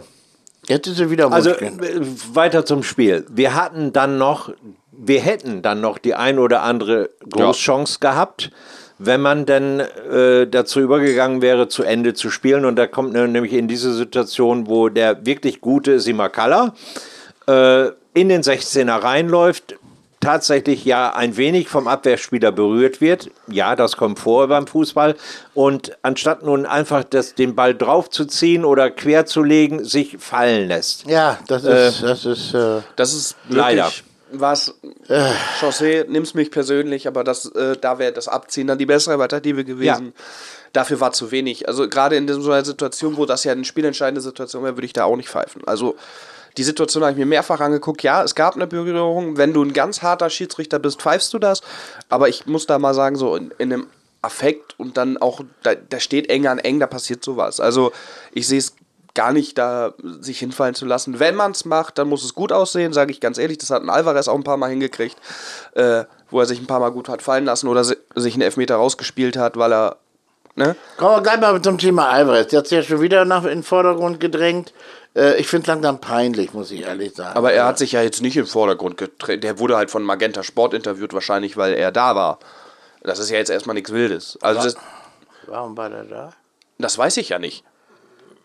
Jetzt 0.69 0.87
ist 0.89 0.97
sie 0.97 1.11
wieder 1.11 1.33
Also 1.33 1.51
Wunschkind. 1.51 1.83
äh, 1.83 2.01
weiter 2.35 2.65
zum 2.65 2.83
Spiel. 2.83 3.25
Wir 3.31 3.55
hatten 3.55 3.93
dann 3.93 4.19
noch, 4.19 4.51
wir 4.93 5.21
hätten 5.21 5.63
dann 5.63 5.81
noch 5.81 5.99
die 5.99 6.15
ein 6.15 6.39
oder 6.39 6.63
andere 6.63 7.11
Großchance 7.31 7.99
gehabt, 8.01 8.51
wenn 8.99 9.21
man 9.21 9.45
denn 9.47 9.81
äh, 9.81 10.47
dazu 10.47 10.81
übergegangen 10.81 11.43
wäre, 11.43 11.69
zu 11.69 11.83
Ende 11.83 12.15
zu 12.15 12.31
spielen. 12.31 12.65
Und 12.65 12.77
da 12.77 12.87
kommt 12.87 13.13
ne- 13.13 13.29
nämlich 13.29 13.53
in 13.53 13.69
diese 13.69 13.93
Situation, 13.93 14.67
wo 14.69 14.89
der 14.89 15.27
wirklich 15.27 15.61
gute 15.61 16.01
Simakala 16.01 16.75
äh, 17.47 17.89
in 18.15 18.29
den 18.31 18.43
16er 18.43 19.03
reinläuft, 19.03 19.77
tatsächlich 20.21 20.85
ja 20.85 21.15
ein 21.15 21.37
wenig 21.37 21.69
vom 21.69 21.89
Abwehrspieler 21.89 22.53
berührt 22.53 23.01
wird. 23.01 23.31
Ja, 23.49 23.77
das 23.77 23.97
kommt 23.97 24.19
vor 24.19 24.49
beim 24.49 24.67
Fußball. 24.67 25.15
Und 25.55 25.97
anstatt 26.03 26.43
nun 26.43 26.67
einfach 26.67 27.05
das, 27.05 27.35
den 27.35 27.55
Ball 27.55 27.75
draufzuziehen 27.75 28.65
oder 28.65 28.91
quer 28.91 29.27
zu 29.27 29.43
legen, 29.43 29.85
sich 29.85 30.17
fallen 30.19 30.69
lässt. 30.69 31.07
ja, 31.07 31.39
das 31.47 31.65
ist, 31.65 32.03
das 32.03 32.25
ist, 32.25 32.55
äh, 32.55 32.81
Das 32.97 33.15
ist 33.15 33.37
Leider. 33.49 33.91
was. 34.33 34.75
Chaussee, 35.61 36.05
nimm's 36.09 36.35
mich 36.35 36.51
persönlich, 36.51 37.07
aber 37.07 37.23
das, 37.23 37.47
äh, 37.55 37.77
da 37.81 37.99
wäre 37.99 38.13
das 38.13 38.27
Abziehen 38.29 38.67
dann 38.67 38.79
die 38.79 38.87
bessere 38.87 39.21
Alternative 39.21 39.65
gewesen. 39.65 40.13
Dafür 40.73 41.01
war 41.01 41.13
zu 41.13 41.31
wenig. 41.31 41.69
Also 41.69 41.89
gerade 41.89 42.17
in 42.17 42.27
so 42.29 42.51
einer 42.51 42.65
Situation, 42.65 43.17
wo 43.17 43.25
das 43.25 43.45
ja 43.45 43.53
eine 43.53 43.65
spielentscheidende 43.65 44.21
Situation 44.21 44.65
wäre, 44.65 44.77
würde 44.77 44.87
ich 44.87 44.93
da 44.93 45.05
auch 45.05 45.17
nicht 45.17 45.29
pfeifen. 45.29 45.63
Also 45.67 45.97
die 46.57 46.65
Situation 46.65 47.03
habe 47.03 47.13
ich 47.13 47.19
mir 47.19 47.27
mehrfach 47.27 47.61
angeguckt. 47.61 48.03
Ja, 48.03 48.23
es 48.23 48.35
gab 48.35 48.55
eine 48.55 48.67
Berührung. 48.67 49.37
Wenn 49.37 49.53
du 49.53 49.63
ein 49.63 49.73
ganz 49.73 50.03
harter 50.03 50.31
Schiedsrichter 50.31 50.79
bist, 50.79 51.01
pfeifst 51.01 51.33
du 51.35 51.39
das. 51.39 51.61
Aber 52.09 52.29
ich 52.29 52.47
muss 52.47 52.67
da 52.67 52.79
mal 52.79 52.95
sagen, 52.95 53.17
so 53.17 53.37
in, 53.37 53.53
in 53.59 53.73
einem 53.73 53.87
Affekt 54.23 54.79
und 54.79 54.97
dann 54.97 55.17
auch, 55.19 55.43
da, 55.63 55.75
da 55.75 56.01
steht 56.01 56.31
eng 56.31 56.47
an 56.47 56.59
eng, 56.59 56.81
da 56.81 56.87
passiert 56.87 57.25
sowas. 57.25 57.61
Also 57.61 57.93
ich 58.33 58.47
sehe 58.47 58.59
es 58.59 58.75
gar 59.15 59.33
nicht 59.33 59.57
da 59.57 59.95
sich 60.21 60.39
hinfallen 60.39 60.75
zu 60.75 60.85
lassen. 60.85 61.19
Wenn 61.19 61.35
man 61.35 61.53
es 61.53 61.65
macht, 61.65 61.99
dann 61.99 62.09
muss 62.09 62.23
es 62.23 62.35
gut 62.35 62.53
aussehen, 62.53 62.93
sage 62.93 63.11
ich 63.11 63.21
ganz 63.21 63.39
ehrlich. 63.39 63.59
Das 63.59 63.71
hat 63.71 63.83
ein 63.83 63.91
Alvarez 63.91 64.29
auch 64.29 64.35
ein 64.35 64.45
paar 64.45 64.59
Mal 64.59 64.71
hingekriegt, 64.71 65.17
äh, 65.73 66.05
wo 66.31 66.39
er 66.41 66.47
sich 66.47 66.61
ein 66.61 66.67
paar 66.67 66.81
Mal 66.81 66.91
gut 66.91 67.09
hat 67.09 67.23
fallen 67.23 67.47
lassen 67.47 67.67
oder 67.67 67.83
si 67.83 67.97
sich 68.15 68.35
einen 68.35 68.43
Elfmeter 68.43 68.77
rausgespielt 68.77 69.37
hat, 69.37 69.57
weil 69.57 69.73
er. 69.73 69.97
Ne? 70.57 70.75
Kommen 70.97 71.17
wir 71.17 71.23
gleich 71.23 71.39
mal 71.41 71.61
zum 71.61 71.77
Thema 71.79 72.09
Alvarez. 72.09 72.49
Der 72.49 72.61
hat 72.61 72.67
sich 72.67 72.77
ja 72.77 72.83
schon 72.83 73.01
wieder 73.03 73.25
nach 73.27 73.45
in 73.45 73.51
den 73.51 73.63
Vordergrund 73.63 74.21
gedrängt. 74.21 74.73
Äh, 75.15 75.37
ich 75.39 75.49
finde 75.49 75.63
es 75.63 75.67
langsam 75.69 76.01
peinlich, 76.01 76.55
muss 76.55 76.71
ich 76.71 76.81
ehrlich 76.87 77.15
sagen. 77.15 77.37
Aber 77.37 77.53
er 77.53 77.67
hat 77.67 77.77
sich 77.79 77.93
ja 77.93 78.03
jetzt 78.03 78.23
nicht 78.23 78.37
im 78.39 78.47
Vordergrund 78.47 78.97
gedreht. 78.97 79.45
Der 79.45 79.59
wurde 79.59 79.77
halt 79.77 79.91
von 79.91 80.03
Magenta 80.03 80.43
Sport 80.43 80.73
interviewt, 80.73 81.13
wahrscheinlich, 81.13 81.57
weil 81.59 81.75
er 81.75 81.93
da 81.93 82.15
war. 82.17 82.39
Das 83.03 83.19
ist 83.19 83.31
ja 83.31 83.37
jetzt 83.37 83.51
erstmal 83.51 83.75
nichts 83.75 83.93
Wildes. 83.93 84.39
Also 84.41 84.63
das, 84.63 84.77
Warum 85.47 85.77
war 85.77 85.91
der 85.91 86.05
da? 86.05 86.33
das 86.79 86.97
weiß 86.97 87.19
ich 87.19 87.29
ja 87.29 87.39
nicht. 87.39 87.63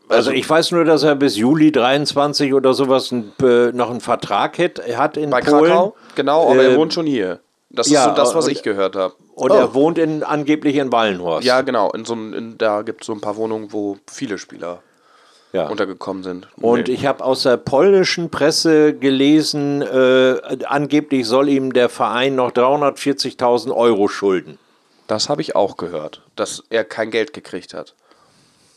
Also 0.09 0.31
ich 0.31 0.47
weiß 0.49 0.71
nur, 0.71 0.83
dass 0.83 1.03
er 1.03 1.15
bis 1.15 1.37
Juli 1.37 1.71
23 1.71 2.53
oder 2.53 2.73
sowas 2.73 3.11
ein, 3.11 3.31
äh, 3.41 3.71
noch 3.71 3.89
einen 3.89 4.01
Vertrag 4.01 4.57
hat, 4.59 4.81
hat 4.97 5.15
in 5.15 5.29
Bei 5.29 5.39
Polen. 5.39 5.71
Krakau? 5.71 5.95
Genau, 6.15 6.51
aber 6.51 6.63
er 6.63 6.71
Ähm, 6.71 6.77
wohnt 6.77 6.93
schon 6.93 7.05
hier. 7.05 7.39
Das 7.73 7.87
ist 7.87 7.93
ja, 7.93 8.03
so 8.05 8.11
das, 8.15 8.35
was 8.35 8.45
und- 8.45 8.51
ich 8.51 8.63
gehört 8.63 8.95
habe. 8.95 9.13
Und 9.35 9.51
er 9.51 9.73
wohnt 9.73 9.97
in, 9.97 10.23
angeblich 10.23 10.75
in 10.75 10.91
Wallenhorst. 10.91 11.45
Ja, 11.47 11.61
genau. 11.61 11.91
In 11.91 12.05
so, 12.05 12.13
ein- 12.13 12.33
in, 12.33 12.57
da 12.57 12.81
gibt 12.81 13.01
es 13.01 13.07
so 13.07 13.13
ein 13.13 13.21
paar 13.21 13.37
Wohnungen, 13.37 13.71
wo 13.71 13.97
viele 14.11 14.37
Spieler 14.37 14.81
ja. 15.53 15.67
untergekommen 15.67 16.21
sind. 16.23 16.47
Und 16.57 16.87
Nee. 16.87 16.93
ich 16.93 17.05
habe 17.05 17.23
aus 17.23 17.43
der 17.43 17.57
polnischen 17.57 18.29
Presse 18.29 18.93
gelesen, 18.93 19.81
äh, 19.81 20.39
angeblich 20.65 21.25
soll 21.25 21.49
ihm 21.49 21.73
der 21.73 21.89
Verein 21.89 22.35
noch 22.35 22.51
340.000 22.51 23.71
Euro 23.73 24.07
schulden. 24.09 24.59
Das 25.07 25.27
habe 25.29 25.41
ich 25.41 25.55
auch 25.55 25.77
gehört, 25.77 26.21
dass 26.35 26.63
er 26.69 26.83
kein 26.83 27.09
Geld 27.11 27.33
gekriegt 27.33 27.73
hat. 27.73 27.95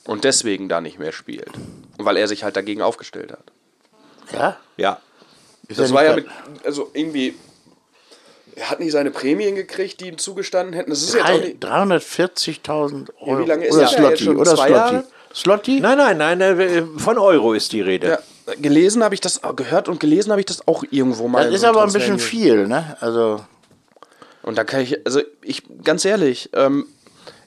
Und 0.06 0.24
deswegen 0.24 0.68
da 0.68 0.80
nicht 0.80 0.98
mehr 0.98 1.12
spielt. 1.12 1.50
Weil 1.98 2.16
er 2.16 2.28
sich 2.28 2.44
halt 2.44 2.56
dagegen 2.56 2.82
aufgestellt 2.82 3.32
hat. 3.32 3.44
Ja? 4.32 4.56
Ja. 4.76 4.98
Ist 5.68 5.78
Das 5.80 5.92
war 5.92 6.04
ja 6.04 6.14
mit, 6.14 6.26
also 6.64 6.90
irgendwie, 6.92 7.34
er 8.56 8.70
hat 8.70 8.80
nicht 8.80 8.92
seine 8.92 9.10
Prämien 9.10 9.54
gekriegt, 9.54 10.00
die 10.00 10.08
ihm 10.08 10.18
zugestanden 10.18 10.74
hätten. 10.74 10.90
Das 10.90 11.02
ist 11.02 11.14
jetzt 11.14 11.24
Drei- 11.26 11.38
nicht, 11.38 11.64
340.000 11.64 13.08
Euro. 13.20 13.38
wie 13.40 13.46
lange 13.48 13.66
ist 13.66 13.74
oder 13.74 13.90
ja 13.90 14.10
jetzt 14.10 14.22
schon? 14.22 14.36
oder 14.36 14.54
Zwei 14.54 14.68
Slotty. 14.68 15.06
Slotty? 15.34 15.80
Nein, 15.80 15.98
nein, 15.98 16.18
nein, 16.18 16.60
äh, 16.60 16.82
von 16.96 17.18
Euro 17.18 17.54
ist 17.54 17.72
die 17.72 17.80
Rede. 17.80 18.06
ja, 18.08 18.18
gelesen 18.60 19.02
habe 19.02 19.14
ich 19.14 19.20
das, 19.20 19.40
gehört 19.56 19.88
und 19.88 19.98
gelesen 20.00 20.30
habe 20.30 20.40
ich 20.40 20.46
das 20.46 20.66
auch 20.68 20.84
irgendwo 20.90 21.26
mal. 21.28 21.44
Das 21.46 21.54
ist 21.54 21.64
aber 21.64 21.82
ein 21.82 21.92
bisschen 21.92 22.18
viel, 22.20 22.66
ne? 22.68 22.96
Also, 23.00 23.40
Und 24.42 24.56
da 24.58 24.64
kann 24.64 24.80
ich, 24.82 25.04
also 25.06 25.20
ich, 25.42 25.62
ganz 25.82 26.04
ehrlich, 26.04 26.50
ähm, 26.52 26.86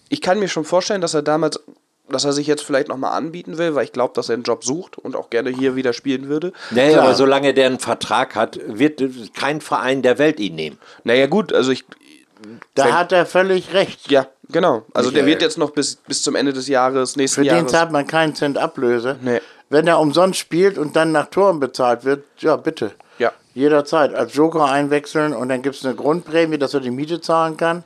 ich 0.10 0.22
kann 0.22 0.40
mir 0.40 0.48
schon 0.50 0.66
vorstellen, 0.66 1.00
dass 1.02 1.14
er 1.14 1.22
damals, 1.22 1.60
dass 2.10 2.24
er 2.26 2.34
sich 2.34 2.48
jetzt 2.48 2.64
vielleicht 2.64 2.88
nochmal 2.88 3.12
anbieten 3.14 3.58
will, 3.58 3.76
weil 3.76 3.84
ich 3.86 3.92
glaube, 3.92 4.14
dass 4.16 4.30
er 4.30 4.36
einen 4.36 4.44
Job 4.44 4.64
sucht 4.64 4.98
und 4.98 5.16
auch 5.16 5.30
gerne 5.30 5.50
hier 5.50 5.76
wieder 5.76 5.94
spielen 5.94 6.28
würde. 6.30 6.54
Nee, 6.72 6.92
Klar. 6.92 7.04
aber 7.06 7.16
solange 7.16 7.54
der 7.54 7.66
einen 7.68 7.80
Vertrag 7.80 8.36
hat, 8.36 8.60
wird 8.66 9.02
kein 9.36 9.62
Verein 9.62 10.02
der 10.02 10.18
Welt 10.18 10.40
ihn 10.40 10.56
nehmen. 10.56 10.78
Naja, 11.04 11.28
gut, 11.28 11.52
also 11.54 11.72
ich, 11.72 11.86
da 12.76 12.86
Wenn- 12.86 12.98
hat 12.98 13.12
er 13.12 13.26
völlig 13.26 13.74
recht. 13.74 14.10
ja, 14.12 14.28
genau. 14.50 14.84
Also 14.94 15.12
der 15.12 15.24
Michael. 15.24 15.28
wird 15.34 15.42
jetzt 15.42 15.58
noch 15.58 15.72
bis, 15.72 15.96
bis 15.98 16.22
zum 16.22 16.36
Ende 16.36 16.54
des 16.54 16.68
Jahres, 16.68 17.16
nächsten 17.16 17.42
Für 17.42 17.46
den 17.46 17.56
Jahres. 17.58 17.72
zahlt 17.72 17.92
man 17.92 18.08
keinen 18.08 18.36
Cent 18.36 18.58
Ablöse. 18.58 19.18
Nee. 19.22 19.42
Wenn 19.70 19.86
er 19.88 20.00
umsonst 20.00 20.40
spielt 20.40 20.78
und 20.78 20.96
dann 20.96 21.12
nach 21.12 21.26
Toren 21.30 21.60
bezahlt 21.60 22.06
wird, 22.06 22.24
ja, 22.40 22.56
bitte. 22.56 22.92
Ja. 23.20 23.34
Jederzeit. 23.54 24.14
Als 24.14 24.34
Joker 24.34 24.64
einwechseln 24.66 25.34
und 25.34 25.50
dann 25.50 25.62
gibt 25.62 25.76
es 25.76 25.84
eine 25.86 25.94
Grundprämie, 25.96 26.58
dass 26.58 26.74
er 26.74 26.80
die 26.80 26.92
Miete 26.92 27.20
zahlen 27.20 27.58
kann. 27.58 27.84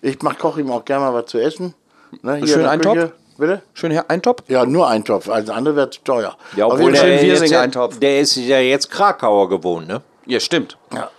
Ich 0.00 0.22
mach, 0.22 0.38
koche 0.38 0.60
ihm 0.60 0.70
auch 0.70 0.84
gerne 0.84 1.06
mal 1.06 1.14
was 1.14 1.26
zu 1.26 1.38
essen. 1.38 1.74
Ne, 2.22 2.36
hier 2.36 2.46
Schön 2.46 2.56
in 2.56 2.62
der 2.62 2.70
Eintopf? 2.70 2.94
Küche. 2.94 3.12
Bitte? 3.36 3.62
Schön 3.72 3.90
her, 3.90 4.04
ein 4.08 4.22
Top. 4.22 4.44
Ja, 4.48 4.64
nur 4.64 4.88
ein 4.88 5.04
Topf. 5.04 5.28
Alles 5.28 5.50
andere 5.50 5.74
wird 5.76 6.04
teuer. 6.04 6.36
Ja, 6.56 6.66
obwohl 6.66 6.94
schön 6.94 7.08
der, 7.08 7.22
Wirsing 7.22 7.48
jetzt 7.50 7.56
Eintopf. 7.56 7.98
der 7.98 8.20
ist 8.20 8.36
ja 8.36 8.60
jetzt 8.60 8.90
Krakauer 8.90 9.48
gewohnt, 9.48 9.88
ne? 9.88 10.02
Ja, 10.26 10.38
stimmt. 10.40 10.76
Ja. 10.92 11.10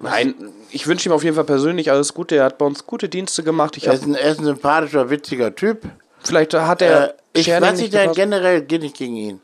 Nein, 0.00 0.34
ich 0.70 0.86
wünsche 0.86 1.08
ihm 1.08 1.12
auf 1.12 1.24
jeden 1.24 1.34
Fall 1.36 1.44
persönlich 1.44 1.90
alles 1.90 2.12
Gute. 2.12 2.36
Er 2.36 2.44
hat 2.44 2.58
bei 2.58 2.66
uns 2.66 2.86
gute 2.86 3.08
Dienste 3.08 3.42
gemacht. 3.42 3.76
Ich 3.76 3.86
Er 3.86 3.94
ist, 3.94 4.04
ein, 4.04 4.14
er 4.14 4.30
ist 4.32 4.40
ein 4.40 4.44
sympathischer, 4.44 5.08
witziger 5.08 5.54
Typ. 5.54 5.82
vielleicht 6.22 6.52
hat 6.52 6.82
Äh, 6.82 6.86
er 6.86 7.14
ich 7.32 7.46
Scherning 7.46 7.70
weiß 7.70 7.80
nicht, 7.80 7.94
nicht 7.94 8.14
generell 8.14 8.62
geht 8.62 8.82
nicht 8.82 8.96
gegen 8.96 9.16
ihn. 9.16 9.40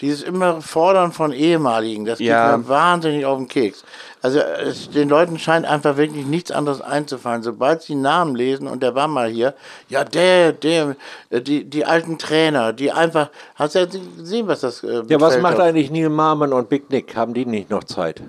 Dieses 0.00 0.22
immer 0.22 0.60
Fordern 0.60 1.12
von 1.12 1.32
Ehemaligen, 1.32 2.04
das 2.04 2.18
geht 2.18 2.26
Ja. 2.28 2.56
mir 2.56 2.68
wahnsinnig 2.68 3.24
auf 3.26 3.38
den 3.38 3.46
Keks. 3.46 3.84
Also 4.22 4.40
es, 4.40 4.90
den 4.90 5.08
Leuten 5.08 5.38
scheint 5.38 5.66
einfach 5.66 5.96
wirklich 5.96 6.26
nichts 6.26 6.50
anderes 6.50 6.80
einzufallen. 6.80 7.44
Sobald 7.44 7.82
sie 7.82 7.94
Namen 7.94 8.34
lesen 8.34 8.66
und 8.66 8.82
der 8.82 8.96
war 8.96 9.06
mal 9.06 9.28
hier, 9.28 9.54
ja 9.88 10.02
der, 10.02 10.52
der, 10.52 10.96
äh, 11.30 11.40
die, 11.40 11.64
die 11.64 11.84
alten 11.84 12.18
Trainer, 12.18 12.72
die 12.72 12.90
einfach, 12.90 13.30
hast 13.54 13.76
du 13.76 13.78
ja 13.80 13.86
gesehen, 13.86 14.48
was 14.48 14.60
das 14.60 14.82
äh, 14.82 15.02
Ja, 15.06 15.20
was 15.20 15.38
macht 15.38 15.54
auf- 15.54 15.60
eigentlich 15.60 15.90
Neil 15.92 16.08
Marmon 16.08 16.52
und 16.52 16.68
Big 16.68 16.90
Nick? 16.90 17.14
Haben 17.14 17.32
die 17.32 17.46
nicht 17.46 17.70
noch 17.70 17.84
Zeit? 17.84 18.20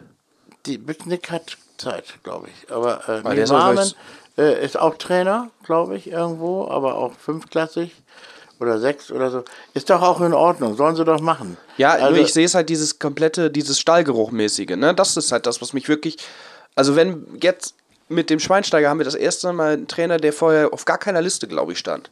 Die 0.67 0.79
Nick 1.05 1.31
hat 1.31 1.57
Zeit, 1.77 2.05
glaube 2.23 2.47
ich. 2.49 2.71
Aber 2.71 2.99
äh, 3.09 3.21
der 3.21 3.23
Neil 3.23 3.37
ist 3.39 3.51
Marmon 3.51 3.75
gleich- 3.75 3.95
äh, 4.37 4.63
ist 4.63 4.77
auch 4.77 4.95
Trainer, 4.97 5.49
glaube 5.63 5.95
ich, 5.95 6.11
irgendwo, 6.11 6.67
aber 6.67 6.95
auch 6.95 7.13
fünfklassig 7.13 7.91
oder 8.59 8.79
sechs 8.79 9.11
oder 9.11 9.31
so. 9.31 9.43
Ist 9.73 9.89
doch 9.89 10.01
auch 10.01 10.21
in 10.21 10.33
Ordnung, 10.33 10.75
sollen 10.75 10.95
sie 10.95 11.05
doch 11.05 11.19
machen. 11.19 11.57
Ja, 11.77 11.91
also, 11.91 12.19
ich 12.19 12.33
sehe 12.33 12.45
es 12.45 12.55
halt 12.55 12.69
dieses 12.69 12.99
komplette, 12.99 13.51
dieses 13.51 13.79
Stallgeruchmäßige, 13.79 14.75
ne? 14.75 14.93
Das 14.93 15.17
ist 15.17 15.31
halt 15.31 15.45
das, 15.45 15.61
was 15.61 15.73
mich 15.73 15.87
wirklich. 15.89 16.17
Also 16.75 16.95
wenn 16.95 17.25
jetzt 17.41 17.75
mit 18.09 18.29
dem 18.29 18.39
Schweinsteiger 18.39 18.89
haben 18.89 18.99
wir 18.99 19.05
das 19.05 19.15
erste 19.15 19.51
Mal 19.53 19.73
einen 19.73 19.87
Trainer, 19.87 20.17
der 20.17 20.33
vorher 20.33 20.73
auf 20.73 20.85
gar 20.85 20.97
keiner 20.97 21.21
Liste, 21.21 21.47
glaube 21.47 21.71
ich, 21.71 21.79
stand. 21.79 22.09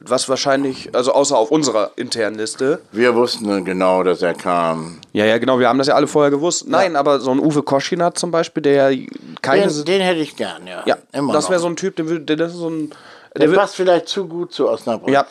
Was 0.00 0.28
wahrscheinlich, 0.28 0.94
also 0.94 1.12
außer 1.12 1.36
auf 1.36 1.50
unserer 1.50 1.92
internen 1.96 2.36
Liste. 2.36 2.80
Wir 2.92 3.14
wussten 3.14 3.64
genau, 3.64 4.02
dass 4.02 4.22
er 4.22 4.34
kam. 4.34 5.00
Ja, 5.12 5.24
ja, 5.24 5.38
genau, 5.38 5.58
wir 5.58 5.68
haben 5.68 5.78
das 5.78 5.86
ja 5.86 5.94
alle 5.94 6.08
vorher 6.08 6.30
gewusst. 6.30 6.68
Nein, 6.68 6.96
aber 6.96 7.20
so 7.20 7.30
ein 7.30 7.38
Uwe 7.38 7.62
Koschinat 7.62 8.18
zum 8.18 8.30
Beispiel, 8.30 8.62
der 8.62 8.90
ja 8.90 9.06
keine. 9.40 9.66
Den, 9.66 9.84
den 9.84 10.00
hätte 10.02 10.20
ich 10.20 10.36
gern, 10.36 10.66
ja. 10.66 10.82
ja, 10.84 10.98
immer 11.12 11.32
das 11.32 11.48
wäre 11.48 11.60
so 11.60 11.68
ein 11.68 11.76
Typ, 11.76 11.96
der 11.96 12.08
würde, 12.08 12.36
der, 12.36 12.50
so 12.50 12.68
ein. 12.68 12.90
Der, 13.36 13.48
Der 13.48 13.56
passt 13.56 13.76
vielleicht 13.76 14.08
zu 14.08 14.26
gut 14.26 14.52
zu 14.52 14.68
Osnabrück. 14.68 15.12
Ja. 15.12 15.26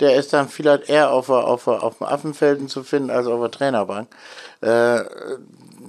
Der 0.00 0.14
ist 0.16 0.32
dann 0.32 0.48
vielleicht 0.48 0.88
eher 0.90 1.10
auf, 1.10 1.30
auf, 1.30 1.66
auf 1.68 1.98
dem 1.98 2.06
Affenfelden 2.06 2.68
zu 2.68 2.82
finden 2.82 3.10
als 3.10 3.26
auf 3.26 3.40
der 3.40 3.50
Trainerbank. 3.50 4.08
Äh, 4.60 5.00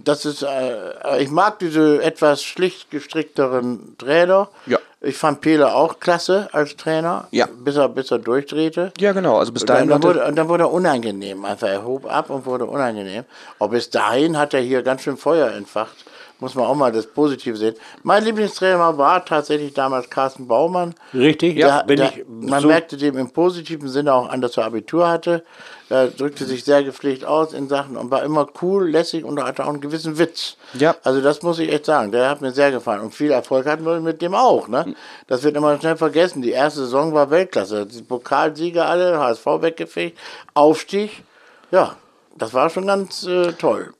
das 0.04 0.26
ist, 0.26 0.44
äh, 0.44 1.20
ich 1.20 1.30
mag 1.30 1.60
diese 1.60 2.02
etwas 2.02 2.42
schlicht 2.44 2.90
gestrickteren 2.92 3.96
Trainer. 3.98 4.48
Ja. 4.66 4.80
Ich 5.02 5.18
fand 5.18 5.42
Pele 5.42 5.74
auch 5.76 6.00
klasse 6.00 6.50
als 6.54 6.76
Trainer, 6.76 7.28
Ja. 7.32 7.48
bis, 7.60 7.76
er, 7.76 7.88
bis 7.90 8.10
er 8.10 8.20
durchdrehte. 8.20 8.92
ja, 8.98 9.12
genau, 9.12 9.38
also 9.38 9.52
bis 9.52 9.64
Dann, 9.66 9.76
dahin. 9.76 9.90
dann, 9.90 9.98
hatte- 10.00 10.08
wurde, 10.08 10.26
und 10.26 10.36
dann 10.38 10.48
wurde 10.50 10.64
er 10.64 10.72
unangenehm. 10.72 11.44
Einfach, 11.46 11.68
er 11.68 11.84
hob 11.86 12.10
ab 12.12 12.30
und 12.30 12.46
wurde 12.46 12.66
unangenehm. 12.66 13.24
Aber 13.60 13.70
bis 13.72 13.90
dahin 13.90 14.38
hat 14.38 14.54
er 14.54 14.62
hier 14.62 14.82
ganz 14.84 15.02
schön 15.04 15.18
Feuer 15.18 15.52
entfacht. 15.52 15.96
Muss 16.40 16.54
man 16.54 16.66
auch 16.66 16.76
mal 16.76 16.92
das 16.92 17.08
Positive 17.08 17.58
sehen. 17.58 17.76
Mein 18.04 18.24
Lieblingstrainer 18.24 18.96
war 18.98 19.26
tatsächlich 19.26 19.74
damals 19.74 20.08
Carsten 20.10 20.48
Baumann. 20.48 20.94
Richtig? 21.12 21.58
Ja, 21.58 21.82
bin 21.82 21.98
der, 21.98 22.12
ich 22.16 22.26
man 22.28 22.62
so, 22.62 22.68
merkte 22.68 22.96
dem 22.96 23.18
im 23.18 23.32
positiven 23.32 23.90
Sinne 23.90 24.14
auch 24.14 24.30
an, 24.30 24.42
dass 24.42 24.56
er 24.56 24.66
Abitur 24.66 25.10
hatte. 25.10 25.44
Er 25.90 26.10
drückte 26.10 26.46
sich 26.46 26.64
sehr 26.64 26.84
gepflegt 26.84 27.26
aus 27.26 27.54
in 27.54 27.68
Sachen 27.70 27.98
und 27.98 28.12
war 28.12 28.22
immer 28.22 28.48
cool, 28.62 28.88
lässig 28.88 29.24
und 29.24 29.42
hatte 29.42 29.64
auch 29.64 29.70
einen 29.70 29.82
gewissen 29.82 30.20
Witz. 30.20 30.58
Ja. 30.74 30.96
Also 31.04 31.22
das 31.22 31.42
muss 31.42 31.58
ich 31.58 31.72
echt 31.72 31.86
sagen. 31.86 32.12
Der 32.12 32.30
hat 32.30 32.42
mir 32.42 32.52
sehr 32.52 32.72
gefallen. 32.72 33.02
Und 33.02 33.16
viel 33.16 33.32
Erfolg 33.32 33.66
hatten 33.66 33.86
wir 33.86 34.00
mit 34.00 34.22
dem 34.22 34.36
auch. 34.36 34.68
Ne? 34.68 34.94
Das 35.26 35.42
wird 35.42 35.58
immer 35.58 35.80
schnell 35.80 35.98
vergessen. 35.98 36.44
Die 36.44 36.52
erste 36.52 36.82
Saison 36.82 37.14
war 37.14 37.32
Weltklasse. 37.32 37.88
Die 37.88 38.04
Pokalsieger 38.04 38.86
alle, 38.86 39.18
HSV 39.18 39.46
weggefegt, 39.62 40.20
Aufstieg. 40.54 41.24
Ja, 41.72 41.96
das 42.38 42.54
war 42.54 42.70
schon 42.70 42.86
ganz 42.86 43.26
äh, 43.26 43.54
toll. 43.54 43.94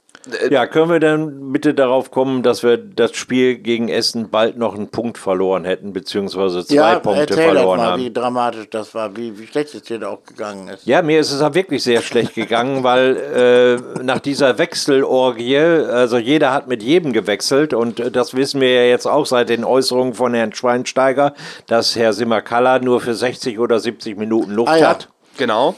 Ja, 0.50 0.68
können 0.68 0.90
wir 0.90 1.00
dann 1.00 1.52
bitte 1.52 1.74
darauf 1.74 2.12
kommen, 2.12 2.44
dass 2.44 2.64
wir 2.64 2.78
das 2.78 3.16
Spiel 3.16 3.56
gegen 3.58 3.90
Essen 3.90 4.30
bald 4.30 4.58
noch 4.58 4.76
einen 4.76 4.90
Punkt 4.90 5.18
verloren 5.18 5.66
hätten, 5.66 5.94
beziehungsweise 5.94 6.66
zwei 6.66 6.76
ja, 6.76 7.00
Punkte 7.00 7.22
erzähl 7.22 7.36
das 7.36 7.46
verloren 7.46 7.78
mal, 7.80 7.92
haben? 7.92 8.02
wie 8.04 8.12
dramatisch 8.12 8.70
das 8.70 8.94
war, 8.94 9.16
wie, 9.16 9.38
wie 9.40 9.48
schlecht 9.48 9.74
es 9.74 9.84
dir 9.84 10.00
da 10.00 10.10
auch 10.10 10.24
gegangen 10.24 10.68
ist. 10.70 10.86
Ja, 10.86 11.02
mir 11.02 11.20
ist 11.20 11.32
es 11.32 11.42
auch 11.42 11.54
wirklich 11.54 11.84
sehr 11.84 12.02
schlecht 12.02 12.36
gegangen, 12.36 12.84
weil 12.84 13.82
äh, 13.98 14.04
nach 14.04 14.20
dieser 14.20 14.58
Wechselorgie, 14.58 15.58
also 15.58 16.18
jeder 16.18 16.54
hat 16.54 16.68
mit 16.68 16.84
jedem 16.84 17.14
gewechselt 17.14 17.74
und 17.74 18.00
äh, 18.00 18.12
das 18.12 18.36
wissen 18.36 18.62
wir 18.62 18.74
ja 18.74 18.84
jetzt 18.90 19.06
auch 19.06 19.26
seit 19.26 19.50
den 19.50 19.64
Äußerungen 19.64 20.14
von 20.14 20.34
Herrn 20.34 20.54
Schweinsteiger, 20.54 21.34
dass 21.68 21.96
Herr 21.96 22.14
Simmerkalla 22.14 22.80
nur 22.80 23.02
für 23.02 23.14
60 23.14 23.60
oder 23.60 23.80
70 23.80 24.18
Minuten 24.18 24.52
Luft 24.52 24.72
Ah, 24.72 24.78
ja. 24.78 24.90
hat. 24.90 25.10
Genau. 25.38 25.76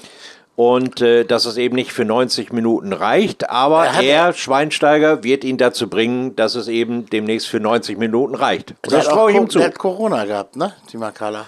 Und 0.59 0.99
äh, 0.99 1.23
dass 1.23 1.45
es 1.45 1.55
eben 1.55 1.75
nicht 1.75 1.93
für 1.93 2.03
90 2.03 2.51
Minuten 2.51 2.91
reicht, 2.91 3.49
aber 3.49 3.85
Er 3.85 4.03
er, 4.03 4.33
Schweinsteiger, 4.33 5.23
wird 5.23 5.45
ihn 5.45 5.57
dazu 5.57 5.89
bringen, 5.89 6.35
dass 6.35 6.55
es 6.55 6.67
eben 6.67 7.05
demnächst 7.05 7.47
für 7.47 7.61
90 7.61 7.97
Minuten 7.97 8.35
reicht. 8.35 8.71
Und 8.71 8.91
das 8.91 9.07
traue 9.07 9.31
ich 9.31 9.37
ihm 9.37 9.49
zu. 9.49 9.59
Der 9.59 9.69
hat 9.69 9.79
Corona 9.79 10.25
gehabt, 10.25 10.57
ne? 10.57 10.73
Simakala. 10.91 11.45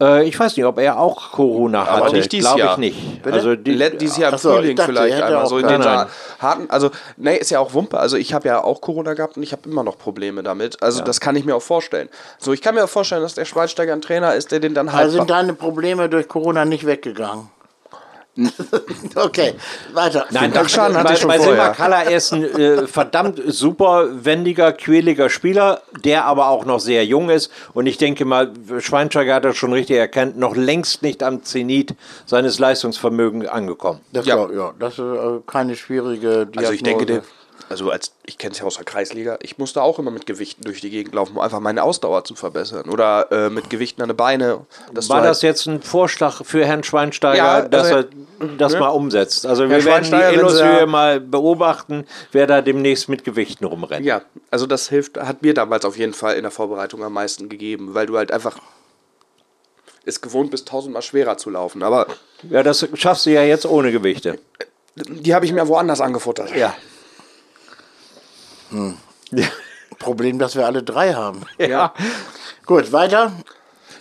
Äh, 0.00 0.26
ich 0.26 0.36
weiß 0.36 0.56
nicht, 0.56 0.66
ob 0.66 0.80
er 0.80 0.98
auch 0.98 1.30
Corona 1.30 1.86
hatte. 1.86 2.06
Aber 2.06 2.12
nicht 2.12 2.32
dieses 2.32 2.48
Glaube 2.48 2.58
ich 2.58 2.66
Jahr. 2.66 2.78
nicht. 2.80 3.22
Bitte? 3.22 3.36
Also 3.36 3.54
die, 3.54 3.96
Dieses 3.96 4.16
Jahr 4.16 4.32
im 4.32 4.38
so, 4.38 4.50
ich 4.50 4.56
Frühling 4.56 4.76
dachte, 4.76 4.92
vielleicht 4.92 5.22
einmal 5.22 5.46
so 5.46 5.58
in 5.58 5.68
den 5.68 5.84
harten. 5.84 6.68
Also, 6.68 6.90
nee, 7.16 7.36
ist 7.36 7.50
ja 7.50 7.60
auch 7.60 7.74
Wumpe. 7.74 8.00
Also, 8.00 8.16
ich 8.16 8.34
habe 8.34 8.48
ja 8.48 8.64
auch 8.64 8.80
Corona 8.80 9.14
gehabt 9.14 9.36
und 9.36 9.44
ich 9.44 9.52
habe 9.52 9.70
immer 9.70 9.84
noch 9.84 9.98
Probleme 9.98 10.42
damit. 10.42 10.82
Also, 10.82 11.04
das 11.04 11.20
kann 11.20 11.36
ich 11.36 11.44
mir 11.44 11.54
auch 11.54 11.62
vorstellen. 11.62 12.08
So, 12.40 12.52
ich 12.52 12.60
kann 12.60 12.74
mir 12.74 12.82
auch 12.82 12.88
vorstellen, 12.88 13.22
dass 13.22 13.34
der 13.34 13.44
Schweinsteiger 13.44 13.92
ein 13.92 14.02
Trainer 14.02 14.34
ist, 14.34 14.50
der 14.50 14.58
den 14.58 14.74
dann 14.74 14.92
halt. 14.92 15.04
Also 15.04 15.18
sind 15.18 15.30
deine 15.30 15.54
Probleme 15.54 16.08
durch 16.08 16.26
Corona 16.26 16.64
nicht 16.64 16.84
weggegangen? 16.84 17.50
okay, 19.16 19.54
weiter. 19.92 20.26
Nein, 20.30 20.52
Dachschaden 20.52 20.96
hatte 20.96 21.08
bei, 21.08 21.14
ich 21.14 21.18
schon 21.18 21.28
bei 21.28 21.38
vorher. 21.38 21.74
Er 21.76 22.16
ist 22.16 22.32
ein 22.32 22.44
äh, 22.44 22.86
verdammt 22.86 23.40
super, 23.46 24.24
wendiger, 24.24 24.72
quäliger 24.72 25.28
Spieler, 25.28 25.82
der 26.04 26.24
aber 26.24 26.48
auch 26.48 26.64
noch 26.64 26.78
sehr 26.78 27.04
jung 27.04 27.30
ist. 27.30 27.50
Und 27.74 27.86
ich 27.86 27.98
denke 27.98 28.24
mal, 28.24 28.52
Schweinsteiger 28.78 29.34
hat 29.34 29.44
das 29.44 29.56
schon 29.56 29.72
richtig 29.72 29.96
erkannt, 29.96 30.38
noch 30.38 30.54
längst 30.54 31.02
nicht 31.02 31.22
am 31.22 31.42
Zenit 31.42 31.94
seines 32.26 32.58
Leistungsvermögens 32.58 33.48
angekommen. 33.48 34.00
Das, 34.12 34.24
Ja. 34.26 34.36
ja. 34.36 34.52
ja, 34.52 34.74
das 34.78 34.94
ist 34.94 35.00
äh, 35.00 35.40
keine 35.46 35.74
schwierige 35.74 36.46
Diagnose. 36.46 36.58
Also 36.58 36.72
ich 36.72 36.82
denke, 36.82 37.06
der, 37.06 37.22
also 37.68 37.90
als 37.90 38.12
ich 38.24 38.38
kenne 38.38 38.52
es 38.52 38.58
ja 38.58 38.64
aus 38.64 38.76
der 38.76 38.84
Kreisliga, 38.84 39.38
ich 39.42 39.58
musste 39.58 39.82
auch 39.82 39.98
immer 39.98 40.10
mit 40.10 40.26
Gewichten 40.26 40.62
durch 40.64 40.80
die 40.80 40.90
Gegend 40.90 41.14
laufen, 41.14 41.32
um 41.36 41.40
einfach 41.40 41.60
meine 41.60 41.82
Ausdauer 41.82 42.24
zu 42.24 42.34
verbessern. 42.34 42.88
Oder 42.88 43.30
äh, 43.30 43.50
mit 43.50 43.68
Gewichten 43.70 44.02
an 44.02 44.08
die 44.08 44.14
Beine. 44.14 44.48
War 44.48 44.62
du 44.92 44.94
das 44.94 45.08
halt, 45.10 45.42
jetzt 45.42 45.66
ein 45.66 45.82
Vorschlag 45.82 46.44
für 46.44 46.64
Herrn 46.64 46.82
Schweinsteiger, 46.82 47.36
Ja, 47.36 47.62
dass 47.62 47.92
also, 47.92 48.08
er 48.40 48.46
das 48.58 48.72
ne? 48.74 48.80
mal 48.80 48.88
umsetzt? 48.88 49.46
Also 49.46 49.68
wir 49.68 49.76
Herr 49.76 49.84
werden 49.84 50.04
die 50.04 50.58
ja- 50.80 50.86
mal 50.86 51.20
beobachten, 51.20 52.06
wer 52.32 52.46
da 52.46 52.62
demnächst 52.62 53.08
mit 53.08 53.24
Gewichten 53.24 53.64
rumrennt. 53.64 54.04
Ja, 54.06 54.22
also 54.50 54.66
das 54.66 54.88
hilft, 54.88 55.18
hat 55.18 55.42
mir 55.42 55.54
damals 55.54 55.84
auf 55.84 55.96
jeden 55.98 56.14
Fall 56.14 56.36
in 56.36 56.42
der 56.42 56.50
Vorbereitung 56.50 57.02
am 57.04 57.12
meisten 57.12 57.48
gegeben, 57.48 57.94
weil 57.94 58.06
du 58.06 58.16
halt 58.16 58.32
einfach 58.32 58.58
es 60.04 60.20
gewohnt 60.20 60.50
bist, 60.50 60.66
tausendmal 60.68 61.02
schwerer 61.02 61.36
zu 61.36 61.50
laufen. 61.50 61.82
Aber 61.82 62.06
Ja, 62.48 62.62
das 62.62 62.86
schaffst 62.94 63.26
du 63.26 63.30
ja 63.30 63.42
jetzt 63.42 63.66
ohne 63.66 63.92
Gewichte. 63.92 64.38
die 64.96 65.34
habe 65.34 65.44
ich 65.44 65.52
mir 65.52 65.68
woanders 65.68 66.00
angefuttert. 66.00 66.54
Ja. 66.56 66.74
Problem, 69.98 70.38
dass 70.38 70.54
wir 70.54 70.66
alle 70.66 70.82
drei 70.82 71.14
haben. 71.14 71.42
Ja. 71.58 71.92
Gut, 72.66 72.92
weiter. 72.92 73.32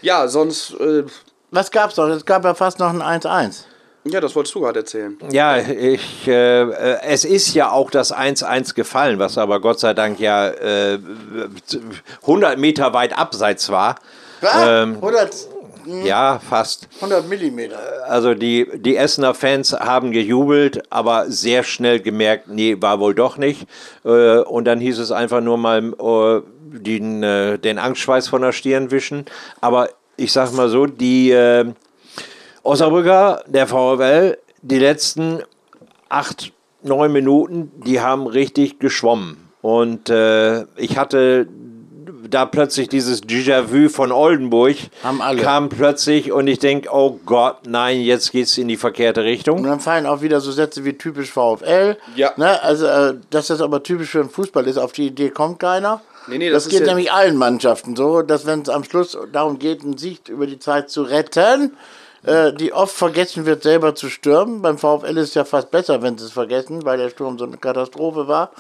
Ja, 0.02 0.28
sonst, 0.28 0.72
äh, 0.80 1.04
Was 1.52 1.72
gab's 1.72 1.96
doch? 1.96 2.08
Es 2.10 2.26
gab 2.26 2.44
ja 2.44 2.54
fast 2.54 2.80
noch 2.80 2.90
ein 2.90 3.02
1-1. 3.02 3.64
Ja, 4.04 4.22
das 4.22 4.36
wolltest 4.36 4.56
du 4.56 4.62
gerade 4.62 4.80
erzählen. 4.80 5.18
Ja, 5.32 5.58
ich, 5.58 6.28
äh, 6.28 7.00
es 7.02 7.26
ist 7.26 7.54
ja 7.54 7.72
auch 7.72 7.92
das 7.92 8.14
1-1 8.14 8.74
gefallen, 8.74 9.20
was 9.20 9.38
aber 9.38 9.60
Gott 9.60 9.80
sei 9.80 9.94
Dank 9.94 10.20
ja 10.20 10.48
äh, 10.48 11.00
100 12.22 12.58
Meter 12.58 12.94
weit 12.94 13.18
abseits 13.18 13.70
war. 13.70 13.96
Ähm, 14.42 14.96
100, 14.96 15.36
Ja, 16.04 16.40
fast. 16.40 16.88
100 16.96 17.28
Millimeter. 17.28 17.78
Also 18.08 18.34
die, 18.34 18.68
die 18.76 18.98
Essener 18.98 19.34
Fans 19.34 19.74
haben 19.74 20.12
gejubelt, 20.12 20.84
aber 20.92 21.30
sehr 21.30 21.64
schnell 21.64 22.00
gemerkt, 22.00 22.48
nee, 22.48 22.76
war 22.80 23.00
wohl 23.00 23.16
doch 23.16 23.38
nicht. 23.38 23.68
Äh, 24.04 24.40
Und 24.40 24.66
dann 24.66 24.80
hieß 24.80 25.00
es 25.00 25.12
einfach 25.12 25.42
nur 25.42 25.58
mal 25.58 25.94
äh, 25.94 26.42
den, 26.78 27.24
äh, 27.24 27.58
den 27.58 27.80
Angstschweiß 27.80 28.28
von 28.28 28.42
der 28.42 28.52
Stirn 28.52 28.92
wischen. 28.92 29.26
Aber 29.62 29.90
ich 30.18 30.32
sag 30.32 30.52
mal 30.54 30.70
so, 30.70 30.88
die 30.88 31.32
Osnabrücker, 32.64 33.44
der 33.48 33.68
VfL, 33.68 34.38
die 34.62 34.80
letzten 34.80 35.44
acht, 36.10 36.52
neun 36.84 37.12
Minuten, 37.12 37.72
die 37.86 38.02
haben 38.02 38.28
richtig 38.28 38.80
geschwommen. 38.80 39.38
Und 39.62 40.10
äh, 40.10 40.64
ich 40.76 40.98
hatte 40.98 41.48
da 42.30 42.46
plötzlich 42.46 42.90
dieses 42.90 43.24
Déjà-vu 43.24 43.90
von 43.90 44.12
Oldenburg 44.12 44.76
Haben 45.04 45.22
alle. 45.22 45.42
kam 45.42 45.70
plötzlich 45.70 46.32
und 46.32 46.48
ich 46.48 46.60
denke, 46.60 46.90
oh 46.92 47.20
Gott, 47.26 47.68
nein, 47.68 48.02
jetzt 48.02 48.32
geht's 48.32 48.58
in 48.58 48.68
die 48.68 48.78
verkehrte 48.78 49.22
Und 49.22 49.28
Richtung. 49.28 49.64
dann 49.64 49.80
fallen 49.80 50.06
auch 50.06 50.22
wieder 50.22 50.42
so 50.42 50.52
Sätze 50.52 50.86
wie 50.86 50.94
typisch 50.94 51.32
VfL. 51.32 51.98
Ja. 52.16 52.32
Ne? 52.38 52.62
Also, 52.64 52.86
äh, 52.88 53.16
dass 53.30 53.48
das 53.48 53.62
aber 53.62 53.84
typisch 53.84 54.10
für 54.10 54.20
den 54.20 54.30
Fußball 54.30 54.68
ist, 54.68 54.78
auf 54.78 54.92
die 54.92 55.08
Idee 55.08 55.30
kommt 55.30 55.60
keiner. 55.60 56.02
Nee, 56.28 56.40
nee, 56.40 56.50
das, 56.50 56.66
das 56.66 56.72
geht 56.72 56.82
ja- 56.82 56.88
nämlich 56.88 57.12
allen 57.12 57.38
Mannschaften 57.38 57.96
so, 57.96 58.22
dass 58.22 58.46
wenn 58.46 58.62
es 58.62 58.70
am 58.70 58.84
Schluss 58.84 59.18
darum 59.32 59.60
geht, 59.60 59.84
einen 59.84 59.98
Sieg 59.98 60.28
über 60.28 60.46
die 60.46 60.60
Zeit 60.60 60.90
zu 60.90 61.04
retten, 61.04 61.72
äh, 62.24 62.54
die 62.54 62.74
oft 62.74 62.96
vergessen 62.96 63.46
wird, 63.46 63.64
selber 63.64 63.96
zu 63.96 64.10
stürmen. 64.10 64.62
Beim 64.62 64.78
VfL 64.78 65.18
ist 65.18 65.30
es 65.30 65.34
ja 65.36 65.46
fast 65.46 65.72
besser, 65.72 66.02
wenn 66.02 66.18
sie 66.18 66.26
es 66.26 66.32
vergessen, 66.32 66.84
weil 66.86 66.98
der 66.98 67.10
Sturm 67.10 67.38
so 67.38 67.46
eine 67.46 67.58
Katastrophe 67.58 68.28
war. 68.28 68.52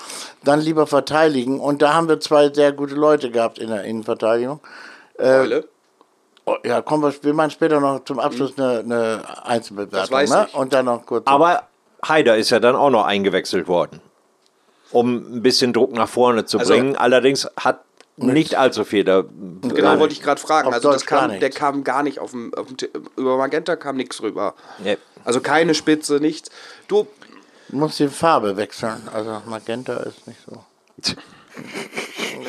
Dann 0.44 0.60
lieber 0.62 0.88
verteidigen. 0.88 1.60
Und 1.60 1.82
da 1.82 1.94
haben 1.94 2.08
wir 2.08 2.20
zwei 2.20 2.50
sehr 2.54 2.72
gute 2.72 2.96
Leute 2.96 3.32
gehabt 3.32 3.60
in 3.60 3.70
der 3.70 3.84
Innenverteidigung. 3.84 4.60
Eule. 5.18 5.68
Oh, 6.46 6.56
ja, 6.64 6.82
kommen 6.82 7.04
wir, 7.04 7.14
wir 7.24 7.34
machen 7.34 7.52
später 7.52 7.82
noch 7.82 8.06
zum 8.06 8.20
Abschluss 8.20 8.58
eine, 8.58 8.80
eine 8.80 9.22
Einzelbewertung. 9.44 10.24
Ne? 10.30 10.48
Und 10.54 10.72
dann 10.72 10.86
noch 10.86 11.06
kurz. 11.06 11.24
Aber 11.28 11.64
Haider 12.08 12.38
ist 12.38 12.52
ja 12.52 12.60
dann 12.62 12.76
auch 12.76 12.90
noch 12.90 13.06
eingewechselt 13.06 13.68
worden, 13.68 14.00
um 14.92 15.16
ein 15.18 15.42
bisschen 15.42 15.74
Druck 15.74 15.92
nach 15.92 16.08
vorne 16.08 16.46
zu 16.46 16.58
Also- 16.60 16.74
bringen. 16.74 16.96
Allerdings 16.96 17.50
hat 17.60 17.82
nicht 18.18 18.56
allzu 18.56 18.84
viel 18.84 19.04
da. 19.04 19.24
Genau, 19.62 20.00
wollte 20.00 20.14
ich 20.14 20.22
gerade 20.22 20.42
fragen. 20.42 20.68
Auf 20.68 20.74
Also 20.74 20.92
das 20.92 21.02
Deutsch 21.02 21.08
kam, 21.08 21.40
der 21.40 21.50
kam 21.50 21.84
gar 21.84 22.04
nicht 22.04 22.20
auf 22.20 22.32
dem, 22.32 22.54
auf 22.54 22.68
dem 22.68 22.90
über 23.16 23.38
Magenta 23.38 23.76
kam 23.76 23.96
nichts 23.96 24.22
rüber. 24.22 24.56
Nee. 24.80 24.98
Also 25.24 25.40
keine 25.40 25.74
Spitze, 25.76 26.16
nichts. 26.16 26.50
Du, 26.88 27.08
muss 27.70 27.98
die 27.98 28.08
Farbe 28.08 28.58
wechseln. 28.58 29.08
Also 29.14 29.42
Magenta 29.46 29.98
ist 29.98 30.28
nicht 30.28 30.40
so. 30.46 30.64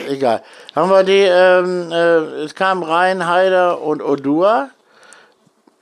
Egal. 0.09 0.43
Haben 0.75 0.91
wir 0.91 1.05
die, 1.05 1.12
ähm, 1.12 1.93
äh, 1.93 2.45
es 2.45 2.55
kam 2.55 2.83
rein 2.83 3.27
Haider 3.27 3.81
und 3.83 4.03
Odua. 4.03 4.71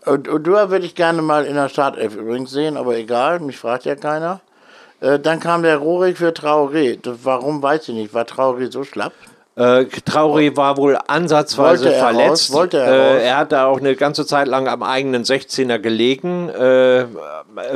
Und 0.04 0.28
Odua 0.28 0.70
würde 0.70 0.86
ich 0.86 0.94
gerne 0.94 1.22
mal 1.22 1.44
in 1.44 1.54
der 1.54 1.68
Startelf 1.68 2.14
übrigens 2.14 2.50
sehen, 2.50 2.76
aber 2.76 2.96
egal, 2.96 3.40
mich 3.40 3.58
fragt 3.58 3.84
ja 3.84 3.96
keiner. 3.96 4.40
Äh, 5.00 5.18
dann 5.18 5.40
kam 5.40 5.62
der 5.62 5.78
Rohrig 5.78 6.16
für 6.16 6.30
Traoré. 6.30 6.98
Das, 7.00 7.18
warum 7.24 7.62
weiß 7.62 7.88
ich 7.88 7.94
nicht. 7.94 8.14
War 8.14 8.24
Traoré 8.24 8.72
so 8.72 8.84
schlapp? 8.84 9.12
Äh, 9.56 9.86
Traoré 10.06 10.54
war 10.56 10.76
wohl 10.76 10.98
ansatzweise 11.08 11.90
er 11.90 11.98
verletzt. 11.98 12.52
raus? 12.54 12.68
Er 12.74 12.86
äh, 13.20 13.24
er 13.26 13.38
hat 13.38 13.52
da 13.52 13.66
auch 13.66 13.78
eine 13.80 13.96
ganze 13.96 14.26
Zeit 14.26 14.48
lang 14.48 14.68
am 14.68 14.82
eigenen 14.82 15.24
16er 15.24 15.78
gelegen. 15.78 16.50
Äh, 16.50 17.06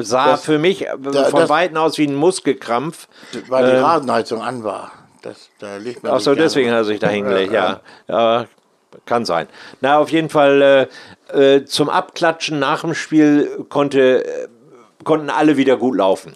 sah 0.01 0.33
Das- 0.33 0.45
für 0.45 0.59
mich 0.59 0.87
äh, 0.87 0.91
da- 1.01 1.25
von 1.25 1.49
Weitem 1.49 1.79
aus 1.79 1.97
wie 1.97 2.07
ein 2.07 2.15
Muskelkrampf. 2.15 3.09
Weil 3.49 3.65
die 3.71 3.77
Ähm, 3.79 3.85
Rasenheizung 3.85 4.43
an 4.43 4.63
war. 4.63 4.93
Das, 5.23 5.49
da 5.59 5.77
liegt 5.79 6.03
man 6.03 6.13
Ach 6.13 6.21
so, 6.21 6.31
gerne 6.33 6.43
deswegen 6.43 6.71
hat 6.71 6.77
er 6.79 6.85
sich 6.85 6.99
da 6.99 7.09
hingelegt, 7.09 7.53
ja. 7.53 7.81
ja. 8.09 8.45
Kann 9.07 9.25
sein. 9.25 9.47
Na, 9.81 9.99
auf 9.99 10.11
jeden 10.11 10.29
Fall 10.29 10.89
äh, 11.33 11.57
äh, 11.57 11.65
zum 11.65 11.89
Abklatschen 11.89 12.59
nach 12.59 12.81
dem 12.83 12.93
Spiel 12.93 13.65
konnte, 13.71 14.25
äh, 14.27 14.49
konnten 15.05 15.31
alle 15.31 15.57
wieder 15.57 15.77
gut 15.77 15.97
laufen. 15.97 16.35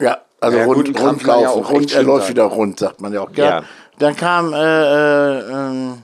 Ja, 0.00 0.18
also 0.40 0.58
Ja, 0.58 0.64
rund, 0.64 0.94
Krampf 0.96 1.22
kann 1.24 1.40
ja 1.40 1.50
rund, 1.50 1.94
er 1.94 2.02
läuft 2.02 2.28
wieder 2.28 2.44
rund, 2.44 2.78
sagt 2.80 3.00
man 3.00 3.12
ja 3.12 3.20
auch. 3.20 3.30
Ja. 3.34 3.44
Ja. 3.44 3.62
Dann 4.02 4.16
kam 4.16 4.52
äh, 4.52 4.58
äh, 4.58 5.40
ähm, 5.48 6.02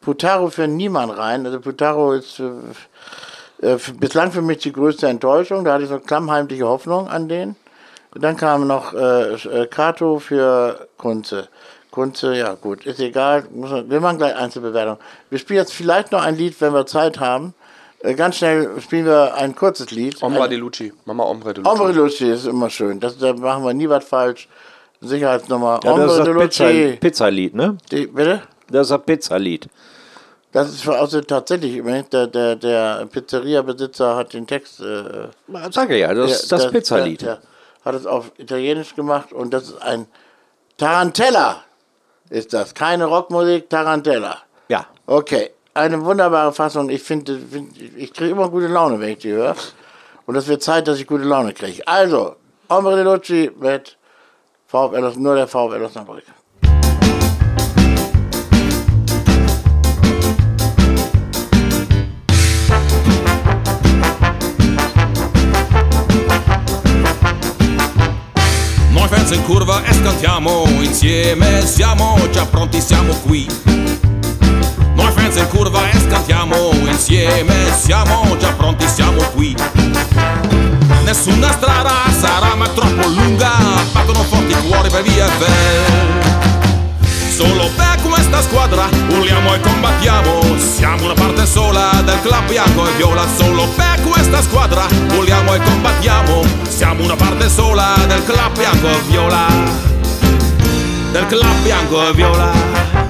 Putaro 0.00 0.50
für 0.50 0.68
Niemann 0.68 1.10
rein. 1.10 1.44
Also 1.44 1.58
Putaro 1.58 2.12
ist 2.12 2.38
äh, 2.38 3.72
äh, 3.72 3.76
bislang 3.98 4.30
für 4.30 4.40
mich 4.40 4.58
die 4.58 4.70
größte 4.70 5.08
Enttäuschung. 5.08 5.64
Da 5.64 5.72
hatte 5.72 5.82
ich 5.82 5.88
so 5.88 5.98
klammheimliche 5.98 6.64
Hoffnung 6.64 7.08
an 7.08 7.28
den. 7.28 7.56
Dann 8.14 8.36
kam 8.36 8.68
noch 8.68 8.94
äh, 8.94 9.34
äh, 9.34 9.66
Kato 9.66 10.20
für 10.20 10.86
Kunze. 10.96 11.48
Kunze, 11.90 12.36
ja 12.36 12.54
gut, 12.54 12.86
ist 12.86 13.00
egal. 13.00 13.48
Wir 13.50 13.98
machen 13.98 14.18
gleich 14.18 14.36
Einzelbewertung. 14.36 14.98
Wir 15.28 15.40
spielen 15.40 15.58
jetzt 15.58 15.72
vielleicht 15.72 16.12
noch 16.12 16.22
ein 16.22 16.36
Lied, 16.36 16.60
wenn 16.60 16.72
wir 16.72 16.86
Zeit 16.86 17.18
haben. 17.18 17.52
Ganz 18.14 18.36
schnell 18.36 18.80
spielen 18.80 19.06
wir 19.06 19.34
ein 19.34 19.56
kurzes 19.56 19.90
Lied. 19.90 20.22
Ombra 20.22 20.44
ein, 20.44 20.50
de 20.50 20.58
Lucci. 20.60 20.92
Mama 21.04 21.24
Ombre 21.24 21.52
de 21.52 21.64
Lucci. 21.64 21.80
Ombre 21.80 21.92
Luci 21.92 22.30
ist 22.30 22.46
immer 22.46 22.70
schön. 22.70 23.00
Das, 23.00 23.18
da 23.18 23.32
machen 23.32 23.64
wir 23.64 23.74
nie 23.74 23.88
was 23.88 24.04
falsch. 24.04 24.48
Sicherheitsnummer. 25.00 25.80
Ja, 25.82 25.96
das 25.96 26.18
ist 26.18 26.26
das 26.26 26.36
Pizza. 26.36 26.96
Pizzalied, 27.00 27.54
ne? 27.54 27.78
Die, 27.90 28.06
bitte? 28.06 28.42
Das 28.70 28.82
ist 28.82 28.90
das 28.90 29.02
Pizzalied. 29.02 29.68
Das 30.52 30.68
ist 30.68 30.88
also 30.88 31.20
tatsächlich, 31.20 31.80
der, 32.10 32.26
der, 32.26 32.56
der 32.56 33.06
Pizzeria-Besitzer 33.06 34.16
hat 34.16 34.32
den 34.32 34.46
Text. 34.46 34.80
Äh, 34.80 35.28
Sag 35.70 35.90
ja, 35.90 36.12
das 36.12 36.42
ist 36.42 36.52
das, 36.52 36.70
Pizzalied. 36.70 37.22
Der, 37.22 37.36
der 37.36 37.42
hat 37.84 37.94
es 37.94 38.04
auf 38.04 38.32
Italienisch 38.36 38.94
gemacht 38.94 39.32
und 39.32 39.54
das 39.54 39.64
ist 39.64 39.82
ein 39.82 40.06
Tarantella. 40.76 41.64
Ist 42.30 42.52
das. 42.52 42.74
Keine 42.74 43.06
Rockmusik, 43.06 43.70
Tarantella. 43.70 44.38
Ja. 44.68 44.86
Okay, 45.06 45.50
eine 45.74 46.04
wunderbare 46.04 46.52
Fassung. 46.52 46.90
Ich 46.90 47.02
finde, 47.02 47.38
find, 47.38 47.76
ich 47.96 48.12
kriege 48.12 48.30
immer 48.30 48.48
gute 48.48 48.66
Laune, 48.66 49.00
wenn 49.00 49.10
ich 49.10 49.18
die 49.18 49.32
höre. 49.32 49.56
Und 50.26 50.36
es 50.36 50.46
wird 50.46 50.62
Zeit, 50.62 50.86
dass 50.86 50.98
ich 50.98 51.06
gute 51.06 51.24
Laune 51.24 51.52
kriege. 51.52 51.86
Also, 51.86 52.36
Ombre 52.68 52.96
de 52.96 53.04
Lucci 53.04 53.50
mit 53.58 53.96
VfL, 54.72 55.18
nur 55.18 55.34
der 55.34 55.48
VfL 55.48 55.82
Osnabrück. 55.82 56.24
Noi 68.92 69.08
fans 69.08 69.32
in 69.32 69.42
curva 69.44 69.82
e 69.82 69.92
scantiamo 69.92 70.64
insieme, 70.82 71.66
siamo 71.66 72.16
già 72.30 72.46
pronti, 72.46 72.80
siamo 72.80 73.14
qui. 73.26 73.79
Fans 75.20 75.36
in 75.36 75.48
curva 75.48 75.90
e 75.90 75.98
scantiamo 75.98 76.72
insieme, 76.86 77.54
siamo 77.78 78.36
già 78.38 78.52
pronti, 78.52 78.88
siamo 78.88 79.20
qui. 79.34 79.54
Nessuna 81.04 81.52
strada 81.52 81.92
sarà 82.18 82.54
mai 82.54 82.72
troppo 82.74 83.06
lunga, 83.06 83.50
battono 83.92 84.22
forti 84.22 84.54
cuori 84.66 84.88
per 84.88 85.02
via 85.02 85.26
VFL. 85.26 86.28
Solo 87.34 87.68
per 87.76 88.00
questa 88.02 88.40
squadra 88.40 88.88
urliamo 89.08 89.54
e 89.54 89.60
combattiamo. 89.60 90.56
Siamo 90.56 91.04
una 91.04 91.14
parte 91.14 91.44
sola 91.44 92.00
del 92.02 92.20
club 92.22 92.48
bianco 92.48 92.88
e 92.88 92.92
viola. 92.96 93.24
Solo 93.36 93.68
per 93.76 94.00
questa 94.02 94.40
squadra 94.40 94.86
urliamo 95.16 95.54
e 95.54 95.58
combattiamo. 95.60 96.42
Siamo 96.66 97.04
una 97.04 97.16
parte 97.16 97.48
sola 97.50 97.94
del 98.06 98.24
club 98.24 98.56
bianco 98.56 98.88
e 98.88 99.00
viola. 99.08 99.46
Del 101.12 101.26
club 101.26 101.62
bianco 101.62 102.08
e 102.08 102.12
viola 102.14 103.09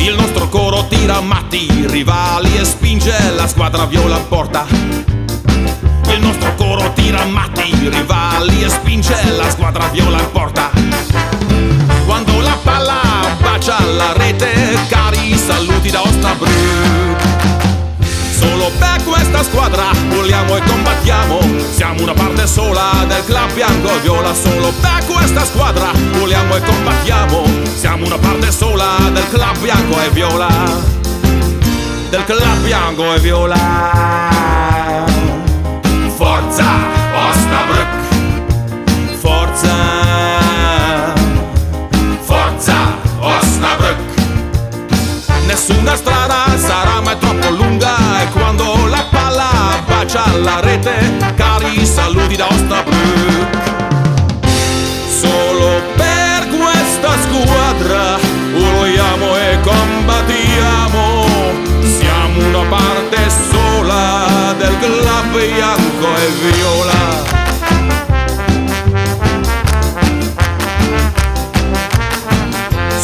Il 0.00 0.14
nostro 0.16 0.48
coro 0.48 0.86
tira 0.88 1.20
matti 1.20 1.70
i 1.70 1.86
rivali 1.86 2.56
e 2.56 2.64
spinge 2.64 3.30
la 3.34 3.46
squadra 3.46 3.84
viola 3.86 4.16
in 4.16 4.28
porta 4.28 4.66
il 6.12 6.20
nostro 6.20 6.54
coro 6.56 6.92
tira 6.92 7.24
matti 7.24 7.68
i 7.68 7.88
rivali 7.88 8.62
e 8.62 8.68
spinge 8.68 9.14
la 9.36 9.48
squadra 9.48 9.86
viola 9.88 10.18
in 10.18 10.30
porta. 10.32 10.70
Quando 12.04 12.40
la 12.40 12.58
palla 12.62 13.00
bacia 13.40 13.78
la 13.84 14.12
rete, 14.12 14.76
cari 14.88 15.36
saluti 15.36 15.90
da 15.90 16.02
Osnabrück. 16.02 17.19
Solo 18.40 18.70
per 18.78 19.04
questa 19.04 19.42
squadra 19.42 19.90
vogliamo 20.08 20.56
e 20.56 20.62
combattiamo, 20.62 21.40
siamo 21.74 22.02
una 22.02 22.14
parte 22.14 22.46
sola 22.46 23.04
del 23.06 23.22
club 23.26 23.52
bianco 23.52 23.94
e 23.94 23.98
viola. 24.00 24.32
Solo 24.32 24.72
per 24.80 25.04
questa 25.04 25.44
squadra 25.44 25.90
vogliamo 26.12 26.56
e 26.56 26.62
combattiamo, 26.62 27.44
siamo 27.76 28.06
una 28.06 28.16
parte 28.16 28.50
sola 28.50 28.96
del 29.12 29.28
club 29.28 29.58
bianco 29.58 30.00
e 30.00 30.08
viola. 30.08 30.48
Del 32.08 32.24
club 32.24 32.58
bianco 32.62 33.12
e 33.12 33.18
viola. 33.18 33.56
Forza 36.16 36.99
dalla 50.40 50.60
rete, 50.60 51.16
cari 51.36 51.84
saluti 51.84 52.36
da 52.36 52.46
Osnabrück. 52.48 53.58
Solo 55.20 55.82
per 55.96 56.48
questa 56.48 57.12
squadra 57.22 58.18
urliamo 58.54 59.36
e 59.36 59.58
combattiamo. 59.60 61.26
Siamo 61.82 62.46
una 62.48 62.68
parte 62.68 63.18
sola 63.50 64.54
del 64.56 64.78
club 64.78 65.32
bianco 65.32 66.16
e 66.16 66.28
viola. 66.40 67.28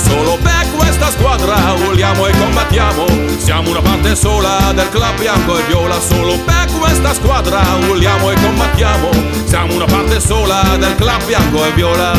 Solo 0.06 0.38
per 0.42 0.66
questa 0.74 1.10
squadra 1.10 1.56
urliamo 1.86 2.26
e 2.26 2.38
combattiamo. 2.38 3.15
Siamo 3.46 3.70
una 3.70 3.80
parte 3.80 4.16
sola 4.16 4.72
del 4.74 4.88
club 4.88 5.20
bianco 5.20 5.56
e 5.56 5.62
viola. 5.68 6.00
Solo 6.00 6.36
per 6.44 6.66
questa 6.80 7.14
squadra 7.14 7.62
urliamo 7.88 8.32
e 8.32 8.34
combattiamo. 8.42 9.08
Siamo 9.44 9.74
una 9.74 9.84
parte 9.84 10.18
sola 10.18 10.76
del 10.76 10.96
club 10.96 11.24
bianco 11.26 11.64
e 11.64 11.70
viola. 11.70 12.12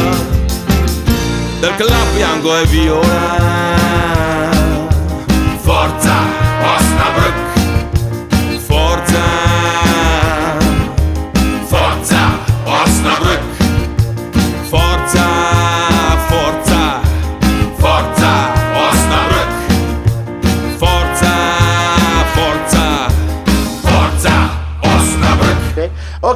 Del 1.60 1.76
club 1.76 2.16
bianco 2.16 2.58
e 2.58 2.66
viola. 2.68 3.76
Forza 5.64 6.37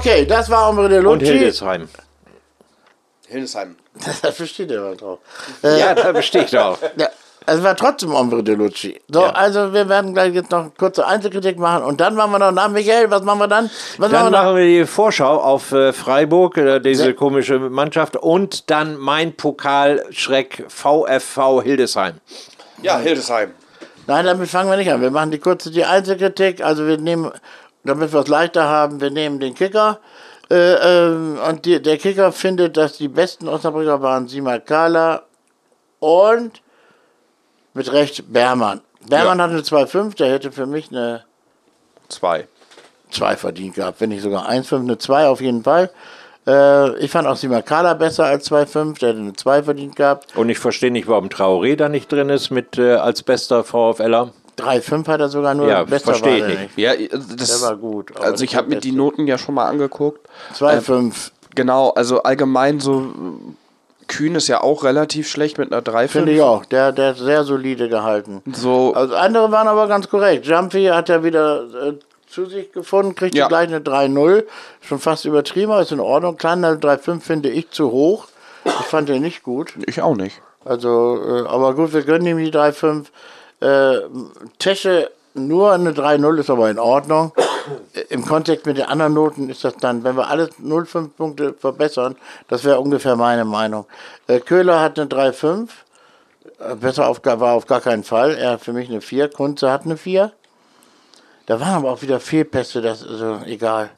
Okay, 0.02 0.26
das 0.26 0.50
war 0.50 0.68
Ombre 0.70 0.90
de 0.90 0.98
Und 1.00 1.20
Lucci. 1.22 1.26
Hildesheim. 1.38 1.88
Hildesheim. 3.28 3.76
da 4.24 4.32
versteht 4.32 4.72
ihr 4.72 4.82
mal 4.82 4.96
drauf. 4.98 5.20
Äh, 5.64 5.80
Ja, 5.80 5.94
da 5.94 6.12
bestehe 6.12 6.44
ich 6.44 6.50
drauf. 6.52 6.80
Ja, 6.98 7.08
es 7.46 7.62
war 7.62 7.76
trotzdem 7.76 8.14
Ombre 8.16 8.42
de 8.44 8.56
Lucci. 8.56 9.00
So, 9.12 9.24
also 9.26 9.74
wir 9.74 9.88
werden 9.90 10.14
gleich 10.16 10.34
jetzt 10.34 10.50
noch 10.50 10.62
eine 10.62 10.72
kurze 10.72 11.06
Einzelkritik 11.06 11.60
machen 11.60 11.84
und 11.84 12.02
dann 12.02 12.16
machen 12.16 12.32
wir 12.32 12.40
noch, 12.40 12.52
na 12.52 12.68
Michael, 12.68 13.12
was 13.12 13.22
machen 13.22 13.40
wir 13.40 13.48
dann? 13.48 13.70
Was 13.98 14.10
Dann 14.10 14.24
machen 14.24 14.32
wir 14.34 14.38
machen 14.44 14.56
wir 14.58 14.66
die 14.66 14.86
Vorschau 14.88 15.40
auf 15.40 15.72
äh, 15.72 15.94
Freiburg, 15.94 16.58
äh, 16.58 16.80
diese 16.80 17.08
Ja. 17.10 17.14
komische 17.14 17.60
Mannschaft, 17.60 18.16
und 18.16 18.72
dann 18.72 18.98
mein 18.98 19.36
Pokalschreck 19.38 20.66
VfV 20.68 21.62
Hildesheim. 21.62 22.16
Ja, 22.82 22.98
Hildesheim. 22.98 23.52
Nein, 24.08 24.26
damit 24.26 24.50
fangen 24.50 24.68
wir 24.70 24.78
nicht 24.78 24.92
an. 24.92 25.00
Wir 25.02 25.12
machen 25.12 25.30
die 25.30 25.38
kurze 25.38 25.70
die 25.70 25.86
Einzelkritik. 25.86 26.62
Also 26.64 26.88
wir 26.88 26.98
nehmen, 26.98 27.32
damit 27.84 28.12
wir 28.14 28.20
es 28.20 28.28
leichter 28.28 28.68
haben, 28.68 29.02
wir 29.02 29.12
nehmen 29.12 29.40
den 29.40 29.56
Kicker. 29.56 30.00
Äh, 30.50 30.74
ähm, 30.74 31.40
und 31.48 31.66
die, 31.66 31.82
der 31.82 31.98
Kicker 31.98 32.32
findet, 32.32 32.78
dass 32.78 32.98
die 32.98 33.08
besten 33.08 33.48
Osnabrücker 33.48 34.02
waren 34.02 34.28
Sima 34.28 34.60
Kala 34.60 35.24
und 36.00 36.62
mit 37.74 37.92
Recht 37.92 38.32
Bermann. 38.32 38.82
Bermann 39.08 39.42
hat 39.42 39.50
eine 39.52 39.62
2,5, 39.62 40.16
der 40.18 40.32
hätte 40.32 40.52
für 40.52 40.66
mich 40.66 40.92
eine 40.92 41.24
Zwei. 42.10 42.48
2 43.12 43.36
verdient 43.36 43.76
gehabt, 43.76 44.02
wenn 44.02 44.10
nicht 44.10 44.22
sogar 44.22 44.50
1,5, 44.50 44.80
eine 44.80 44.98
2 44.98 45.28
auf 45.28 45.42
jeden 45.42 45.64
Fall. 45.64 45.90
Äh, 46.48 46.98
ich 46.98 47.12
fand 47.12 47.28
auch 47.28 47.36
Sima 47.36 47.62
Kala 47.62 47.94
besser 47.94 48.26
als 48.26 48.50
2,5, 48.50 49.00
der 49.00 49.10
hätte 49.10 49.20
eine 49.20 49.34
2 49.34 49.64
verdient 49.64 49.96
gehabt. 49.96 50.36
Und 50.36 50.50
ich 50.50 50.60
verstehe 50.60 50.92
nicht, 50.92 51.08
warum 51.08 51.28
Traoré 51.28 51.76
da 51.76 51.90
nicht 51.90 52.12
drin 52.12 52.30
ist 52.30 52.52
mit 52.52 52.78
äh, 52.78 52.96
als 52.96 53.24
bester 53.24 53.64
VfLer. 53.64 54.34
3,5 54.58 55.08
hat 55.08 55.20
er 55.22 55.30
sogar 55.30 55.54
nur, 55.54 55.68
Ja, 55.68 55.84
besser 55.84 56.06
verstehe 56.14 56.38
ich 56.48 56.60
nicht. 56.60 56.78
Ja, 56.78 56.92
das, 57.38 57.60
Der 57.62 57.68
war 57.70 57.78
gut. 57.78 58.16
Also 58.20 58.44
ich 58.44 58.56
habe 58.56 58.70
mir 58.70 58.80
die. 58.80 58.92
Noten 58.92 59.28
ja 59.28 59.38
schon 59.38 59.56
mal 59.56 59.68
angeguckt. 59.68 60.28
2,5. 60.58 61.32
Genau, 61.56 61.90
also 61.90 62.24
allgemein 62.24 62.80
so 62.80 63.02
äh, 63.02 64.06
Kühn 64.08 64.36
ist 64.36 64.48
ja 64.48 64.62
auch 64.62 64.84
relativ 64.84 65.30
schlecht 65.30 65.58
mit 65.58 65.72
einer 65.72 65.82
3 65.82 66.08
Finde 66.08 66.32
ich 66.34 66.42
auch. 66.42 66.66
Der, 66.66 66.92
der 66.92 67.10
hat 67.10 67.18
sehr 67.18 67.44
solide 67.44 67.90
gehalten. 67.90 68.42
So, 68.54 68.94
Also 68.94 69.16
andere 69.16 69.52
waren 69.52 69.68
aber 69.68 69.88
ganz 69.88 70.10
korrekt. 70.10 70.46
Jumpy 70.46 70.86
hat 70.86 71.10
ja 71.10 71.24
wieder 71.24 71.64
äh, 71.88 71.94
zu 72.28 72.46
sich 72.46 72.72
gefunden, 72.72 73.16
kriegt 73.16 73.36
Ja. 73.36 73.48
gleich 73.48 73.68
eine 73.68 73.80
3-0. 73.80 74.44
Schon 74.82 75.00
fast 75.00 75.26
übertrieben, 75.26 75.72
aber 75.72 75.82
ist 75.82 75.92
in 75.92 76.00
Ordnung. 76.00 76.38
Kleiner 76.38 76.74
3-5 76.74 77.22
finde 77.22 77.50
ich 77.50 77.70
zu 77.72 77.92
hoch. 77.92 78.28
Ich 78.64 78.72
fand 78.72 79.10
den 79.10 79.22
nicht 79.22 79.44
gut. 79.44 79.74
ich 79.88 80.02
auch 80.02 80.16
nicht. 80.16 80.42
Also, 80.64 81.20
äh, 81.26 81.48
aber 81.48 81.74
gut, 81.74 81.94
wir 81.94 82.04
gönnen 82.04 82.28
ihm 82.28 82.38
die 82.38 82.52
3-5. 82.52 83.06
Äh, 83.62 84.02
Tesche 84.60 85.12
nur 85.34 85.72
eine 85.72 85.92
3-0 85.92 86.40
ist 86.40 86.50
aber 86.50 86.70
in 86.70 86.80
Ordnung. 86.80 87.32
Äh, 87.94 88.02
Im 88.10 88.26
Kontext 88.26 88.66
mit 88.66 88.78
den 88.78 88.86
anderen 88.86 89.14
Noten 89.14 89.50
ist 89.50 89.64
das 89.64 89.78
dann, 89.78 90.04
wenn 90.04 90.16
wir 90.18 90.28
alles 90.28 90.50
0,5 90.62 91.10
Punkte 91.10 91.54
verbessern, 91.54 92.16
das 92.48 92.64
wäre 92.64 92.80
ungefähr 92.80 93.16
meine 93.16 93.46
Meinung. 93.46 93.86
Äh, 94.28 94.40
Köhler 94.40 94.82
hat 94.82 95.00
eine 95.00 95.10
3-5. 95.10 95.70
Äh, 96.60 96.76
Besser 96.76 97.08
auf, 97.08 97.22
war 97.24 97.54
auf 97.54 97.66
gar 97.66 97.82
keinen 97.82 98.04
Fall. 98.04 98.36
Er 98.36 98.52
hat 98.52 98.62
für 98.62 98.74
mich 98.74 98.90
eine 98.90 99.02
4. 99.02 99.30
Kunze 99.30 99.72
hat 99.72 99.86
eine 99.86 99.98
4. 99.98 100.32
Da 101.46 101.60
waren 101.60 101.76
aber 101.76 101.92
auch 101.92 102.02
wieder 102.02 102.20
Fehlpässe, 102.20 102.82
das 102.82 103.02
ist 103.02 103.22
also 103.22 103.42
egal. 103.46 103.90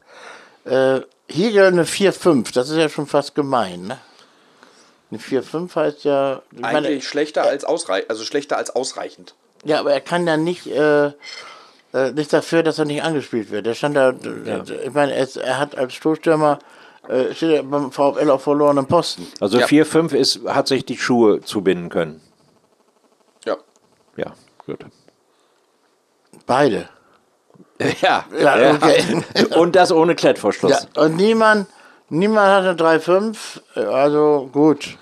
Äh, 0.66 1.02
Hiegel 1.28 1.66
eine 1.66 1.84
4-5, 1.84 2.54
das 2.54 2.70
ist 2.70 2.78
ja 2.78 2.90
schon 2.90 3.08
fast 3.08 3.36
gemein, 3.36 3.88
ne? 3.88 3.98
Eine 5.12 5.20
4-5 5.20 5.76
heißt 5.76 6.04
ja. 6.06 6.42
ich 6.52 6.60
meine, 6.60 6.88
Eigentlich 6.88 7.08
schlechter 7.08 7.44
als 7.44 7.66
ausreichend, 7.66 8.10
also 8.10 8.24
schlechter 8.24 8.58
als 8.58 8.76
ausreichend. 8.76 9.36
Ja, 9.64 9.80
aber 9.80 9.94
er 9.94 10.02
kann 10.02 10.28
ja 10.28 10.38
nicht, 10.38 10.68
äh, 10.68 11.08
äh, 11.94 12.12
nicht 12.14 12.32
dafür, 12.34 12.64
dass 12.64 12.80
er 12.80 12.86
nicht 12.86 13.04
angespielt 13.04 13.52
wird. 13.52 13.66
Der 13.66 13.74
stand 13.76 13.96
da, 13.96 14.10
äh, 14.10 14.62
ich 14.86 14.94
meine, 14.94 15.14
er, 15.14 15.28
er 15.38 15.60
hat 15.60 15.78
als 15.78 15.94
Stoßstürmer, 15.94 16.60
äh, 17.08 17.34
steht 17.34 17.52
er 17.52 17.64
beim 17.64 17.92
VfL 17.92 18.30
auf 18.30 18.44
verlorenem 18.44 18.86
Posten. 18.88 19.28
Also 19.40 19.60
Ja. 19.60 19.66
4-5 19.68 20.14
ist, 20.14 20.42
hat 20.46 20.68
sich 20.68 20.86
die 20.86 20.98
Schuhe 20.98 21.42
zubinden 21.42 21.90
können. 21.90 22.22
Ja. 23.46 23.58
Ja, 24.16 24.34
gut. 24.66 24.86
Beide. 26.46 26.90
Ja, 28.02 28.26
Ja, 28.40 28.74
okay. 28.76 29.24
Und 29.56 29.76
das 29.76 29.92
ohne 29.92 30.16
Klettverschluss. 30.16 30.88
Ja, 30.96 31.04
und 31.04 31.16
niemand, 31.18 31.68
niemand 32.10 32.48
hat 32.48 32.64
eine 32.82 33.00
3-5, 33.00 33.62
äh, 33.76 33.80
also 33.82 34.50
gut. 34.52 34.98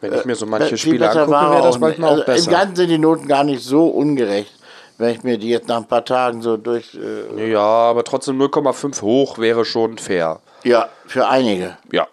Wenn 0.00 0.14
ich 0.14 0.24
mir 0.24 0.36
so 0.36 0.46
manche 0.46 0.68
Viel 0.68 0.78
Spiele 0.78 1.06
besser 1.06 1.22
angucke, 1.22 1.50
wäre 1.50 1.62
das 1.62 1.78
manchmal 1.78 2.16
nicht. 2.16 2.22
auch 2.24 2.28
Also 2.28 2.32
Im 2.32 2.34
besser. 2.46 2.50
Ganzen 2.50 2.76
sind 2.76 2.88
die 2.88 2.98
Noten 2.98 3.26
gar 3.28 3.42
nicht 3.44 3.64
so 3.64 3.86
ungerecht, 3.88 4.52
wenn 4.96 5.10
ich 5.10 5.22
mir 5.24 5.38
die 5.38 5.48
jetzt 5.48 5.66
nach 5.68 5.78
ein 5.78 5.88
paar 5.88 6.04
Tagen 6.04 6.40
so 6.42 6.56
durch. 6.56 6.94
Äh, 7.36 7.50
Ja, 7.50 7.60
aber 7.60 8.04
trotzdem 8.04 8.40
0,5 8.40 9.02
hoch 9.02 9.38
wäre 9.38 9.64
schon 9.64 9.98
fair. 9.98 10.40
ja, 10.64 10.88
für 11.06 11.26
einige. 11.28 11.76
Ja. 11.90 12.06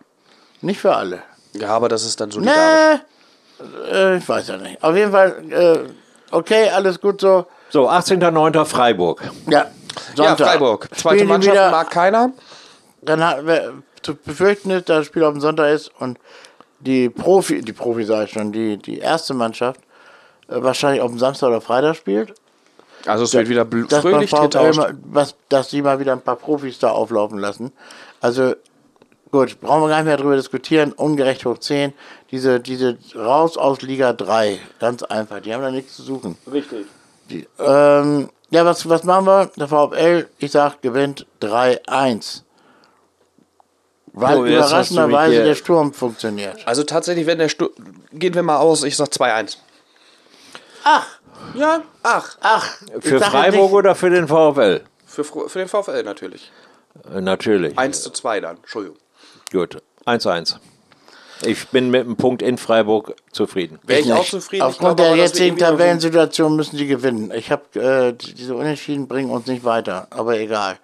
Nicht 0.62 0.80
für 0.80 0.96
alle. 0.96 1.22
Ja, 1.54 1.70
aber 1.70 1.88
das 1.90 2.04
ist 2.06 2.20
dann 2.20 2.32
solidarisch. 2.32 3.00
Nee, 3.60 3.92
äh, 3.92 4.18
ich 4.18 4.28
weiß 4.28 4.48
ja 4.48 4.58
nicht. 4.58 4.84
Auf 4.84 4.96
jeden 4.96 5.12
Fall, 5.12 5.36
äh, 5.52 5.80
okay, 6.36 6.70
alles 6.70 7.00
gut 7.00 7.22
so. 7.22 7.46
So, 7.70 7.88
18.09. 7.90 8.66
Freiburg. 8.66 9.22
Ja, 9.48 9.60
Ja, 9.60 9.68
Sonntag. 10.16 10.48
Freiburg. 10.50 10.90
Zweite 10.96 11.16
Spielen 11.18 11.30
Mannschaft 11.30 11.72
mag 11.72 11.90
keiner. 11.92 12.32
Dann 13.02 13.24
hat, 13.26 13.40
wer, 13.44 13.74
zu 14.02 14.16
befürchten 14.16 14.72
ist, 14.72 14.90
dass 14.90 15.00
das 15.00 15.06
Spiel 15.08 15.24
auf 15.24 15.34
dem 15.34 15.42
Sonntag 15.42 15.72
ist 15.74 15.92
und 16.00 16.18
die 16.86 17.10
Profi, 17.10 17.62
die 17.62 17.74
Profi 17.74 18.04
sage 18.04 18.26
ich 18.26 18.32
schon, 18.32 18.52
die, 18.52 18.78
die 18.78 19.00
erste 19.00 19.34
Mannschaft 19.34 19.82
äh, 20.48 20.62
wahrscheinlich 20.62 21.02
auf 21.02 21.10
dem 21.12 21.20
Samstag 21.20 21.48
oder 21.48 21.62
Freitag 21.62 21.96
spielt. 21.96 22.34
Also 23.06 23.24
es 23.24 23.34
wird 23.34 23.50
wieder 23.50 23.66
dass, 23.66 24.02
fröhlich 24.02 24.32
getauscht. 24.32 24.78
mal, 24.78 24.96
was, 25.04 25.36
dass 25.50 25.70
sie 25.70 25.82
mal 25.82 26.00
wieder 26.00 26.14
ein 26.14 26.22
paar 26.22 26.36
Profis 26.36 26.80
da 26.80 26.90
auflaufen 26.90 27.38
lassen. 27.38 27.72
Also 28.20 28.56
gut, 29.32 29.60
brauchen 29.60 29.84
wir 29.84 29.90
gar 29.90 29.98
nicht 29.98 30.08
mehr 30.08 30.18
drüber 30.18 30.36
diskutieren. 30.36 30.92
Ungerecht 30.92 31.46
hoch 31.46 31.58
10. 31.60 31.94
Diese, 32.32 32.60
diese 32.60 32.98
raus 33.16 33.58
aus 33.58 33.82
Liga 33.82 34.14
3. 34.14 34.60
Ganz 34.80 35.04
einfach. 35.04 35.40
Die 35.40 35.54
haben 35.54 35.62
da 35.62 35.72
nichts 35.72 35.96
zu 35.96 36.04
suchen. 36.04 36.38
Richtig. 36.52 36.88
Die, 37.30 37.48
ähm, 37.60 38.30
ja, 38.50 38.66
was, 38.66 38.88
was 38.88 39.04
machen 39.04 39.26
wir? 39.26 39.52
Der 39.58 39.68
VfL, 39.68 40.28
ich 40.40 40.52
sag, 40.52 40.82
gewinnt 40.82 41.26
3-1. 41.42 42.42
Weil 44.18 44.36
So, 44.38 44.46
überraschenderweise 44.46 45.44
der 45.44 45.56
Sturm 45.56 45.94
funktioniert. 45.94 46.66
Also 46.66 46.84
tatsächlich, 46.84 47.26
wenn 47.28 47.38
der 47.38 47.50
Stu 47.50 47.68
gehen 48.14 48.34
wir 48.34 48.44
mal 48.44 48.58
aus, 48.58 48.84
ich 48.84 48.96
sag 48.96 49.10
2-1. 49.10 49.58
Ach, 50.84 51.06
Ja, 51.54 51.82
ach. 52.04 52.38
ach. 52.42 52.78
ich 52.98 53.04
Für 53.10 53.20
Freiburg 53.20 53.62
nicht- 53.64 53.74
oder 53.74 53.96
für 53.96 54.10
den 54.10 54.28
VfL? 54.28 54.82
Für, 55.06 55.24
für 55.24 55.60
den 55.60 55.68
VfL 55.68 56.04
natürlich. 56.04 56.52
Äh, 57.14 57.22
natürlich. 57.22 57.78
1 57.78 58.04
zu 58.04 58.10
2 58.12 58.40
dann, 58.40 58.58
Entschuldigung. 58.58 58.98
Gut. 59.52 59.82
1-1. 60.06 60.58
Ich 61.44 61.68
bin 61.68 61.90
mit 61.92 62.06
dem 62.06 62.16
Punkt 62.16 62.42
in 62.42 62.58
Freiburg 62.58 63.16
zufrieden. 63.32 63.80
Wäre 63.84 64.00
ich, 64.00 64.06
nicht. 64.06 64.16
auch 64.16 64.26
zufrieden. 64.26 64.62
Ich 64.62 64.68
Aufgrund 64.70 65.00
der 65.00 65.16
jetzigen 65.18 65.58
Tabellensituation 65.58 66.56
müssen 66.56 66.78
sie 66.78 66.88
gewinnen. 66.88 67.32
Ich 67.36 67.52
habe 67.52 67.64
äh, 67.80 68.14
die- 68.14 68.34
diese 68.34 68.56
Unentschieden 68.56 69.08
bringen 69.10 69.30
uns 69.30 69.46
nicht 69.48 69.66
weiter, 69.66 70.08
aber 70.12 70.40
egal. 70.40 70.78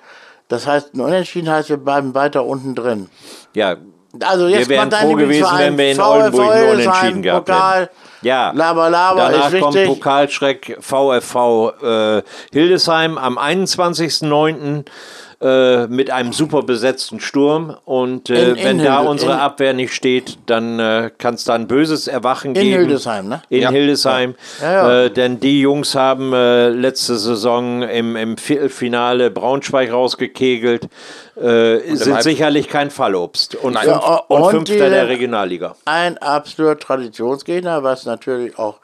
Das 0.51 0.67
heißt, 0.67 0.93
ein 0.93 0.99
Unentschieden 0.99 1.49
heißt, 1.49 1.69
wir 1.69 1.77
bleiben 1.77 2.13
weiter 2.13 2.43
unten 2.43 2.75
drin. 2.75 3.07
Ja, 3.53 3.77
Also 4.21 4.49
jetzt 4.49 4.67
wären 4.67 4.89
mal 4.89 4.97
dein 4.97 5.07
froh 5.07 5.15
gewesen, 5.15 5.47
wenn 5.57 5.77
wir 5.77 5.91
in 5.93 6.01
Oldenburg 6.01 6.53
Hildesheim, 6.53 6.79
Unentschieden 6.79 7.21
gehabt 7.21 7.49
hätten. 7.49 7.89
Ja. 8.21 8.51
Laber, 8.51 8.89
Laber 8.89 9.29
Danach 9.31 9.59
kommt 9.61 9.75
wichtig. 9.75 9.87
Pokalschreck 9.87 10.77
VfV 10.81 11.71
äh, 11.81 12.21
Hildesheim 12.51 13.17
am 13.17 13.37
21.09. 13.37 14.83
äh, 15.41 15.87
mit 15.87 16.11
einem 16.11 16.33
super 16.33 16.61
besetzten 16.63 17.19
Sturm. 17.19 17.75
Und 17.85 18.29
äh, 18.29 18.51
In- 18.51 18.55
in 18.57 18.63
wenn 18.63 18.77
da 18.77 18.97
Hilde- 18.97 19.09
unsere 19.09 19.31
in- 19.33 19.39
Abwehr 19.39 19.73
nicht 19.73 19.93
steht, 19.93 20.37
dann 20.45 20.79
äh, 20.79 21.11
kann 21.17 21.33
es 21.35 21.43
da 21.43 21.53
ein 21.55 21.67
böses 21.67 22.07
Erwachen 22.07 22.55
In 22.55 22.61
geben. 22.61 22.79
Hildesheim, 22.85 23.27
ne? 23.27 23.41
In 23.49 23.69
Hildesheim. 23.69 24.35
Ja, 24.61 24.71
ja. 24.71 25.03
Äh, 25.05 25.09
denn 25.11 25.39
die 25.39 25.61
Jungs 25.61 25.95
haben 25.95 26.33
äh, 26.33 26.69
letzte 26.69 27.17
Saison 27.17 27.81
im, 27.83 28.15
im 28.15 28.37
Viertelfinale 28.37 29.31
Braunschweig 29.31 29.91
rausgekegelt. 29.91 30.87
Äh, 31.35 31.95
sind 31.95 32.21
sicherlich 32.21 32.67
kein 32.69 32.91
Fallobst. 32.91 33.55
Und, 33.55 33.73
Nein. 33.73 33.87
Ja, 33.87 33.97
und, 34.27 34.41
und 34.41 34.51
Fünfter 34.51 34.89
der 34.89 35.07
Regionalliga. 35.07 35.75
Ein 35.85 36.17
absoluter 36.19 36.77
Traditionsgegner, 36.77 37.81
was 37.83 38.05
natürlich 38.05 38.59
auch 38.59 38.77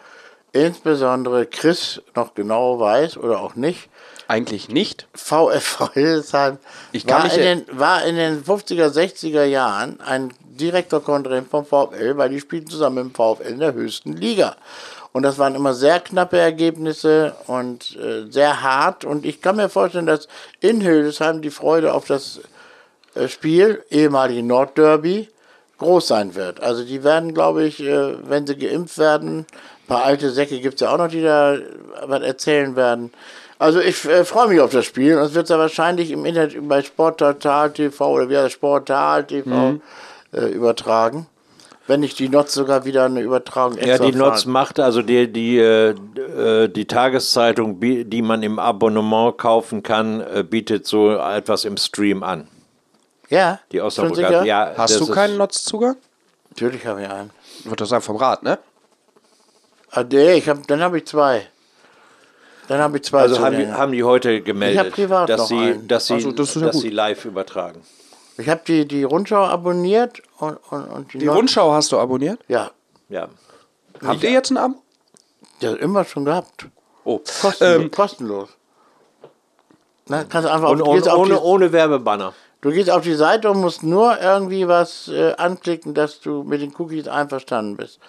insbesondere 0.51 1.45
Chris 1.45 2.01
noch 2.15 2.33
genau 2.33 2.79
weiß 2.79 3.17
oder 3.17 3.41
auch 3.41 3.55
nicht. 3.55 3.89
Eigentlich 4.27 4.67
nicht. 4.67 5.07
VfV 5.13 5.93
Hildesheim 5.93 6.57
Ich 6.91 7.07
war, 7.07 7.31
in 7.31 7.41
den, 7.41 7.65
war 7.79 8.03
in 8.03 8.15
den 8.15 8.43
50er, 8.43 8.89
60er 8.89 9.45
Jahren 9.45 10.01
ein 10.01 10.33
direkter 10.41 10.99
Konkurrent 10.99 11.49
vom 11.49 11.65
VfL, 11.65 12.17
weil 12.17 12.29
die 12.29 12.39
spielten 12.39 12.67
zusammen 12.67 12.97
dem 12.97 13.15
VfL 13.15 13.47
in 13.47 13.59
der 13.59 13.73
höchsten 13.73 14.13
Liga. 14.13 14.55
Und 15.13 15.23
das 15.23 15.39
waren 15.39 15.55
immer 15.55 15.73
sehr 15.73 15.99
knappe 15.99 16.37
Ergebnisse 16.37 17.35
und 17.47 17.95
äh, 17.95 18.29
sehr 18.29 18.61
hart. 18.61 19.05
Und 19.05 19.25
ich 19.25 19.41
kann 19.41 19.55
mir 19.55 19.69
vorstellen, 19.69 20.05
dass 20.05 20.27
in 20.59 20.81
Hildesheim 20.81 21.41
die 21.41 21.49
Freude 21.49 21.93
auf 21.93 22.05
das 22.05 22.41
äh, 23.15 23.27
Spiel, 23.27 23.83
ehemalige 23.89 24.43
Nordderby, 24.43 25.29
groß 25.77 26.07
sein 26.07 26.35
wird. 26.35 26.61
Also 26.61 26.83
die 26.83 27.03
werden, 27.03 27.33
glaube 27.33 27.63
ich, 27.63 27.79
äh, 27.79 28.29
wenn 28.29 28.45
sie 28.45 28.57
geimpft 28.57 28.97
werden, 28.97 29.45
paar 29.87 30.03
alte 30.03 30.31
Säcke 30.31 30.59
gibt 30.59 30.75
es 30.75 30.81
ja 30.81 30.93
auch 30.93 30.97
noch, 30.97 31.07
die 31.07 31.21
da 31.21 31.57
was 32.05 32.21
erzählen 32.21 32.75
werden. 32.75 33.11
Also 33.59 33.79
ich 33.79 34.05
äh, 34.05 34.23
freue 34.23 34.49
mich 34.49 34.59
auf 34.59 34.71
das 34.71 34.85
Spiel 34.85 35.17
und 35.17 35.23
es 35.23 35.33
wird 35.33 35.49
ja 35.49 35.57
wahrscheinlich 35.57 36.11
im 36.11 36.25
Internet 36.25 36.67
bei 36.67 36.81
Sporttotal 36.81 37.71
TV 37.71 38.07
oder 38.11 38.29
wie 38.29 38.35
heißt 38.35 38.45
das, 38.45 38.53
Sportal 38.53 39.25
TV 39.25 39.79
äh, 40.33 40.45
übertragen. 40.45 41.27
Wenn 41.87 42.01
nicht 42.01 42.19
die 42.19 42.27
Notz 42.27 42.53
sogar 42.53 42.83
wieder 42.83 43.05
eine 43.05 43.21
Übertragung 43.21 43.77
Ja, 43.77 43.93
extra 43.93 44.11
die 44.11 44.17
Notz 44.17 44.45
macht 44.45 44.77
also 44.79 45.01
die, 45.01 45.31
die, 45.31 45.57
äh, 45.57 45.91
äh, 45.91 46.67
die 46.67 46.85
Tageszeitung, 46.85 47.79
die 47.79 48.21
man 48.21 48.43
im 48.43 48.59
Abonnement 48.59 49.37
kaufen 49.37 49.83
kann, 49.83 50.19
äh, 50.19 50.43
bietet 50.43 50.85
so 50.85 51.15
etwas 51.15 51.63
im 51.63 51.77
Stream 51.77 52.23
an. 52.23 52.49
Ja, 53.29 53.59
Die 53.71 53.81
Osnabrücker. 53.81 54.43
Ja, 54.45 54.73
Hast 54.77 54.99
das 54.99 55.07
du 55.07 55.13
keinen 55.13 55.37
Notz-Zugang? 55.37 55.95
Natürlich 56.49 56.85
habe 56.85 57.01
ich 57.01 57.09
einen. 57.09 57.31
Wird 57.63 57.81
das 57.81 57.89
sein 57.89 58.01
vom 58.01 58.17
Rad, 58.17 58.43
ne? 58.43 58.59
Ah, 59.99 60.03
nee, 60.11 60.33
ich 60.33 60.47
hab, 60.49 60.65
dann 60.67 60.81
habe 60.81 60.97
ich 60.99 61.05
zwei. 61.07 61.47
Dann 62.67 62.79
habe 62.81 62.97
ich 62.97 63.03
zwei 63.03 63.21
Also 63.21 63.39
haben 63.39 63.57
die, 63.57 63.67
haben 63.71 63.91
die 63.93 64.03
heute 64.03 64.41
gemeldet, 64.41 64.91
privat 64.93 65.29
dass, 65.29 65.47
sie, 65.47 65.55
einen. 65.57 65.87
dass, 65.87 66.07
sie, 66.07 66.13
Also, 66.15 66.31
das 66.31 66.53
ja 66.55 66.61
dass 66.61 66.73
gut. 66.73 66.81
sie 66.81 66.89
live 66.89 67.25
übertragen. 67.25 67.81
Ich 68.37 68.49
habe 68.49 68.61
die, 68.67 68.87
die 68.87 69.03
Rundschau 69.03 69.45
abonniert 69.45 70.21
und, 70.37 70.57
und, 70.69 70.83
und 70.85 71.13
die, 71.13 71.19
Die 71.19 71.25
Nord- 71.25 71.37
Rundschau 71.37 71.71
hast 71.71 71.91
du 71.91 71.97
abonniert? 71.99 72.39
Ja, 72.47 72.71
Ja. 73.09 73.29
Habt 74.05 74.21
ihr 74.23 74.29
jetzt 74.31 74.51
ein 74.51 74.57
Abo? 74.57 74.75
hat 75.63 75.77
immer 75.79 76.05
schon 76.05 76.25
gehabt. 76.25 76.67
Oh. 77.03 77.19
Kostenlos. 77.41 77.81
Ähm, 77.83 77.89
kostenlos. 77.89 78.49
Na, 80.07 80.23
kannst 80.25 80.47
einfach 80.47 80.69
Und, 80.69 80.81
auf, 80.81 80.87
und 80.89 80.95
gehst 80.95 81.09
auf 81.09 81.17
ohne, 81.19 81.33
die, 81.35 81.39
ohne 81.41 81.71
Werbebanner. 81.71 82.33
du 82.61 82.69
gehst 82.71 82.89
auf 82.91 83.01
die 83.03 83.15
Seite 83.15 83.49
und 83.49 83.59
musst 83.61 83.81
nur 83.81 84.19
irgendwie 84.21 84.67
was 84.67 85.07
äh, 85.07 85.33
anklicken, 85.37 85.93
dass 85.95 86.19
du 86.19 86.43
mit 86.43 86.61
den 86.61 86.73
Cookies 86.77 87.07
einverstanden 87.07 87.75
bist. 87.75 87.99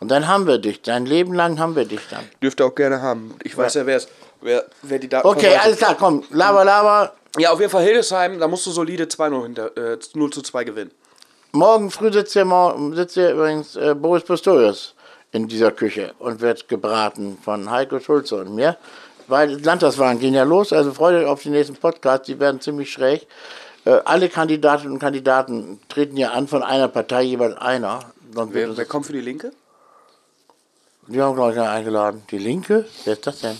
Und 0.00 0.08
dann 0.08 0.28
haben 0.28 0.46
wir 0.46 0.58
dich. 0.58 0.82
Dein 0.82 1.06
Leben 1.06 1.34
lang 1.34 1.58
haben 1.58 1.74
wir 1.74 1.84
dich 1.84 2.00
dann. 2.10 2.24
dürft 2.42 2.60
ihr 2.60 2.66
auch 2.66 2.74
gerne 2.74 3.02
haben. 3.02 3.34
Ich 3.42 3.56
weiß 3.56 3.74
ja, 3.74 3.86
wer 3.86 3.96
es. 3.96 4.08
Wer, 4.40 4.64
wer 4.82 4.98
die 4.98 5.08
Daten 5.08 5.26
Okay, 5.26 5.56
alles 5.56 5.78
klar, 5.78 5.96
komm. 5.98 6.22
Laber, 6.30 6.64
laber. 6.64 7.12
Ja, 7.38 7.50
auf 7.50 7.58
jeden 7.58 7.70
Fall 7.70 7.82
Hildesheim, 7.82 8.38
da 8.38 8.46
musst 8.46 8.64
du 8.66 8.70
solide 8.70 9.04
2-0 9.04 9.42
hinter, 9.42 9.76
äh, 9.76 9.98
0 10.14 10.30
zu 10.30 10.42
2 10.42 10.64
gewinnen. 10.64 10.92
Morgen 11.52 11.90
früh 11.90 12.12
sitzt 12.12 12.32
hier, 12.34 12.46
sitzt 12.94 13.14
hier 13.14 13.32
übrigens 13.32 13.74
äh, 13.76 13.94
Boris 13.94 14.22
Pistorius 14.22 14.94
in 15.32 15.48
dieser 15.48 15.72
Küche 15.72 16.14
und 16.18 16.40
wird 16.40 16.68
gebraten 16.68 17.38
von 17.42 17.70
Heiko 17.70 17.98
Schulze 18.00 18.36
und 18.36 18.54
mir. 18.54 18.76
Weil 19.26 19.60
Landtagswahlen 19.62 20.18
gehen 20.18 20.34
ja 20.34 20.44
los, 20.44 20.72
also 20.72 20.92
freut 20.92 21.14
euch 21.16 21.26
auf 21.26 21.42
die 21.42 21.50
nächsten 21.50 21.76
Podcasts, 21.76 22.26
die 22.26 22.38
werden 22.40 22.60
ziemlich 22.60 22.90
schräg. 22.92 23.26
Äh, 23.84 23.98
alle 24.04 24.28
Kandidatinnen 24.28 24.94
und 24.94 24.98
Kandidaten 25.00 25.80
treten 25.88 26.16
ja 26.16 26.30
an 26.30 26.48
von 26.48 26.62
einer 26.62 26.88
Partei, 26.88 27.22
jeweils 27.22 27.56
einer. 27.56 28.00
Wer, 28.32 28.76
wer 28.76 28.84
kommt 28.84 29.06
für 29.06 29.12
die 29.12 29.20
Linke? 29.20 29.52
Die 31.08 31.20
haben, 31.20 31.34
glaube 31.34 31.52
ich, 31.52 31.56
noch 31.56 31.66
eingeladen. 31.68 32.22
Die 32.30 32.38
Linke? 32.38 32.86
Wer 33.04 33.12
ist 33.14 33.26
das 33.26 33.40
denn? 33.40 33.58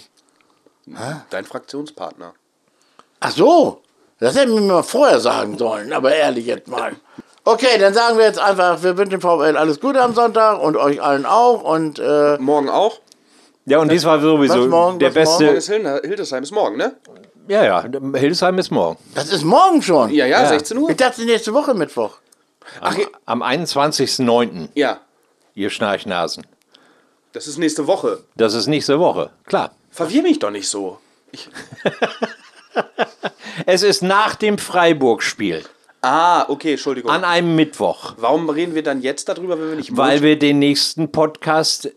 Dein 1.30 1.44
Fraktionspartner. 1.44 2.32
Ach 3.20 3.30
so, 3.30 3.82
das 4.20 4.36
hätten 4.36 4.55
wir 4.55 4.61
mir 4.61 4.72
mal 4.74 4.82
vorher 4.82 5.20
sagen 5.20 5.59
sollen, 5.59 5.92
aber 5.92 6.14
ehrlich 6.14 6.46
jetzt 6.46 6.68
mal. 6.68 6.92
Okay, 7.44 7.78
dann 7.78 7.94
sagen 7.94 8.16
wir 8.18 8.24
jetzt 8.26 8.38
einfach, 8.38 8.82
wir 8.82 8.96
wünschen 8.96 9.18
dem 9.18 9.20
VfL 9.20 9.57
alles 9.57 9.80
Gute 9.80 10.03
am 10.03 10.14
Sonntag 10.14 10.61
und 10.62 10.76
euch 10.76 11.03
allen 11.03 11.26
auch 11.26 11.62
und 11.62 11.99
äh, 11.99 12.36
Morgen 12.38 12.68
auch. 12.68 13.01
Ja, 13.66 13.78
und 13.80 13.90
dies 13.92 14.05
war 14.05 14.18
sowieso 14.20 14.62
Was 14.62 14.66
morgen, 14.68 14.99
der 14.99 15.14
was 15.14 15.24
morgen? 15.28 15.44
Morgen 15.44 15.55
beste. 15.55 15.57
ist 15.59 15.68
Hilde- 15.68 16.01
Hildesheim, 16.09 16.42
ist 16.42 16.53
morgen, 16.53 16.76
ne? 16.78 16.96
Ja, 17.49 17.64
ja, 17.64 17.82
Hildesheim 18.14 18.59
ist 18.59 18.70
morgen. 18.70 18.99
das 19.14 19.30
ist 19.30 19.44
morgen 19.44 19.82
schon. 19.82 20.11
Ja, 20.11 20.24
ja, 20.26 20.42
Ja. 20.42 20.49
16 20.49 20.76
Uhr. 20.78 20.90
Ich 20.90 20.96
dachte 20.96 21.22
nächste 21.24 21.53
Woche 21.55 21.74
Mittwoch. 21.74 22.18
Ach, 22.80 22.96
ja. 22.96 23.07
Am 23.26 23.42
21.09. 23.42 24.68
ja, 24.74 24.99
Ihr 25.55 25.70
Schnarchnasen. 25.70 26.46
Das 27.32 27.46
ist 27.46 27.58
nächste 27.58 27.86
Woche. 27.86 28.22
Das 28.36 28.54
ist 28.54 28.66
nächste 28.66 28.98
Woche. 28.98 29.30
Klar. 29.44 29.72
Verwirr 29.90 30.22
mich 30.22 30.38
doch 30.38 30.50
nicht 30.50 30.68
so. 30.68 30.98
Ich, 31.32 31.48
Es 33.66 33.82
ist 33.82 34.02
nach 34.02 34.34
dem 34.36 34.56
Freiburg-Spiel. 34.58 35.64
ah, 36.02 36.48
okay, 36.48 36.72
Entschuldigung. 36.72 37.10
An 37.10 37.24
einem 37.24 37.54
Mittwoch. 37.56 38.14
Warum 38.16 38.48
reden 38.50 38.74
wir 38.74 38.82
dann 38.82 39.02
jetzt 39.02 39.28
darüber, 39.28 39.58
wenn 39.58 39.68
wir 39.70 39.76
nicht 39.76 39.96
Weil 39.96 40.22
wir 40.22 40.38
den 40.38 40.58
nächsten 40.58 41.10
Podcast. 41.10 41.90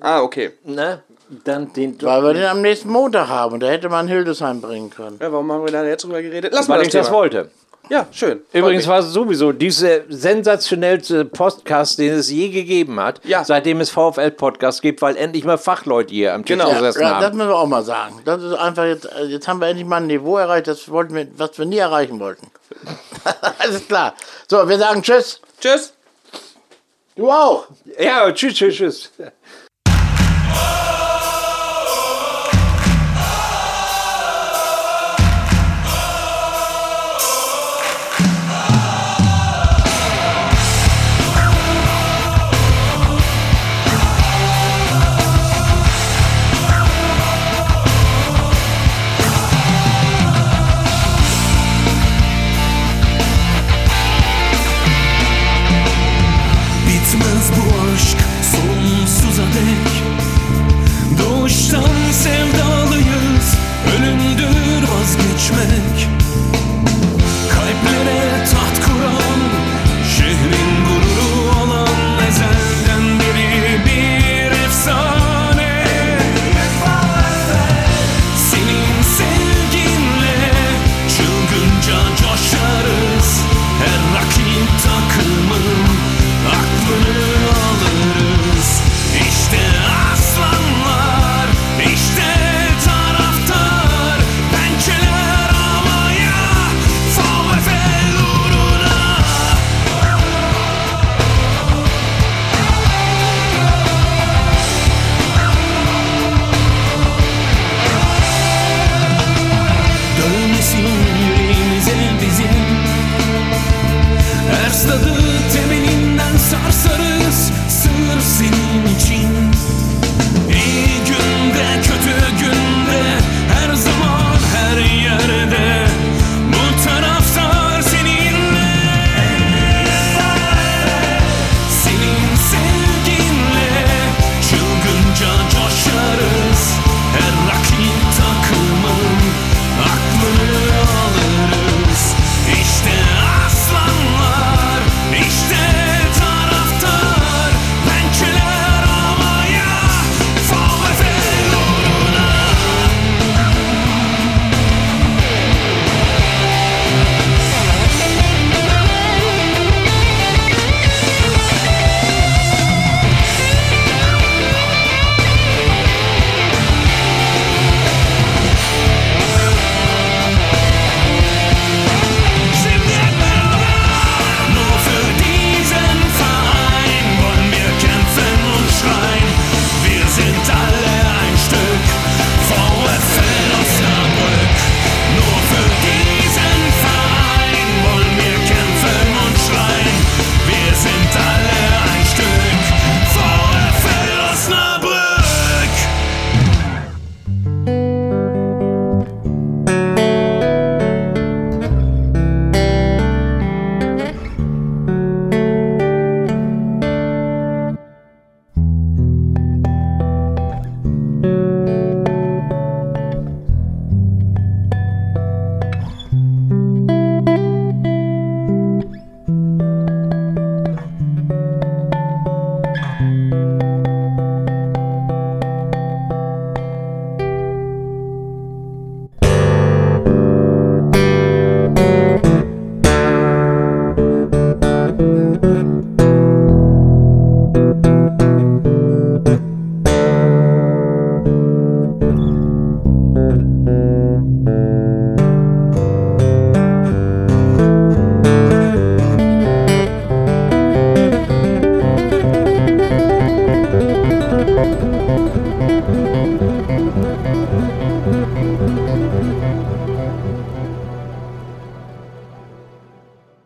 Ah, 0.00 0.22
okay. 0.22 0.52
Ne? 0.64 1.02
Dann 1.44 1.72
den. 1.72 2.00
Weil 2.02 2.22
wir 2.22 2.34
den 2.34 2.44
am 2.44 2.62
nächsten 2.62 2.88
Montag 2.88 3.28
haben 3.28 3.54
und 3.54 3.60
da 3.60 3.66
hätte 3.68 3.88
man 3.88 4.06
Hildesheim 4.08 4.60
bringen 4.60 4.90
können. 4.90 5.18
Ja, 5.20 5.32
warum 5.32 5.50
haben 5.50 5.64
wir 5.64 5.72
da 5.72 5.84
jetzt 5.84 6.04
drüber 6.04 6.22
geredet? 6.22 6.52
Lass 6.54 6.68
mal 6.68 6.74
weil 6.74 6.84
das 6.84 6.88
ich 6.88 6.92
das 6.92 7.06
Thema. 7.06 7.18
wollte. 7.18 7.50
Ja, 7.88 8.06
schön. 8.10 8.40
Übrigens 8.52 8.86
war 8.88 8.98
es 8.98 9.06
sowieso 9.12 9.52
dieser 9.52 10.00
sensationellste 10.08 11.24
Podcast, 11.24 11.98
den 12.00 12.14
es 12.14 12.28
je 12.30 12.48
gegeben 12.48 12.98
hat, 12.98 13.20
Ja. 13.24 13.44
seitdem 13.44 13.80
es 13.80 13.90
VfL-Podcast 13.90 14.82
gibt, 14.82 15.02
weil 15.02 15.16
endlich 15.16 15.44
mal 15.44 15.56
Fachleute 15.56 16.12
hier 16.12 16.34
am 16.34 16.44
Tisch 16.44 16.56
Genau. 16.58 16.68
Ja, 16.68 16.74
gesessen 16.80 17.02
ja, 17.02 17.14
das 17.20 17.24
haben. 17.26 17.36
müssen 17.36 17.48
wir 17.48 17.56
auch 17.56 17.66
mal 17.68 17.84
sagen. 17.84 18.20
Das 18.24 18.42
ist 18.42 18.54
einfach 18.54 18.84
jetzt, 18.86 19.04
äh, 19.04 19.24
jetzt 19.26 19.46
haben 19.46 19.60
wir 19.60 19.68
endlich 19.68 19.86
mal 19.86 19.98
ein 19.98 20.08
Niveau 20.08 20.36
erreicht, 20.36 20.66
das 20.66 20.88
wollten 20.88 21.14
wir, 21.14 21.28
was 21.36 21.56
wir 21.58 21.64
nie 21.66 21.78
erreichen 21.78 22.18
wollten. 22.18 22.50
Alles 23.58 23.86
klar. 23.86 24.14
So, 24.48 24.68
wir 24.68 24.78
sagen 24.78 25.02
Tschüss. 25.02 25.40
Tschüss. 25.60 25.92
Du 27.14 27.30
auch. 27.30 27.68
Ja, 28.00 28.30
tschüss, 28.32 28.54
tschüss, 28.54 28.74
tschüss. 28.76 29.10